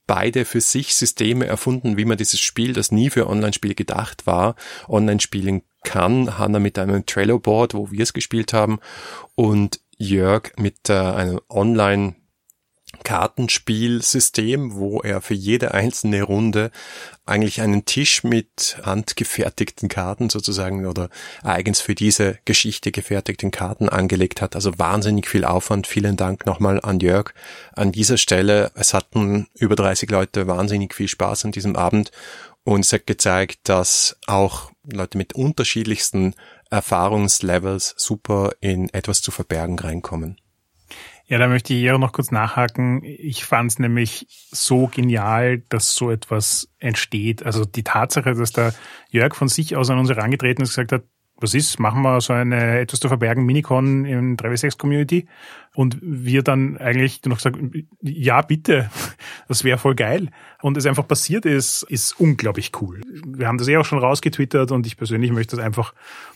beide 0.07 0.45
für 0.45 0.61
sich 0.61 0.95
Systeme 0.95 1.45
erfunden, 1.45 1.97
wie 1.97 2.05
man 2.05 2.17
dieses 2.17 2.39
Spiel, 2.39 2.73
das 2.73 2.91
nie 2.91 3.09
für 3.09 3.27
Online-Spiel 3.27 3.75
gedacht 3.75 4.25
war, 4.25 4.55
online 4.87 5.19
spielen 5.19 5.61
kann. 5.83 6.37
Hanna 6.37 6.59
mit 6.59 6.79
einem 6.79 7.05
Trello-Board, 7.05 7.73
wo 7.73 7.91
wir 7.91 8.03
es 8.03 8.13
gespielt 8.13 8.53
haben 8.53 8.79
und 9.35 9.79
Jörg 9.97 10.53
mit 10.57 10.89
äh, 10.89 10.93
einem 10.93 11.41
Online- 11.49 12.15
Kartenspielsystem, 13.03 14.75
wo 14.75 15.01
er 15.01 15.21
für 15.21 15.33
jede 15.33 15.73
einzelne 15.73 16.23
Runde 16.23 16.71
eigentlich 17.25 17.61
einen 17.61 17.85
Tisch 17.85 18.23
mit 18.23 18.77
handgefertigten 18.83 19.89
Karten 19.89 20.29
sozusagen 20.29 20.85
oder 20.85 21.09
eigens 21.43 21.81
für 21.81 21.95
diese 21.95 22.39
Geschichte 22.45 22.91
gefertigten 22.91 23.51
Karten 23.51 23.89
angelegt 23.89 24.41
hat. 24.41 24.55
Also 24.55 24.79
wahnsinnig 24.79 25.27
viel 25.27 25.43
Aufwand. 25.43 25.85
Vielen 25.85 26.15
Dank 26.15 26.45
nochmal 26.45 26.79
an 26.81 26.99
Jörg 26.99 27.33
an 27.73 27.91
dieser 27.91 28.17
Stelle. 28.17 28.71
Es 28.75 28.93
hatten 28.93 29.47
über 29.53 29.75
30 29.75 30.09
Leute 30.09 30.47
wahnsinnig 30.47 30.93
viel 30.93 31.09
Spaß 31.09 31.45
an 31.45 31.51
diesem 31.51 31.75
Abend 31.75 32.11
und 32.63 32.81
es 32.81 32.93
hat 32.93 33.07
gezeigt, 33.07 33.59
dass 33.63 34.17
auch 34.27 34.71
Leute 34.83 35.17
mit 35.17 35.33
unterschiedlichsten 35.33 36.35
Erfahrungslevels 36.69 37.95
super 37.97 38.51
in 38.61 38.89
etwas 38.93 39.21
zu 39.21 39.31
verbergen 39.31 39.79
reinkommen. 39.79 40.37
Ja, 41.29 41.37
da 41.37 41.49
möchte 41.49 41.73
ich 41.73 41.83
eher 41.83 41.97
noch 41.97 42.13
kurz 42.13 42.31
nachhaken. 42.31 43.01
Ich 43.03 43.43
fand 43.43 43.71
es 43.71 43.79
nämlich 43.79 44.27
so 44.29 44.87
genial, 44.87 45.59
dass 45.67 45.93
so 45.93 46.09
etwas 46.09 46.69
entsteht. 46.79 47.45
Also 47.45 47.65
die 47.65 47.83
Tatsache, 47.83 48.33
dass 48.33 48.53
der 48.53 48.73
Jörg 49.09 49.35
von 49.35 49.49
sich 49.49 49.75
aus 49.75 49.89
an 49.89 49.99
uns 49.99 50.09
herangetreten 50.09 50.63
ist 50.63 50.69
und 50.69 50.87
gesagt 50.87 50.91
hat, 50.93 51.03
was 51.39 51.53
ist, 51.53 51.79
machen 51.79 52.01
wir 52.01 52.19
so 52.21 52.33
eine 52.33 52.79
etwas 52.79 52.99
zu 52.99 53.09
verbergen 53.09 53.45
Minicon 53.45 54.05
in 54.05 54.37
3W6 54.37 54.77
Community 54.77 55.27
und 55.75 55.97
wir 56.01 56.41
dann 56.41 56.77
eigentlich 56.77 57.23
noch 57.25 57.37
gesagt, 57.37 57.57
ja 58.01 58.41
bitte, 58.41 58.89
das 59.47 59.63
wäre 59.63 59.77
voll 59.77 59.95
geil 59.95 60.29
und 60.61 60.77
es 60.77 60.85
einfach 60.85 61.07
passiert 61.07 61.45
ist, 61.45 61.83
ist 61.83 62.19
unglaublich 62.19 62.71
cool. 62.81 63.01
Wir 63.25 63.47
haben 63.47 63.59
das 63.59 63.67
eh 63.67 63.77
auch 63.77 63.85
schon 63.85 63.99
rausgetwittert 63.99 64.71
und 64.71 64.87
ich 64.87 64.97
persönlich 64.97 65.31
möchte 65.31 65.55
das 65.57 65.63
einfach 65.63 65.93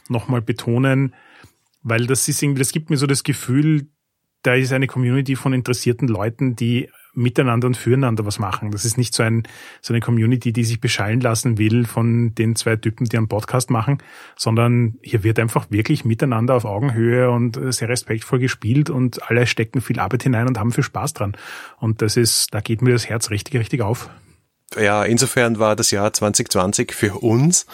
nochmal 0.07 0.41
betonen, 0.41 1.15
weil 1.81 2.05
das 2.05 2.27
ist 2.27 2.43
irgendwie, 2.43 2.59
das 2.59 2.71
gibt 2.71 2.91
mir 2.91 2.97
so 2.97 3.07
das 3.07 3.23
Gefühl, 3.23 3.87
da 4.43 4.55
ist 4.55 4.73
eine 4.73 4.87
Community 4.87 5.35
von 5.35 5.53
interessierten 5.53 6.07
Leuten, 6.07 6.55
die 6.55 6.89
miteinander 7.13 7.67
und 7.67 7.75
füreinander 7.75 8.25
was 8.25 8.39
machen. 8.39 8.71
Das 8.71 8.85
ist 8.85 8.97
nicht 8.97 9.13
so, 9.13 9.23
ein, 9.23 9.43
so 9.81 9.93
eine 9.93 9.99
Community, 9.99 10.53
die 10.53 10.63
sich 10.63 10.79
beschallen 10.79 11.19
lassen 11.19 11.57
will 11.57 11.85
von 11.85 12.33
den 12.35 12.55
zwei 12.55 12.77
Typen, 12.77 13.05
die 13.05 13.17
einen 13.17 13.27
Podcast 13.27 13.69
machen, 13.69 13.97
sondern 14.37 14.95
hier 15.01 15.23
wird 15.23 15.39
einfach 15.39 15.67
wirklich 15.69 16.05
miteinander 16.05 16.55
auf 16.55 16.65
Augenhöhe 16.65 17.29
und 17.29 17.59
sehr 17.73 17.89
respektvoll 17.89 18.39
gespielt 18.39 18.89
und 18.89 19.29
alle 19.29 19.45
stecken 19.45 19.81
viel 19.81 19.99
Arbeit 19.99 20.23
hinein 20.23 20.47
und 20.47 20.57
haben 20.57 20.71
viel 20.71 20.83
Spaß 20.83 21.13
dran. 21.13 21.35
Und 21.79 22.01
das 22.01 22.15
ist, 22.15 22.53
da 22.53 22.61
geht 22.61 22.81
mir 22.81 22.93
das 22.93 23.09
Herz 23.09 23.29
richtig, 23.29 23.59
richtig 23.59 23.81
auf. 23.81 24.09
Ja, 24.79 25.03
insofern 25.03 25.59
war 25.59 25.75
das 25.75 25.91
Jahr 25.91 26.13
2020 26.13 26.93
für 26.93 27.15
uns 27.15 27.65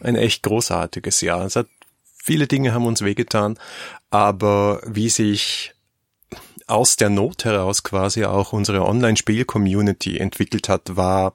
ein 0.00 0.14
echt 0.14 0.44
großartiges 0.44 1.20
Jahr. 1.20 1.44
Es 1.44 1.56
hat 1.56 1.66
viele 2.22 2.46
Dinge 2.46 2.72
haben 2.72 2.86
uns 2.86 3.02
wehgetan, 3.02 3.58
aber 4.10 4.80
wie 4.86 5.08
sich 5.08 5.73
aus 6.66 6.96
der 6.96 7.10
Not 7.10 7.44
heraus 7.44 7.82
quasi 7.82 8.24
auch 8.24 8.52
unsere 8.52 8.84
Online-Spiel-Community 8.84 10.18
entwickelt 10.18 10.68
hat, 10.68 10.96
war 10.96 11.34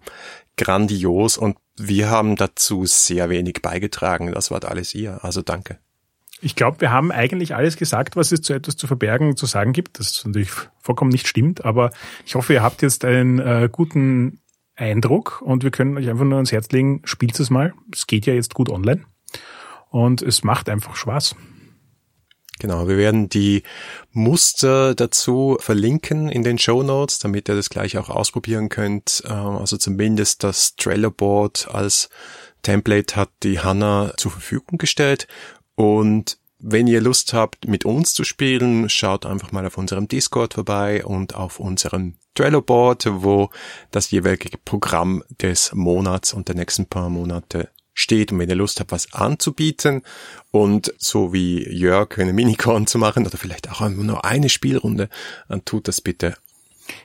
grandios 0.57 1.37
und 1.37 1.57
wir 1.77 2.09
haben 2.09 2.35
dazu 2.35 2.85
sehr 2.85 3.29
wenig 3.29 3.61
beigetragen. 3.61 4.31
Das 4.33 4.51
war 4.51 4.63
alles 4.65 4.93
ihr. 4.93 5.23
Also 5.23 5.41
danke. 5.41 5.79
Ich 6.41 6.55
glaube, 6.55 6.81
wir 6.81 6.91
haben 6.91 7.11
eigentlich 7.11 7.55
alles 7.55 7.77
gesagt, 7.77 8.15
was 8.15 8.31
es 8.31 8.41
zu 8.41 8.53
etwas 8.53 8.77
zu 8.77 8.87
verbergen 8.87 9.35
zu 9.35 9.45
sagen 9.45 9.73
gibt. 9.73 9.99
Das 9.99 10.23
natürlich 10.25 10.51
vollkommen 10.81 11.11
nicht 11.11 11.27
stimmt, 11.27 11.65
aber 11.65 11.91
ich 12.25 12.35
hoffe, 12.35 12.53
ihr 12.53 12.63
habt 12.63 12.81
jetzt 12.81 13.03
einen 13.03 13.39
äh, 13.39 13.69
guten 13.71 14.39
Eindruck 14.75 15.41
und 15.41 15.63
wir 15.63 15.71
können 15.71 15.97
euch 15.97 16.09
einfach 16.09 16.23
nur 16.23 16.35
ans 16.35 16.51
Herz 16.51 16.69
legen, 16.71 17.01
spielt 17.03 17.37
es 17.39 17.49
mal. 17.49 17.73
Es 17.93 18.07
geht 18.07 18.25
ja 18.25 18.33
jetzt 18.33 18.53
gut 18.53 18.69
online 18.69 19.03
und 19.89 20.21
es 20.21 20.43
macht 20.43 20.69
einfach 20.69 20.95
Spaß. 20.95 21.35
Genau, 22.59 22.89
wir 22.89 22.97
werden 22.97 23.29
die 23.29 23.63
Muster 24.11 24.93
dazu 24.93 25.57
verlinken 25.61 26.27
in 26.29 26.43
den 26.43 26.57
Show 26.57 26.83
Notes, 26.83 27.19
damit 27.19 27.47
ihr 27.47 27.55
das 27.55 27.69
gleich 27.69 27.97
auch 27.97 28.09
ausprobieren 28.09 28.67
könnt. 28.67 29.23
Ähm, 29.25 29.57
also 29.57 29.77
zumindest 29.77 30.43
das 30.43 30.75
Trailer 30.75 31.09
Board 31.09 31.69
als 31.71 32.09
Template 32.61 33.15
hat 33.15 33.29
die 33.43 33.59
Hanna 33.59 34.13
zur 34.17 34.31
Verfügung 34.31 34.77
gestellt. 34.77 35.27
Und 35.75 36.37
wenn 36.59 36.87
ihr 36.87 36.99
Lust 36.99 37.31
habt, 37.31 37.65
mit 37.69 37.85
uns 37.85 38.13
zu 38.13 38.25
spielen, 38.25 38.89
schaut 38.89 39.25
einfach 39.25 39.53
mal 39.53 39.65
auf 39.65 39.77
unserem 39.77 40.09
Discord 40.09 40.55
vorbei 40.55 41.05
und 41.05 41.35
auf 41.35 41.61
unserem 41.61 42.15
Trello 42.35 42.61
Board, 42.61 43.05
wo 43.09 43.49
das 43.91 44.11
jeweilige 44.11 44.57
Programm 44.57 45.23
des 45.41 45.71
Monats 45.73 46.33
und 46.33 46.49
der 46.49 46.55
nächsten 46.55 46.85
paar 46.85 47.09
Monate 47.09 47.69
steht 47.99 48.31
und 48.31 48.39
wenn 48.39 48.49
ihr 48.49 48.55
Lust 48.55 48.79
habt, 48.79 48.91
was 48.91 49.13
anzubieten 49.13 50.03
und 50.51 50.93
so 50.97 51.33
wie 51.33 51.67
Jörg 51.69 52.17
eine 52.17 52.33
Minicon 52.33 52.87
zu 52.87 52.97
machen 52.97 53.25
oder 53.25 53.37
vielleicht 53.37 53.69
auch 53.69 53.87
nur 53.89 54.25
eine 54.25 54.49
Spielrunde, 54.49 55.09
dann 55.47 55.65
tut 55.65 55.87
das 55.87 56.01
bitte. 56.01 56.35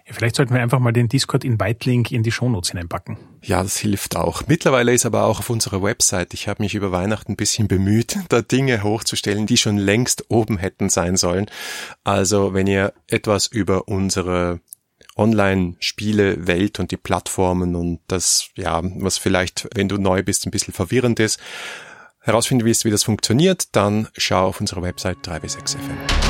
Ja, 0.07 0.13
vielleicht 0.13 0.37
sollten 0.37 0.55
wir 0.55 0.63
einfach 0.63 0.79
mal 0.79 0.93
den 0.93 1.09
Discord-Invite-Link 1.09 2.11
in 2.11 2.23
die 2.23 2.33
Shownotes 2.33 2.71
hineinpacken. 2.71 3.19
Ja, 3.43 3.63
das 3.63 3.77
hilft 3.77 4.17
auch. 4.17 4.47
Mittlerweile 4.47 4.93
ist 4.93 5.05
aber 5.05 5.25
auch 5.25 5.41
auf 5.41 5.51
unserer 5.51 5.83
Website, 5.83 6.33
ich 6.33 6.49
habe 6.49 6.63
mich 6.63 6.75
über 6.75 6.93
Weihnachten 6.93 7.33
ein 7.33 7.37
bisschen 7.37 7.69
bemüht, 7.69 8.17
da 8.29 8.41
Dinge 8.41 8.83
hochzustellen, 8.83 9.47
die 9.47 9.57
schon 9.57 9.77
längst 9.77 10.31
oben 10.31 10.59
hätten 10.59 10.89
sein 10.89 11.17
sollen. 11.17 11.47
Also 12.03 12.55
wenn 12.55 12.67
ihr 12.67 12.95
etwas 13.09 13.47
über 13.47 13.89
unsere 13.89 14.61
Online-Spiele-Welt 15.17 16.81
und 16.81 16.91
die 16.91 16.97
Plattformen 16.97 17.77
und 17.77 18.01
das, 18.09 18.49
ja, 18.57 18.81
was 18.83 19.19
vielleicht, 19.19 19.69
wenn 19.75 19.89
du 19.89 19.99
neu 19.99 20.23
bist, 20.23 20.47
ein 20.47 20.51
bisschen 20.51 20.75
verwirrend 20.75 21.21
ist, 21.21 21.41
herausfinden 22.21 22.65
willst, 22.65 22.85
wie 22.85 22.91
das 22.91 23.03
funktioniert, 23.03 23.77
dann 23.77 24.09
schau 24.17 24.47
auf 24.47 24.61
unsere 24.61 24.83
Website 24.83 25.19
3w6fm. 25.27 26.24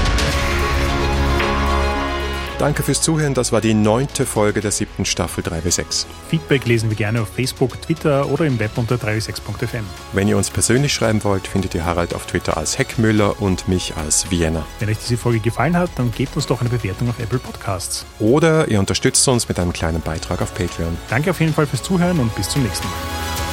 Danke 2.64 2.82
fürs 2.82 3.02
Zuhören. 3.02 3.34
Das 3.34 3.52
war 3.52 3.60
die 3.60 3.74
neunte 3.74 4.24
Folge 4.24 4.62
der 4.62 4.70
siebten 4.70 5.04
Staffel 5.04 5.44
3W6. 5.44 6.06
Feedback 6.30 6.64
lesen 6.64 6.88
wir 6.88 6.96
gerne 6.96 7.20
auf 7.20 7.28
Facebook, 7.28 7.78
Twitter 7.82 8.26
oder 8.30 8.46
im 8.46 8.58
Web 8.58 8.70
unter 8.76 8.94
3w6.fm. 8.94 9.84
Wenn 10.14 10.28
ihr 10.28 10.38
uns 10.38 10.48
persönlich 10.48 10.94
schreiben 10.94 11.22
wollt, 11.24 11.46
findet 11.46 11.74
ihr 11.74 11.84
Harald 11.84 12.14
auf 12.14 12.24
Twitter 12.24 12.56
als 12.56 12.78
Heckmüller 12.78 13.42
und 13.42 13.68
mich 13.68 13.94
als 13.98 14.30
Vienna. 14.30 14.64
Wenn 14.78 14.88
euch 14.88 14.96
diese 14.96 15.18
Folge 15.18 15.40
gefallen 15.40 15.76
hat, 15.76 15.90
dann 15.96 16.10
gebt 16.10 16.36
uns 16.36 16.46
doch 16.46 16.62
eine 16.62 16.70
Bewertung 16.70 17.10
auf 17.10 17.18
Apple 17.18 17.38
Podcasts. 17.38 18.06
Oder 18.18 18.66
ihr 18.68 18.80
unterstützt 18.80 19.28
uns 19.28 19.46
mit 19.46 19.58
einem 19.58 19.74
kleinen 19.74 20.00
Beitrag 20.00 20.40
auf 20.40 20.54
Patreon. 20.54 20.96
Danke 21.10 21.32
auf 21.32 21.40
jeden 21.40 21.52
Fall 21.52 21.66
fürs 21.66 21.82
Zuhören 21.82 22.18
und 22.18 22.34
bis 22.34 22.48
zum 22.48 22.62
nächsten 22.62 22.86
Mal. 22.86 23.43